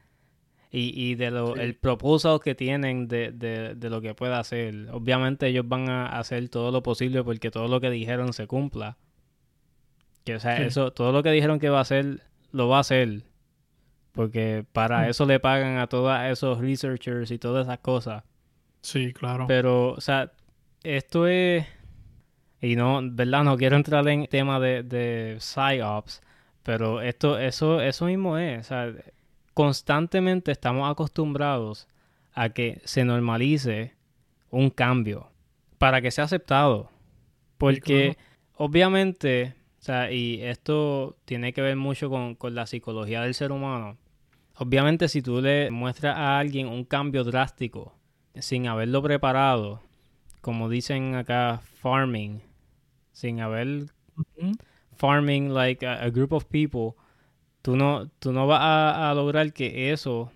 y, 0.70 1.10
y 1.10 1.14
de 1.16 1.30
lo, 1.32 1.56
el 1.56 1.74
propósito 1.74 2.38
que 2.38 2.54
tienen 2.54 3.08
de, 3.08 3.32
de, 3.32 3.74
de, 3.74 3.90
lo 3.90 4.00
que 4.00 4.14
puede 4.14 4.34
hacer. 4.34 4.88
Obviamente 4.92 5.48
ellos 5.48 5.66
van 5.68 5.88
a 5.88 6.06
hacer 6.18 6.48
todo 6.48 6.70
lo 6.70 6.82
posible 6.82 7.24
porque 7.24 7.50
todo 7.50 7.66
lo 7.66 7.80
que 7.80 7.90
dijeron 7.90 8.32
se 8.32 8.46
cumpla. 8.46 8.96
Que, 10.24 10.36
o 10.36 10.40
sea, 10.40 10.62
eso, 10.62 10.92
todo 10.92 11.10
lo 11.12 11.22
que 11.22 11.32
dijeron 11.32 11.58
que 11.58 11.70
va 11.70 11.78
a 11.78 11.82
hacer, 11.82 12.22
lo 12.52 12.68
va 12.68 12.76
a 12.76 12.80
hacer. 12.80 13.22
Porque 14.12 14.64
para 14.72 15.00
mm. 15.00 15.10
eso 15.10 15.26
le 15.26 15.40
pagan 15.40 15.78
a 15.78 15.88
todos 15.88 16.16
esos 16.22 16.58
researchers 16.60 17.32
y 17.32 17.38
todas 17.38 17.66
esas 17.66 17.80
cosas. 17.80 18.22
Sí, 18.80 19.12
claro. 19.12 19.46
Pero, 19.48 19.92
o 19.92 20.00
sea, 20.00 20.30
esto 20.84 21.26
es... 21.26 21.66
Y 22.60 22.76
no, 22.76 23.00
¿verdad? 23.02 23.42
No 23.42 23.56
quiero 23.56 23.76
entrar 23.76 24.06
en 24.06 24.26
tema 24.26 24.60
de, 24.60 24.82
de 24.82 25.38
PsyOps, 25.38 26.20
pero 26.62 27.00
esto, 27.00 27.38
eso, 27.38 27.80
eso 27.80 28.04
mismo 28.04 28.36
es. 28.36 28.60
O 28.60 28.68
sea, 28.68 28.92
constantemente 29.61 30.52
estamos 30.52 30.90
acostumbrados 30.90 31.86
a 32.32 32.48
que 32.48 32.80
se 32.84 33.04
normalice 33.04 33.94
un 34.50 34.70
cambio. 34.70 35.28
para 35.76 36.00
que 36.00 36.11
sea 36.11 36.24
aceptado. 36.24 36.88
Porque 37.58 38.16
obviamente, 38.54 39.54
o 39.78 39.82
sea, 39.82 40.11
y 40.11 40.40
esto 40.40 41.18
tiene 41.26 41.52
que 41.52 41.61
ver 41.61 41.76
mucho 41.76 42.08
con, 42.08 42.36
con 42.36 42.54
la 42.54 42.64
psicología 42.64 43.20
del 43.20 43.34
ser 43.34 43.52
humano. 43.52 43.98
Obviamente 44.56 45.08
si 45.08 45.20
tú 45.20 45.42
le 45.42 45.70
muestras 45.70 46.16
a 46.16 46.38
alguien 46.38 46.66
un 46.66 46.84
cambio 46.84 47.22
drástico 47.22 47.94
sin 48.36 48.66
haberlo 48.66 49.02
preparado, 49.02 49.82
como 50.40 50.70
dicen 50.70 51.16
acá, 51.16 51.61
farming, 51.82 52.40
sin 53.12 53.40
haber 53.40 53.88
farming 54.96 55.52
like 55.52 55.86
a, 55.86 56.08
group 56.08 56.32
of 56.32 56.46
people, 56.48 56.96
tú 57.62 57.76
no, 57.76 58.08
tú 58.18 58.32
no 58.32 58.46
vas 58.46 58.61
a, 58.62 59.12
lograr 59.14 59.52
que 59.52 59.92
eso 59.92 60.32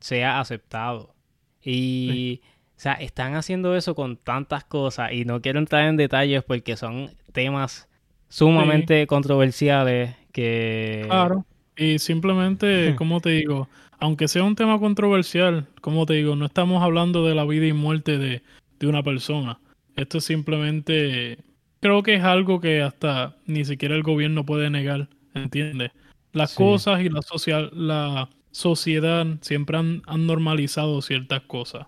sea 0.00 0.40
aceptado. 0.40 1.14
Y, 1.62 2.42
o 2.76 2.80
sea, 2.80 2.94
están 2.94 3.34
haciendo 3.34 3.74
eso 3.74 3.94
con 3.94 4.16
tantas 4.16 4.64
cosas 4.64 5.12
y 5.12 5.24
no 5.24 5.40
quiero 5.40 5.58
entrar 5.58 5.88
en 5.88 5.96
detalles 5.96 6.42
porque 6.42 6.76
son 6.76 7.10
temas 7.32 7.88
sumamente 8.28 9.06
controversiales 9.06 10.16
que... 10.32 11.04
Claro. 11.06 11.46
Y 11.76 11.98
simplemente, 11.98 12.94
como 12.96 13.20
te 13.20 13.30
digo, 13.30 13.68
aunque 13.98 14.28
sea 14.28 14.44
un 14.44 14.54
tema 14.54 14.78
controversial, 14.78 15.66
como 15.80 16.06
te 16.06 16.14
digo, 16.14 16.36
no 16.36 16.46
estamos 16.46 16.82
hablando 16.82 17.26
de 17.26 17.34
la 17.34 17.44
vida 17.44 17.66
y 17.66 17.72
muerte 17.72 18.18
de, 18.18 18.42
de 18.78 18.86
una 18.86 19.02
persona. 19.02 19.58
Esto 19.96 20.20
simplemente 20.20 21.38
creo 21.80 22.02
que 22.02 22.14
es 22.14 22.22
algo 22.22 22.60
que 22.60 22.82
hasta 22.82 23.36
ni 23.46 23.64
siquiera 23.64 23.94
el 23.94 24.02
gobierno 24.02 24.44
puede 24.44 24.70
negar, 24.70 25.08
¿entiendes? 25.34 25.90
Las 26.34 26.54
cosas 26.54 27.00
y 27.00 27.08
la, 27.08 27.22
social, 27.22 27.70
la 27.72 28.28
sociedad 28.50 29.24
siempre 29.40 29.78
han, 29.78 30.02
normalizado 30.26 31.00
ciertas 31.00 31.42
cosas. 31.42 31.86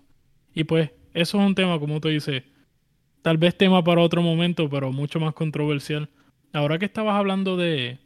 Y 0.53 0.63
pues 0.63 0.91
eso 1.13 1.39
es 1.39 1.45
un 1.45 1.53
tema, 1.53 1.79
como 1.79 1.99
tú 1.99 2.07
dices, 2.07 2.43
tal 3.21 3.37
vez 3.37 3.57
tema 3.57 3.83
para 3.83 4.01
otro 4.01 4.21
momento, 4.21 4.69
pero 4.69 4.91
mucho 4.91 5.19
más 5.19 5.33
controversial. 5.33 6.09
Ahora 6.53 6.79
que 6.79 6.85
estabas 6.85 7.15
hablando 7.15 7.57
de 7.57 7.99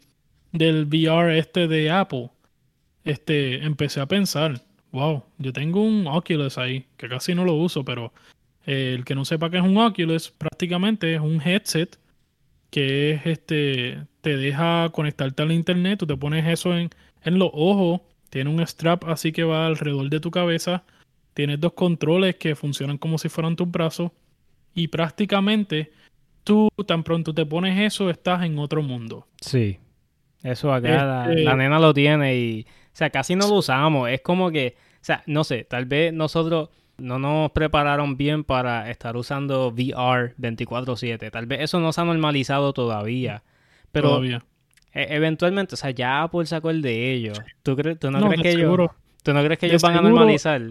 del 0.51 0.85
VR 0.85 1.37
este 1.37 1.67
de 1.67 1.91
Apple, 1.91 2.31
este 3.03 3.63
empecé 3.63 4.01
a 4.01 4.07
pensar, 4.07 4.61
wow, 4.91 5.23
yo 5.37 5.53
tengo 5.53 5.81
un 5.81 6.07
Oculus 6.07 6.57
ahí, 6.57 6.87
que 6.97 7.07
casi 7.07 7.35
no 7.35 7.45
lo 7.45 7.53
uso, 7.53 7.85
pero 7.85 8.11
el 8.65 9.05
que 9.05 9.15
no 9.15 9.25
sepa 9.25 9.49
qué 9.49 9.57
es 9.57 9.63
un 9.63 9.77
Oculus, 9.77 10.31
prácticamente 10.31 11.13
es 11.13 11.21
un 11.21 11.39
headset 11.39 11.97
que 12.71 13.11
es 13.11 13.25
este 13.25 13.99
te 14.21 14.37
deja 14.37 14.89
conectarte 14.91 15.43
al 15.43 15.51
internet, 15.51 15.99
tú 15.99 16.07
te 16.07 16.17
pones 16.17 16.47
eso 16.47 16.75
en, 16.75 16.89
en 17.23 17.37
los 17.37 17.51
ojos, 17.53 18.01
tiene 18.29 18.49
un 18.49 18.65
strap 18.65 19.03
así 19.05 19.31
que 19.31 19.43
va 19.43 19.67
alrededor 19.67 20.09
de 20.09 20.19
tu 20.19 20.31
cabeza, 20.31 20.83
tienes 21.33 21.59
dos 21.59 21.73
controles 21.73 22.35
que 22.37 22.55
funcionan 22.55 22.97
como 22.97 23.17
si 23.17 23.29
fueran 23.29 23.55
tus 23.55 23.69
brazos 23.69 24.11
y 24.73 24.87
prácticamente 24.87 25.91
tú 26.43 26.69
tan 26.87 27.03
pronto 27.03 27.33
te 27.33 27.45
pones 27.45 27.79
eso 27.79 28.09
estás 28.09 28.43
en 28.43 28.57
otro 28.57 28.81
mundo. 28.81 29.27
Sí. 29.41 29.77
Eso 30.43 30.73
acá 30.73 31.05
la, 31.05 31.33
este 31.33 31.55
nena 31.55 31.79
lo 31.79 31.93
tiene 31.93 32.35
y 32.35 32.65
o 32.93 32.95
sea, 32.95 33.09
casi 33.09 33.35
no 33.35 33.47
lo 33.47 33.55
usamos, 33.55 34.09
es 34.09 34.21
como 34.21 34.51
que, 34.51 34.75
o 34.95 35.03
sea, 35.03 35.23
no 35.25 35.43
sé, 35.43 35.63
tal 35.63 35.85
vez 35.85 36.13
nosotros 36.13 36.69
no 37.01 37.19
nos 37.19 37.51
prepararon 37.51 38.17
bien 38.17 38.43
para 38.43 38.89
estar 38.89 39.17
usando 39.17 39.69
VR 39.69 40.33
24/7. 40.37 41.31
Tal 41.31 41.45
vez 41.45 41.61
eso 41.61 41.79
no 41.79 41.91
se 41.91 42.01
ha 42.01 42.05
normalizado 42.05 42.73
todavía. 42.73 43.43
Pero 43.91 44.09
todavía. 44.09 44.43
E, 44.93 45.15
eventualmente, 45.15 45.75
o 45.75 45.77
sea, 45.77 45.91
ya 45.91 46.23
Apple 46.23 46.45
sacó 46.45 46.69
el 46.69 46.81
de 46.81 47.11
ellos. 47.13 47.39
¿Tú, 47.63 47.75
tú 47.75 48.11
no, 48.11 48.29
crees 48.29 48.41
que 48.41 48.51
ellos, 48.51 48.89
¿tú 49.23 49.33
no 49.33 49.43
crees 49.43 49.59
que 49.59 49.65
ellos 49.67 49.81
van 49.81 49.97
a 49.97 50.01
normalizar? 50.01 50.61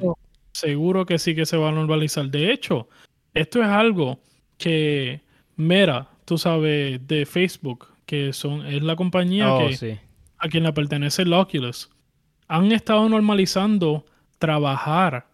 Seguro 0.52 1.06
que 1.06 1.18
sí 1.18 1.34
que 1.34 1.46
se 1.46 1.56
va 1.56 1.68
a 1.68 1.72
normalizar. 1.72 2.26
De 2.26 2.52
hecho, 2.52 2.88
esto 3.34 3.60
es 3.60 3.68
algo 3.68 4.20
que 4.58 5.20
Mera, 5.56 6.08
tú 6.24 6.38
sabes, 6.38 7.06
de 7.06 7.26
Facebook, 7.26 7.88
que 8.06 8.32
son 8.32 8.66
es 8.66 8.82
la 8.82 8.96
compañía 8.96 9.52
oh, 9.54 9.68
que, 9.68 10.00
a 10.38 10.48
quien 10.48 10.64
le 10.64 10.72
pertenece 10.72 11.22
el 11.22 11.32
Oculus, 11.32 11.90
han 12.48 12.72
estado 12.72 13.08
normalizando 13.08 14.04
trabajar 14.38 15.29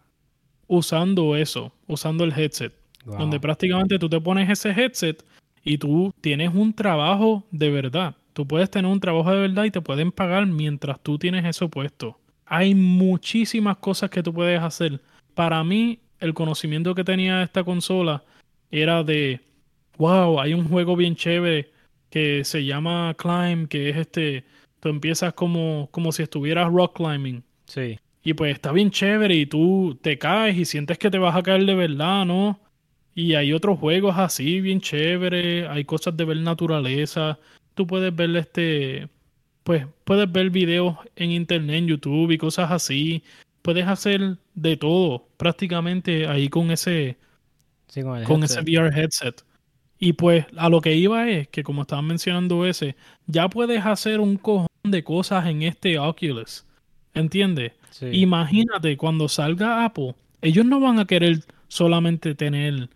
usando 0.67 1.35
eso, 1.35 1.73
usando 1.87 2.23
el 2.23 2.37
headset. 2.37 2.73
Donde 3.05 3.39
prácticamente 3.39 3.97
tú 3.99 4.09
te 4.09 4.19
pones 4.19 4.49
ese 4.49 4.69
headset 4.71 5.23
y 5.63 5.77
tú 5.77 6.13
tienes 6.19 6.53
un 6.53 6.73
trabajo 6.73 7.45
de 7.51 7.69
verdad. 7.69 8.15
Tú 8.33 8.45
puedes 8.45 8.69
tener 8.69 8.91
un 8.91 8.99
trabajo 8.99 9.31
de 9.31 9.39
verdad 9.39 9.63
y 9.63 9.71
te 9.71 9.81
pueden 9.81 10.11
pagar 10.11 10.45
mientras 10.45 10.99
tú 11.01 11.17
tienes 11.17 11.45
eso 11.45 11.69
puesto. 11.69 12.19
Hay 12.45 12.75
muchísimas 12.75 13.77
cosas 13.77 14.09
que 14.09 14.21
tú 14.21 14.33
puedes 14.33 14.61
hacer. 14.61 15.01
Para 15.33 15.63
mí, 15.63 15.99
el 16.19 16.33
conocimiento 16.33 16.93
que 16.95 17.03
tenía 17.03 17.43
esta 17.43 17.63
consola 17.63 18.23
era 18.71 19.03
de, 19.03 19.39
wow, 19.97 20.39
hay 20.39 20.53
un 20.53 20.67
juego 20.67 20.95
bien 20.95 21.15
chévere 21.15 21.71
que 22.09 22.43
se 22.43 22.65
llama 22.65 23.15
Climb, 23.17 23.67
que 23.67 23.89
es 23.89 23.97
este, 23.97 24.43
tú 24.79 24.89
empiezas 24.89 25.33
como, 25.33 25.89
como 25.91 26.11
si 26.11 26.23
estuvieras 26.23 26.71
rock 26.71 26.97
climbing. 26.97 27.43
Sí. 27.65 27.99
Y 28.27 28.33
pues 28.33 28.55
está 28.55 28.73
bien 28.73 28.91
chévere 28.91 29.33
y 29.33 29.45
tú 29.45 29.97
te 30.01 30.17
caes 30.17 30.57
y 30.57 30.65
sientes 30.65 30.97
que 30.97 31.09
te 31.09 31.17
vas 31.17 31.33
a 31.33 31.41
caer 31.41 31.65
de 31.65 31.75
verdad, 31.75 32.25
¿no? 32.25 32.59
Y 33.15 33.35
hay 33.35 33.53
otros 33.53 33.79
juegos 33.79 34.17
así, 34.17 34.59
bien 34.59 34.81
chévere, 34.81 35.65
hay 35.65 35.85
cosas 35.85 36.17
de 36.17 36.25
ver 36.25 36.35
naturaleza. 36.35 37.39
Tú 37.73 37.87
puedes 37.87 38.13
ver 38.13 38.35
este, 38.35 39.07
pues 39.63 39.87
puedes 40.03 40.29
ver 40.29 40.49
videos 40.49 40.97
en 41.15 41.31
internet, 41.31 41.77
en 41.77 41.87
YouTube 41.87 42.31
y 42.31 42.37
cosas 42.37 42.69
así. 42.69 43.23
Puedes 43.61 43.87
hacer 43.87 44.35
de 44.55 44.75
todo 44.75 45.29
prácticamente 45.37 46.27
ahí 46.27 46.49
con 46.49 46.69
ese, 46.69 47.15
con, 48.25 48.43
ese 48.43 48.59
VR 48.59 48.89
headset. 48.93 49.41
Y 49.99 50.11
pues 50.11 50.45
a 50.57 50.67
lo 50.67 50.81
que 50.81 50.93
iba 50.95 51.29
es 51.29 51.47
que 51.47 51.63
como 51.63 51.83
estaban 51.83 52.07
mencionando 52.07 52.65
ese, 52.65 52.97
ya 53.25 53.47
puedes 53.47 53.85
hacer 53.85 54.19
un 54.19 54.35
cojón 54.35 54.67
de 54.83 55.01
cosas 55.01 55.45
en 55.45 55.61
este 55.61 55.97
Oculus. 55.97 56.66
¿Entiendes? 57.17 57.73
Imagínate 58.11 58.95
cuando 58.95 59.27
salga 59.27 59.83
Apple, 59.85 60.15
ellos 60.41 60.65
no 60.65 60.79
van 60.79 60.99
a 60.99 61.05
querer 61.05 61.39
solamente 61.67 62.35
tener 62.35 62.89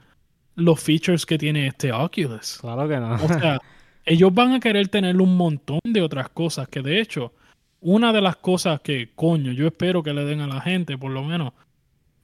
los 0.55 0.79
features 0.79 1.25
que 1.25 1.37
tiene 1.37 1.67
este 1.67 1.91
Oculus. 1.91 2.59
Claro 2.61 2.87
que 2.87 2.97
no. 2.97 3.15
O 3.15 3.27
sea, 3.27 3.59
ellos 4.05 4.33
van 4.33 4.53
a 4.53 4.59
querer 4.59 4.87
tener 4.89 5.19
un 5.19 5.37
montón 5.37 5.79
de 5.83 6.01
otras 6.01 6.29
cosas 6.29 6.67
que 6.67 6.81
de 6.81 7.01
hecho, 7.01 7.33
una 7.79 8.13
de 8.13 8.21
las 8.21 8.35
cosas 8.35 8.79
que, 8.81 9.09
coño, 9.15 9.51
yo 9.51 9.67
espero 9.67 10.03
que 10.03 10.13
le 10.13 10.23
den 10.23 10.41
a 10.41 10.47
la 10.47 10.61
gente, 10.61 10.97
por 10.97 11.11
lo 11.11 11.23
menos, 11.23 11.53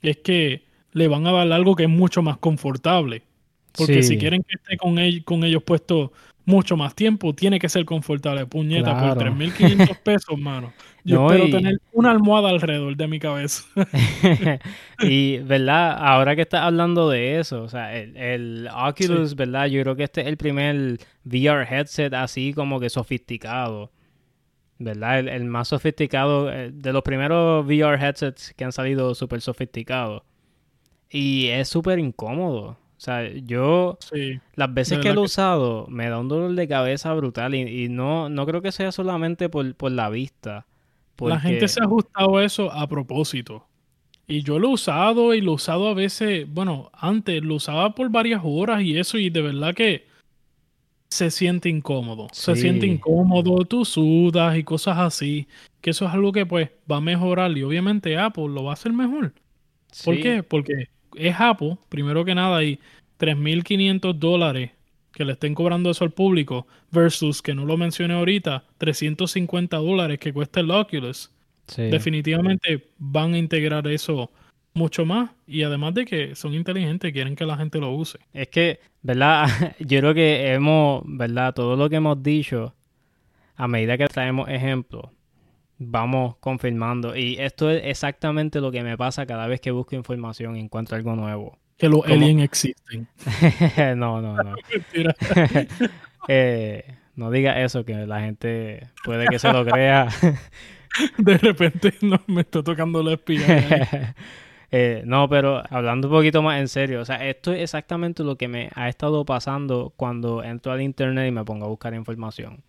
es 0.02 0.18
que 0.18 0.66
le 0.92 1.08
van 1.08 1.26
a 1.26 1.32
dar 1.32 1.52
algo 1.52 1.76
que 1.76 1.84
es 1.84 1.90
mucho 1.90 2.22
más 2.22 2.38
confortable. 2.38 3.24
Porque 3.76 4.02
si 4.02 4.18
quieren 4.18 4.44
que 4.44 4.56
esté 4.56 4.78
con, 4.78 4.98
ellos, 4.98 5.24
con 5.24 5.44
ellos 5.44 5.62
puesto 5.62 6.12
mucho 6.46 6.78
más 6.78 6.96
tiempo, 6.96 7.36
tiene 7.36 7.60
que 7.60 7.70
ser 7.70 7.86
confortable. 7.86 8.46
Puñeta, 8.48 9.00
por 9.00 9.24
3.500 9.24 10.00
pesos, 10.04 10.40
mano. 10.40 10.74
Yo 11.08 11.32
espero 11.32 11.50
tener 11.50 11.82
una 11.94 12.12
almohada 12.12 12.50
alrededor 12.50 12.98
de 12.98 13.08
mi 13.08 13.18
cabeza. 13.18 13.64
y, 15.00 15.38
¿verdad? 15.38 15.98
Ahora 15.98 16.36
que 16.36 16.42
estás 16.42 16.64
hablando 16.64 17.10
de 17.10 17.40
eso, 17.40 17.64
o 17.64 17.70
sea, 17.70 17.96
el, 17.96 18.68
Oculus, 18.76 19.36
¿verdad? 19.36 19.68
Yo 19.68 19.82
creo 19.82 19.96
que 19.96 20.04
este 20.04 20.22
es 20.22 20.28
el 20.28 20.36
primer 20.36 21.00
VR 21.24 21.64
headset 21.64 22.14
así 22.14 22.54
como 22.54 22.82
que 22.82 22.90
sofisticado. 22.90 23.92
¿Verdad? 24.80 25.20
El, 25.20 25.46
más 25.46 25.70
sofisticado, 25.70 26.52
eh, 26.52 26.72
de 26.74 26.94
los 26.94 27.04
primeros 27.04 27.66
VR 27.66 27.98
headsets 27.98 28.54
que 28.54 28.66
han 28.66 28.74
salido 28.74 29.16
súper 29.16 29.40
sofisticados. 29.40 30.24
Y 31.10 31.48
es 31.48 31.70
súper 31.70 32.00
incómodo. 32.00 32.78
O 32.98 33.00
sea, 33.00 33.30
yo 33.32 33.98
las 34.56 34.74
veces 34.74 35.00
que 35.00 35.14
lo 35.14 35.22
he 35.22 35.26
usado 35.26 35.86
me 35.88 36.10
da 36.10 36.20
un 36.20 36.28
dolor 36.28 36.54
de 36.54 36.68
cabeza 36.68 37.14
brutal 37.14 37.56
y, 37.56 37.88
no, 37.90 38.28
no 38.28 38.46
creo 38.46 38.62
que 38.62 38.72
sea 38.72 38.92
solamente 38.92 39.48
por, 39.50 39.74
por 39.76 39.92
la 39.92 40.10
vista. 40.10 40.66
La 41.20 41.40
gente 41.40 41.68
se 41.68 41.82
ha 41.82 41.86
ajustado 41.86 42.38
a 42.38 42.46
eso 42.46 42.72
a 42.72 42.88
propósito. 42.88 43.66
Y 44.28 44.44
yo 44.44 44.60
lo 44.60 44.70
he 44.70 44.74
usado 44.74 45.34
y 45.34 45.42
lo 45.42 45.52
he 45.52 45.56
usado 45.56 45.88
a 45.88 45.94
veces, 45.94 46.46
bueno, 46.48 46.92
antes 46.94 47.42
lo 47.44 47.56
usaba 47.56 47.96
por 47.96 48.10
varias 48.10 48.42
horas 48.44 48.82
y 48.82 48.98
eso 48.98 49.18
y 49.18 49.30
de 49.30 49.42
verdad 49.42 49.74
que 49.74 50.06
se 51.10 51.32
siente 51.32 51.70
incómodo. 51.70 52.28
Se 52.34 52.56
siente 52.56 52.86
incómodo, 52.86 53.64
tú 53.66 53.86
sudas 53.86 54.58
y 54.58 54.64
cosas 54.64 54.98
así. 54.98 55.48
Que 55.80 55.92
eso 55.92 56.06
es 56.06 56.12
algo 56.12 56.34
que 56.34 56.46
pues 56.46 56.70
va 56.92 56.98
a 56.98 57.02
mejorar 57.02 57.58
y 57.58 57.64
obviamente 57.64 58.18
Apple 58.18 58.50
lo 58.50 58.66
va 58.66 58.72
a 58.72 58.74
hacer 58.74 58.92
mejor. 58.92 59.34
¿Por 60.04 60.20
qué? 60.20 60.44
Porque 60.44 60.90
es 61.16 61.36
Apple, 61.40 61.78
primero 61.88 62.26
que 62.26 62.36
nada, 62.36 62.64
y 62.64 62.80
3.500 63.20 64.14
dólares 64.14 64.72
que 65.18 65.26
le 65.26 65.34
estén 65.34 65.56
cobrando 65.56 65.90
eso 65.90 66.04
al 66.04 66.12
público 66.12 66.68
versus, 66.92 67.42
que 67.42 67.56
no 67.56 67.66
lo 67.66 67.76
mencioné 67.76 68.14
ahorita, 68.14 68.66
350 68.78 69.78
dólares 69.78 70.20
que 70.20 70.32
cuesta 70.32 70.60
el 70.60 70.70
Oculus. 70.70 71.32
Definitivamente 71.76 72.92
van 73.00 73.34
a 73.34 73.40
integrar 73.40 73.88
eso 73.88 74.30
mucho 74.76 75.06
más 75.06 75.32
y 75.48 75.64
además 75.64 75.96
de 75.96 76.06
que 76.06 76.36
son 76.36 76.54
inteligentes, 76.54 77.12
quieren 77.12 77.36
que 77.36 77.48
la 77.48 77.58
gente 77.58 77.80
lo 77.80 77.92
use. 77.94 78.20
Es 78.32 78.50
que, 78.50 78.80
¿verdad? 79.02 79.48
Yo 79.80 80.00
creo 80.02 80.14
que 80.14 80.54
hemos, 80.54 81.02
¿verdad? 81.08 81.56
Todo 81.56 81.76
lo 81.76 81.90
que 81.90 81.96
hemos 81.96 82.22
dicho, 82.22 82.76
a 83.56 83.68
medida 83.68 83.98
que 83.98 84.06
traemos 84.08 84.48
ejemplos, 84.48 85.06
vamos 85.80 86.36
confirmando. 86.38 87.18
Y 87.18 87.38
esto 87.40 87.72
es 87.72 87.82
exactamente 87.86 88.62
lo 88.62 88.72
que 88.72 88.84
me 88.84 88.96
pasa 88.96 89.26
cada 89.26 89.48
vez 89.48 89.62
que 89.62 89.72
busco 89.72 89.96
información 89.96 90.56
y 90.56 90.60
encuentro 90.60 90.96
algo 90.96 91.16
nuevo. 91.16 91.58
Que 91.78 91.90
los 91.90 92.06
aliens 92.06 92.44
existen. 92.44 93.08
no, 93.96 94.22
no, 94.22 94.36
no. 94.36 94.56
eh, 96.28 96.96
no 97.16 97.32
diga 97.32 97.62
eso, 97.62 97.86
que 97.86 97.94
la 97.94 98.22
gente 98.22 98.88
puede 99.04 99.28
que 99.28 99.40
se 99.40 99.52
lo 99.52 99.66
crea. 99.66 100.08
De 101.18 101.38
repente 101.38 101.94
no, 102.02 102.20
me 102.28 102.42
está 102.42 102.64
tocando 102.64 103.04
la 103.04 103.14
espina. 103.14 104.16
Eh, 104.70 105.04
no, 105.06 105.30
pero 105.30 105.64
hablando 105.70 106.10
un 106.10 106.14
poquito 106.14 106.42
más 106.42 106.60
en 106.60 106.68
serio, 106.68 107.00
o 107.02 107.06
sea, 107.06 107.26
esto 107.26 107.54
es 107.54 107.62
exactamente 107.62 108.24
lo 108.24 108.36
que 108.36 108.48
me 108.48 108.70
ha 108.76 108.90
estado 108.90 109.24
pasando 109.24 109.94
cuando 109.96 110.44
entro 110.44 110.74
al 110.74 110.82
internet 110.82 111.30
y 111.30 111.32
me 111.32 111.46
pongo 111.46 111.66
a 111.66 111.70
buscar 111.70 111.94
información. 111.94 112.64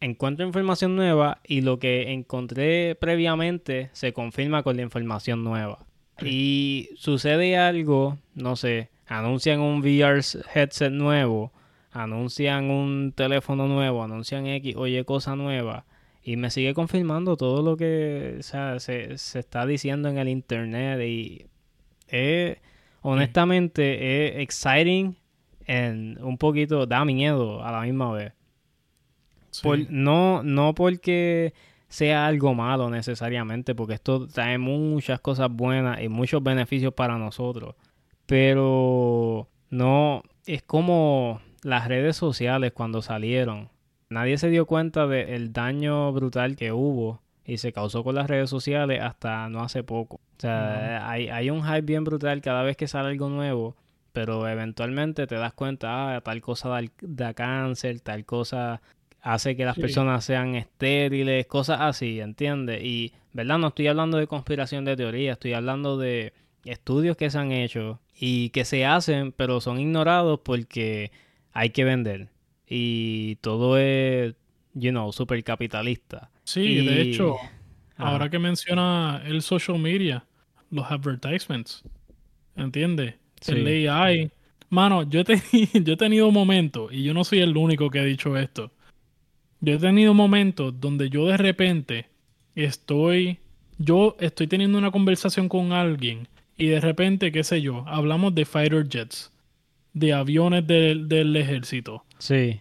Encuentro 0.00 0.46
información 0.46 0.96
nueva 0.96 1.40
y 1.44 1.60
lo 1.60 1.78
que 1.78 2.12
encontré 2.12 2.96
previamente 2.96 3.90
se 3.92 4.12
confirma 4.12 4.62
con 4.62 4.76
la 4.76 4.82
información 4.82 5.44
nueva. 5.44 5.84
Y 6.20 6.90
sucede 6.96 7.56
algo, 7.56 8.18
no 8.34 8.56
sé, 8.56 8.90
anuncian 9.06 9.60
un 9.60 9.80
VR 9.80 10.20
headset 10.54 10.92
nuevo, 10.92 11.52
anuncian 11.90 12.70
un 12.70 13.12
teléfono 13.12 13.66
nuevo, 13.66 14.02
anuncian 14.02 14.46
X, 14.46 14.76
oye, 14.76 15.04
cosa 15.04 15.36
nueva. 15.36 15.84
Y 16.22 16.36
me 16.36 16.50
sigue 16.50 16.74
confirmando 16.74 17.36
todo 17.36 17.62
lo 17.62 17.76
que 17.76 18.38
se, 18.40 19.12
está 19.12 19.66
diciendo 19.66 20.08
en 20.08 20.18
el 20.18 20.28
internet. 20.28 21.00
Y 21.00 21.46
es, 22.08 22.58
honestamente, 23.00 24.28
es 24.28 24.40
exciting 24.40 25.16
y 25.66 26.22
un 26.22 26.38
poquito 26.38 26.86
da 26.86 27.04
miedo 27.04 27.64
a 27.64 27.72
la 27.72 27.82
misma 27.82 28.12
vez. 28.12 28.32
no, 29.88 30.42
no 30.42 30.74
porque 30.74 31.52
sea 31.92 32.26
algo 32.26 32.54
malo 32.54 32.88
necesariamente, 32.88 33.74
porque 33.74 33.92
esto 33.92 34.26
trae 34.26 34.56
muchas 34.56 35.20
cosas 35.20 35.50
buenas 35.50 36.00
y 36.00 36.08
muchos 36.08 36.42
beneficios 36.42 36.94
para 36.94 37.18
nosotros. 37.18 37.74
Pero 38.24 39.46
no, 39.68 40.22
es 40.46 40.62
como 40.62 41.42
las 41.62 41.88
redes 41.88 42.16
sociales 42.16 42.72
cuando 42.72 43.02
salieron. 43.02 43.68
Nadie 44.08 44.38
se 44.38 44.48
dio 44.48 44.64
cuenta 44.64 45.06
del 45.06 45.52
daño 45.52 46.10
brutal 46.14 46.56
que 46.56 46.72
hubo 46.72 47.20
y 47.44 47.58
se 47.58 47.74
causó 47.74 48.02
con 48.02 48.14
las 48.14 48.26
redes 48.26 48.48
sociales 48.48 49.02
hasta 49.02 49.50
no 49.50 49.60
hace 49.60 49.84
poco. 49.84 50.16
O 50.16 50.40
sea, 50.40 51.10
hay, 51.10 51.28
hay 51.28 51.50
un 51.50 51.62
hype 51.62 51.82
bien 51.82 52.04
brutal 52.04 52.40
cada 52.40 52.62
vez 52.62 52.78
que 52.78 52.88
sale 52.88 53.10
algo 53.10 53.28
nuevo, 53.28 53.76
pero 54.12 54.48
eventualmente 54.48 55.26
te 55.26 55.34
das 55.34 55.52
cuenta, 55.52 56.16
ah, 56.16 56.20
tal 56.22 56.40
cosa 56.40 56.70
da, 57.02 57.34
cáncer, 57.34 58.00
tal 58.00 58.24
cosa 58.24 58.80
hace 59.22 59.56
que 59.56 59.64
las 59.64 59.78
personas 59.78 60.24
sean 60.24 60.56
estériles, 60.56 61.46
cosas 61.46 61.80
así, 61.80 62.20
¿entiendes? 62.20 62.84
Y, 62.84 63.12
¿verdad? 63.32 63.58
No 63.58 63.68
estoy 63.68 63.86
hablando 63.86 64.18
de 64.18 64.26
conspiración 64.26 64.84
de 64.84 64.96
teoría, 64.96 65.32
estoy 65.32 65.52
hablando 65.52 65.96
de 65.96 66.32
estudios 66.64 67.16
que 67.16 67.30
se 67.30 67.38
han 67.38 67.52
hecho 67.52 68.00
y 68.18 68.50
que 68.50 68.64
se 68.64 68.84
hacen, 68.84 69.32
pero 69.32 69.60
son 69.60 69.80
ignorados 69.80 70.40
porque 70.44 71.12
hay 71.52 71.70
que 71.70 71.84
vender. 71.84 72.28
Y 72.66 73.36
todo 73.36 73.78
es, 73.78 74.34
you 74.74 74.90
know, 74.90 75.12
súper 75.12 75.42
capitalista. 75.44 76.30
Sí, 76.42 76.84
de 76.84 77.02
hecho, 77.02 77.36
ahora 77.96 78.28
que 78.28 78.40
menciona 78.40 79.22
el 79.24 79.42
social 79.42 79.78
media, 79.78 80.24
los 80.70 80.90
advertisements, 80.90 81.84
¿entiendes? 82.56 83.14
El 83.46 83.88
AI. 83.88 84.32
Mano, 84.68 85.04
yo 85.04 85.22
yo 85.74 85.92
he 85.92 85.96
tenido 85.96 86.30
momentos, 86.32 86.92
y 86.92 87.04
yo 87.04 87.14
no 87.14 87.22
soy 87.22 87.40
el 87.40 87.56
único 87.56 87.88
que 87.90 88.00
ha 88.00 88.04
dicho 88.04 88.36
esto, 88.36 88.72
yo 89.62 89.74
he 89.74 89.78
tenido 89.78 90.12
momentos 90.12 90.78
donde 90.80 91.08
yo 91.08 91.26
de 91.26 91.36
repente 91.36 92.06
estoy, 92.56 93.38
yo 93.78 94.16
estoy 94.18 94.48
teniendo 94.48 94.76
una 94.76 94.90
conversación 94.90 95.48
con 95.48 95.72
alguien 95.72 96.26
y 96.58 96.66
de 96.66 96.80
repente, 96.80 97.30
qué 97.30 97.44
sé 97.44 97.62
yo, 97.62 97.84
hablamos 97.86 98.34
de 98.34 98.44
fighter 98.44 98.88
jets, 98.88 99.32
de 99.94 100.12
aviones 100.12 100.66
del, 100.66 101.36
ejército. 101.36 102.04
Sí. 102.18 102.60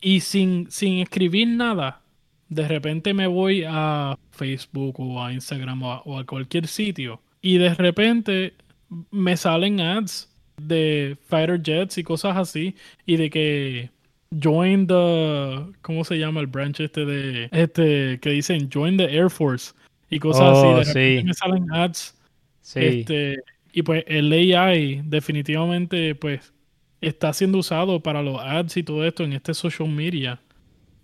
Y 0.00 0.20
sin, 0.20 0.68
sin 0.68 0.98
escribir 0.98 1.46
nada, 1.46 2.02
de 2.48 2.66
repente 2.66 3.14
me 3.14 3.28
voy 3.28 3.64
a 3.66 4.18
Facebook 4.32 4.98
o 4.98 5.24
a 5.24 5.32
Instagram 5.32 5.80
o 5.82 6.18
a 6.18 6.26
cualquier 6.26 6.66
sitio 6.66 7.22
y 7.40 7.58
de 7.58 7.72
repente 7.74 8.54
me 9.12 9.36
salen 9.36 9.80
ads 9.80 10.28
de 10.60 11.16
fighter 11.28 11.62
jets 11.62 11.98
y 11.98 12.02
cosas 12.02 12.36
así 12.36 12.74
y 13.06 13.16
de 13.16 13.30
que 13.30 13.90
join 14.40 14.86
the 14.86 15.72
¿cómo 15.82 16.04
se 16.04 16.18
llama 16.18 16.40
el 16.40 16.46
branch 16.46 16.80
este 16.80 17.04
de 17.04 17.48
este 17.52 18.18
que 18.20 18.30
dicen 18.30 18.70
join 18.72 18.96
the 18.96 19.04
Air 19.04 19.30
Force 19.30 19.72
y 20.10 20.18
cosas 20.18 20.58
así 20.58 20.68
de 20.68 20.80
oh, 20.80 20.84
sí. 21.20 21.24
me 21.24 21.34
salen 21.34 21.72
ads 21.72 22.16
este 22.74 23.42
y 23.72 23.82
pues 23.82 24.04
el 24.06 24.32
AI 24.32 25.02
definitivamente 25.04 26.14
pues 26.14 26.52
está 27.00 27.32
siendo 27.32 27.58
usado 27.58 28.00
para 28.00 28.22
los 28.22 28.38
ads 28.40 28.76
y 28.76 28.82
todo 28.82 29.04
esto 29.04 29.24
en 29.24 29.32
este 29.32 29.54
social 29.54 29.88
media. 29.88 30.40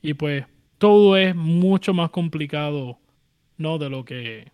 Y 0.00 0.14
pues 0.14 0.44
todo 0.78 1.16
es 1.16 1.34
mucho 1.34 1.92
más 1.92 2.10
complicado 2.10 2.98
no 3.56 3.78
de 3.78 3.90
lo 3.90 4.04
que 4.04 4.52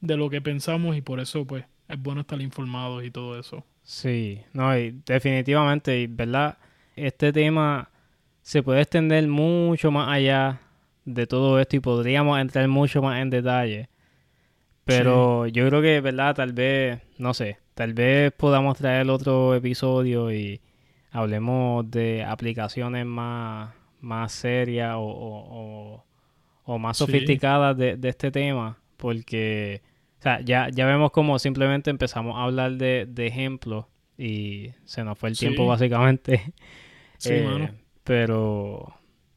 de 0.00 0.16
lo 0.18 0.28
que 0.28 0.42
pensamos 0.42 0.96
y 0.96 1.00
por 1.00 1.18
eso 1.20 1.46
pues 1.46 1.64
es 1.88 1.98
bueno 1.98 2.20
estar 2.20 2.40
informados 2.42 3.02
y 3.04 3.10
todo 3.10 3.38
eso. 3.38 3.64
Sí 3.82 4.42
no 4.52 4.76
y 4.76 5.00
definitivamente 5.06 6.06
verdad 6.08 6.58
este 6.96 7.32
tema 7.32 7.88
se 8.44 8.62
puede 8.62 8.82
extender 8.82 9.26
mucho 9.26 9.90
más 9.90 10.08
allá 10.10 10.60
de 11.06 11.26
todo 11.26 11.58
esto 11.58 11.76
y 11.76 11.80
podríamos 11.80 12.38
entrar 12.38 12.68
mucho 12.68 13.00
más 13.00 13.20
en 13.20 13.30
detalle. 13.30 13.88
Pero 14.84 15.46
yo 15.46 15.66
creo 15.66 15.80
que, 15.80 16.02
¿verdad? 16.02 16.34
Tal 16.34 16.52
vez, 16.52 17.00
no 17.16 17.32
sé, 17.32 17.56
tal 17.72 17.94
vez 17.94 18.32
podamos 18.32 18.76
traer 18.76 19.08
otro 19.08 19.54
episodio 19.54 20.30
y 20.30 20.60
hablemos 21.10 21.90
de 21.90 22.22
aplicaciones 22.22 23.06
más, 23.06 23.72
más 24.02 24.32
serias 24.32 24.94
o, 24.98 26.04
más 26.66 26.98
sofisticadas 26.98 27.78
de, 27.78 27.98
este 28.02 28.30
tema. 28.30 28.78
Porque, 28.98 29.80
o 30.18 30.22
sea, 30.22 30.42
ya, 30.42 30.68
ya 30.68 30.84
vemos 30.84 31.12
como 31.12 31.38
simplemente 31.38 31.88
empezamos 31.88 32.36
a 32.36 32.42
hablar 32.42 32.72
de, 32.72 33.08
ejemplos 33.16 33.86
y 34.18 34.68
se 34.84 35.02
nos 35.02 35.18
fue 35.18 35.30
el 35.30 35.38
tiempo 35.38 35.66
básicamente. 35.66 36.52
Sí, 37.16 37.32
eh, 37.32 37.70
pero... 38.04 38.94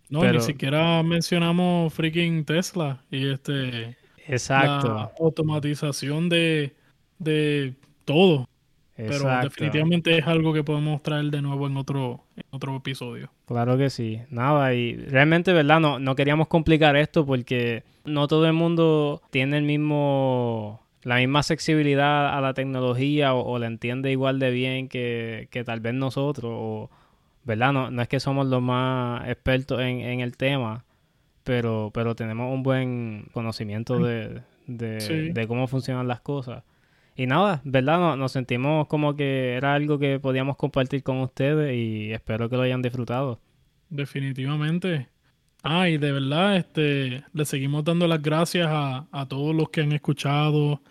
No, 0.09 0.23
ni 0.23 0.39
siquiera 0.39 1.03
mencionamos 1.03 1.93
freaking 1.93 2.45
Tesla 2.45 3.03
y 3.11 3.29
este... 3.29 3.97
Exacto. 4.27 4.93
La 4.93 5.11
automatización 5.19 6.29
de, 6.29 6.75
de 7.17 7.73
todo. 8.05 8.47
Pero 8.95 9.29
definitivamente 9.43 10.17
es 10.17 10.25
algo 10.25 10.53
que 10.53 10.63
podemos 10.63 11.03
traer 11.03 11.25
de 11.25 11.41
nuevo 11.41 11.67
en 11.67 11.77
otro, 11.77 12.25
en 12.35 12.43
otro 12.49 12.75
episodio. 12.75 13.29
Claro 13.45 13.77
que 13.77 13.91
sí. 13.91 14.19
Nada, 14.31 14.73
y 14.73 14.95
realmente, 14.95 15.53
¿verdad? 15.53 15.79
No, 15.79 15.99
no 15.99 16.15
queríamos 16.15 16.47
complicar 16.47 16.95
esto 16.95 17.25
porque 17.25 17.83
no 18.05 18.27
todo 18.27 18.47
el 18.47 18.53
mundo 18.53 19.21
tiene 19.29 19.57
el 19.57 19.63
mismo 19.63 20.81
la 21.03 21.17
misma 21.17 21.39
accesibilidad 21.39 22.35
a 22.35 22.41
la 22.41 22.53
tecnología 22.53 23.33
o, 23.33 23.45
o 23.45 23.59
la 23.59 23.67
entiende 23.67 24.11
igual 24.11 24.39
de 24.39 24.51
bien 24.51 24.89
que, 24.89 25.47
que 25.51 25.63
tal 25.63 25.79
vez 25.79 25.93
nosotros 25.93 26.51
o, 26.53 26.89
¿verdad? 27.47 27.71
No, 27.71 27.89
no 27.89 28.01
es 28.01 28.09
que 28.09 28.19
somos 28.19 28.45
los 28.45 28.61
más 28.61 29.27
expertos 29.27 29.79
en, 29.79 30.01
en 30.01 30.19
el 30.19 30.35
tema, 30.35 30.83
pero, 31.45 31.91
pero 31.93 32.13
tenemos 32.13 32.53
un 32.53 32.61
buen 32.61 33.29
conocimiento 33.31 33.97
de, 33.99 34.41
de, 34.67 35.45
cómo 35.47 35.67
funcionan 35.67 36.09
las 36.09 36.19
cosas. 36.19 36.63
Y 37.15 37.25
nada, 37.25 37.61
¿verdad? 37.63 38.17
Nos, 38.17 38.33
sentimos 38.33 38.87
como 38.87 39.15
que 39.15 39.53
era 39.55 39.73
algo 39.73 39.97
que 39.97 40.19
podíamos 40.19 40.57
compartir 40.57 41.03
con 41.03 41.19
ustedes 41.21 41.73
y 41.73 42.11
espero 42.11 42.49
que 42.49 42.57
lo 42.57 42.63
hayan 42.63 42.81
disfrutado. 42.81 43.39
Definitivamente. 43.89 45.07
Ah, 45.63 45.89
y 45.89 45.97
de 45.97 46.11
verdad, 46.11 46.57
este, 46.57 47.23
le 47.33 47.45
seguimos 47.45 47.85
dando 47.85 48.07
las 48.07 48.21
gracias 48.21 48.67
a, 48.69 49.07
a 49.09 49.25
todos 49.25 49.55
los 49.55 49.69
que 49.69 49.81
han 49.81 49.93
escuchado, 49.93 50.81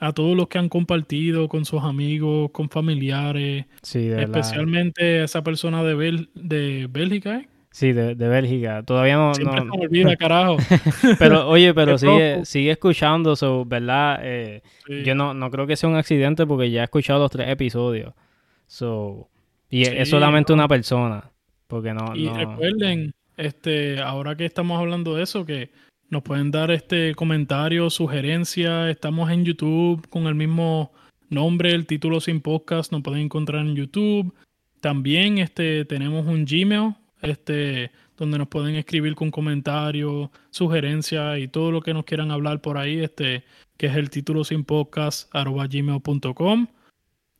a 0.00 0.12
todos 0.12 0.36
los 0.36 0.48
que 0.48 0.58
han 0.58 0.68
compartido 0.68 1.48
con 1.48 1.64
sus 1.64 1.82
amigos, 1.82 2.50
con 2.52 2.68
familiares, 2.68 3.66
sí, 3.82 4.08
especialmente 4.08 5.24
esa 5.24 5.42
persona 5.42 5.82
de, 5.82 6.28
de 6.34 6.86
Bélgica, 6.90 7.38
¿eh? 7.38 7.48
Sí, 7.76 7.92
de, 7.92 8.14
Bélgica. 8.14 8.82
Todavía 8.84 9.16
no... 9.16 9.34
Siempre 9.34 9.62
no... 9.62 9.74
Se 9.74 9.80
olvida, 9.80 10.16
carajo. 10.16 10.56
pero, 11.18 11.46
oye, 11.46 11.74
pero 11.74 11.98
sigue, 11.98 12.42
sigue 12.46 12.70
escuchando, 12.70 13.34
¿verdad? 13.66 14.20
Eh, 14.22 14.62
yo 15.04 15.14
no, 15.14 15.34
no 15.34 15.50
creo 15.50 15.66
que 15.66 15.76
sea 15.76 15.90
un 15.90 15.96
accidente 15.96 16.46
porque 16.46 16.70
ya 16.70 16.80
he 16.80 16.84
escuchado 16.84 17.18
los 17.18 17.30
tres 17.30 17.50
episodios. 17.50 18.14
So, 18.66 19.28
y 19.68 19.82
es 19.82 20.08
solamente 20.08 20.54
una 20.54 20.68
persona. 20.68 21.30
Porque 21.66 21.92
no... 21.92 22.16
Y 22.16 22.30
recuerden, 22.30 23.12
este, 23.36 24.00
ahora 24.00 24.36
que 24.36 24.46
estamos 24.46 24.80
hablando 24.80 25.14
de 25.14 25.24
eso, 25.24 25.44
que 25.44 25.70
nos 26.10 26.22
pueden 26.22 26.50
dar 26.50 26.70
este 26.70 27.14
comentario, 27.14 27.90
sugerencia. 27.90 28.90
Estamos 28.90 29.30
en 29.30 29.44
YouTube 29.44 30.08
con 30.08 30.26
el 30.26 30.34
mismo 30.34 30.92
nombre, 31.28 31.72
el 31.72 31.86
título 31.86 32.20
sin 32.20 32.40
podcast, 32.40 32.92
nos 32.92 33.02
pueden 33.02 33.22
encontrar 33.22 33.66
en 33.66 33.74
YouTube. 33.74 34.32
También 34.80 35.38
este, 35.38 35.84
tenemos 35.84 36.26
un 36.26 36.44
Gmail, 36.44 36.94
este, 37.22 37.90
donde 38.16 38.38
nos 38.38 38.48
pueden 38.48 38.76
escribir 38.76 39.14
con 39.14 39.30
comentarios, 39.30 40.30
sugerencias 40.50 41.38
y 41.38 41.48
todo 41.48 41.72
lo 41.72 41.80
que 41.80 41.94
nos 41.94 42.04
quieran 42.04 42.30
hablar 42.30 42.60
por 42.60 42.78
ahí, 42.78 42.98
este, 43.00 43.44
que 43.76 43.86
es 43.86 43.96
el 43.96 44.10
título 44.10 44.44
sin 44.44 44.64
podcast 44.64 45.30
gmail.com. 45.34 46.66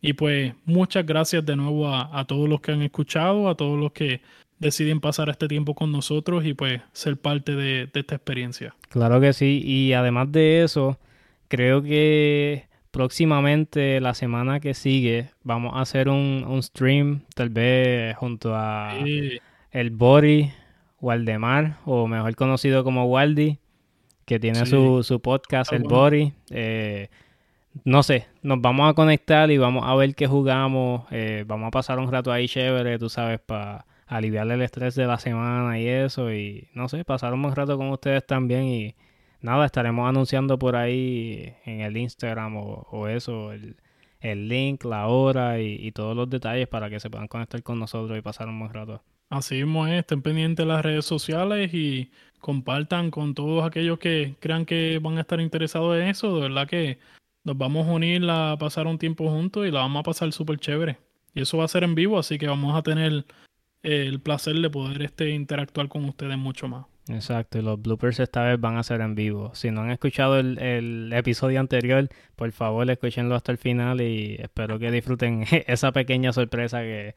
Y 0.01 0.13
pues 0.13 0.55
muchas 0.65 1.07
gracias 1.07 1.45
de 1.45 1.57
nuevo 1.57 1.89
a, 1.89 2.25
todos 2.27 2.49
los 2.49 2.61
que 2.61 2.73
han 2.73 2.83
escuchado, 2.83 3.49
a 3.49 3.57
todos 3.57 3.79
los 3.79 3.93
que 3.93 4.21
deciden 4.59 5.01
pasar 5.01 5.29
este 5.29 5.49
tiempo 5.49 5.75
con 5.75 5.93
nosotros 5.93 6.45
y 6.45 6.55
pues 6.55 6.81
ser 6.93 7.17
parte 7.17 7.55
de, 7.55 7.89
esta 7.93 8.15
experiencia. 8.15 8.75
Claro 8.89 9.21
que 9.21 9.33
sí, 9.33 9.63
y 9.65 9.93
además 9.93 10.33
de 10.33 10.63
eso, 10.63 10.99
creo 11.49 11.83
que 11.83 12.67
próximamente, 12.91 14.01
la 14.01 14.15
semana 14.15 14.61
que 14.61 14.75
sigue, 14.75 15.31
vamos 15.43 15.75
a 15.75 15.81
hacer 15.81 16.09
un, 16.09 16.61
stream, 16.63 17.23
tal 17.35 17.51
vez 17.51 18.17
junto 18.17 18.55
a 18.55 18.95
el 19.71 19.91
Bori 19.91 20.51
Waldemar, 21.01 21.77
o 21.85 22.07
mejor 22.07 22.35
conocido 22.37 22.85
como 22.85 23.05
Waldi, 23.07 23.59
que 24.25 24.41
tiene 24.41 24.65
su, 24.67 25.03
su, 25.03 25.21
podcast, 25.21 25.73
el 25.73 25.83
Bori. 25.83 26.33
Eh, 26.51 27.09
no 27.85 28.03
sé, 28.03 28.27
nos 28.43 28.61
vamos 28.61 28.91
a 28.91 28.95
conectar 28.95 29.51
y 29.51 29.59
vamos 29.59 29.85
a 29.87 29.95
ver 29.95 30.15
qué 30.15 30.27
jugamos. 30.27 31.05
Eh, 31.11 31.45
vamos 31.47 31.69
a 31.69 31.71
pasar 31.71 31.99
un 31.99 32.11
rato 32.11 32.33
ahí 32.33 32.49
chévere, 32.49 32.99
tú 32.99 33.09
sabes, 33.09 33.39
para 33.41 33.85
aliviarle 34.07 34.55
el 34.55 34.63
estrés 34.63 34.95
de 34.95 35.07
la 35.07 35.19
semana 35.19 35.79
y 35.79 35.87
eso. 35.87 36.33
Y 36.33 36.69
no 36.75 36.89
sé, 36.89 37.05
pasar 37.05 37.35
un 37.35 37.43
buen 37.43 37.55
rato 37.55 37.77
con 37.77 37.91
ustedes 37.91 38.27
también. 38.27 38.65
Y 38.65 38.95
nada, 39.41 39.67
estaremos 39.67 40.09
anunciando 40.09 40.59
por 40.59 40.77
ahí 40.77 41.55
en 41.65 41.81
el 41.81 41.97
Instagram 41.97 42.57
o, 42.57 43.09
eso, 43.09 43.53
el, 43.53 43.77
link, 44.49 44.85
la 44.85 45.07
hora 45.07 45.61
y, 45.61 45.93
todos 45.93 46.17
los 46.17 46.29
detalles 46.31 46.69
para 46.69 46.91
que 46.91 47.01
se 47.01 47.11
puedan 47.11 47.29
conectar 47.29 47.63
con 47.63 47.79
nosotros 47.79 48.19
y 48.19 48.23
pasar 48.23 48.49
un 48.49 48.59
buen 48.59 48.73
rato. 48.73 49.03
Así 49.29 49.57
mismo 49.57 49.87
es, 49.87 50.01
estén 50.01 50.23
pendientes 50.23 50.65
de 50.65 50.73
las 50.73 50.85
redes 50.85 51.05
sociales 51.05 51.75
y 51.75 52.11
compartan 52.41 53.11
con 53.11 53.35
todos 53.35 53.65
aquellos 53.65 53.99
que 53.99 54.37
crean 54.39 54.65
que 54.65 55.01
van 55.03 55.19
a 55.19 55.23
estar 55.23 55.41
interesados 55.41 55.97
en 55.97 56.09
eso. 56.09 56.37
De 56.37 56.43
verdad 56.43 56.69
que 56.69 56.99
nos 57.43 57.59
vamos 57.59 57.89
a 57.89 57.93
unir 57.93 58.29
a 58.31 58.57
pasar 58.59 58.87
un 58.87 58.99
tiempo 58.99 59.29
juntos 59.29 59.67
y 59.67 59.71
la 59.73 59.81
vamos 59.81 60.01
a 60.01 60.05
pasar 60.05 60.33
súper 60.33 60.59
chévere. 60.59 60.99
Y 61.35 61.43
eso 61.43 61.59
va 61.59 61.65
a 61.65 61.69
ser 61.69 61.85
en 61.85 61.95
vivo, 61.95 62.19
así 62.19 62.39
que 62.39 62.47
vamos 62.47 62.77
a 62.77 62.83
tener 62.83 63.25
el 63.83 64.21
placer 64.21 64.57
de 64.57 64.71
poder 64.71 65.03
este, 65.03 65.31
interactuar 65.31 65.89
con 65.89 66.05
ustedes 66.05 66.37
mucho 66.37 66.69
más. 66.69 66.87
Exacto, 67.09 67.59
y 67.59 67.63
los 67.63 67.81
bloopers 67.81 68.19
esta 68.19 68.43
vez 68.43 68.61
van 68.61 68.77
a 68.77 68.83
ser 68.83 69.01
en 69.01 69.15
vivo. 69.15 69.53
Si 69.55 69.71
no 69.71 69.83
han 69.83 69.91
escuchado 69.91 70.39
el, 70.39 71.13
episodio 71.13 71.61
anterior, 71.61 72.09
por 72.35 72.51
favor 72.51 72.91
escúchenlo 72.91 73.37
hasta 73.37 73.53
el 73.53 73.59
final 73.59 74.01
y 74.01 74.37
espero 74.41 74.79
que 74.79 74.91
disfruten 74.91 75.45
esa 75.67 75.93
pequeña 75.93 76.33
sorpresa 76.33 76.81
que, 76.81 77.15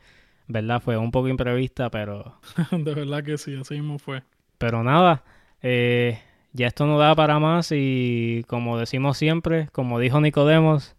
¿verdad? 0.47 0.81
Fue 0.81 0.97
un 0.97 1.11
poco 1.11 1.27
imprevista, 1.27 1.89
pero... 1.89 2.39
de 2.71 2.93
verdad 2.93 3.23
que 3.23 3.37
sí, 3.37 3.55
así 3.55 3.75
mismo 3.75 3.97
fue. 3.97 4.21
Pero 4.59 4.83
nada, 4.83 5.23
eh, 5.63 6.19
ya 6.53 6.67
esto 6.67 6.85
no 6.85 6.99
da 6.99 7.15
para 7.15 7.39
más 7.39 7.71
y 7.71 8.43
como 8.47 8.77
decimos 8.77 9.17
siempre, 9.17 9.69
como 9.71 9.99
dijo 9.99 10.21
Nicodemos, 10.21 10.95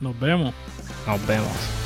nos 0.00 0.18
vemos. 0.18 0.54
Nos 1.06 1.26
vemos. 1.26 1.85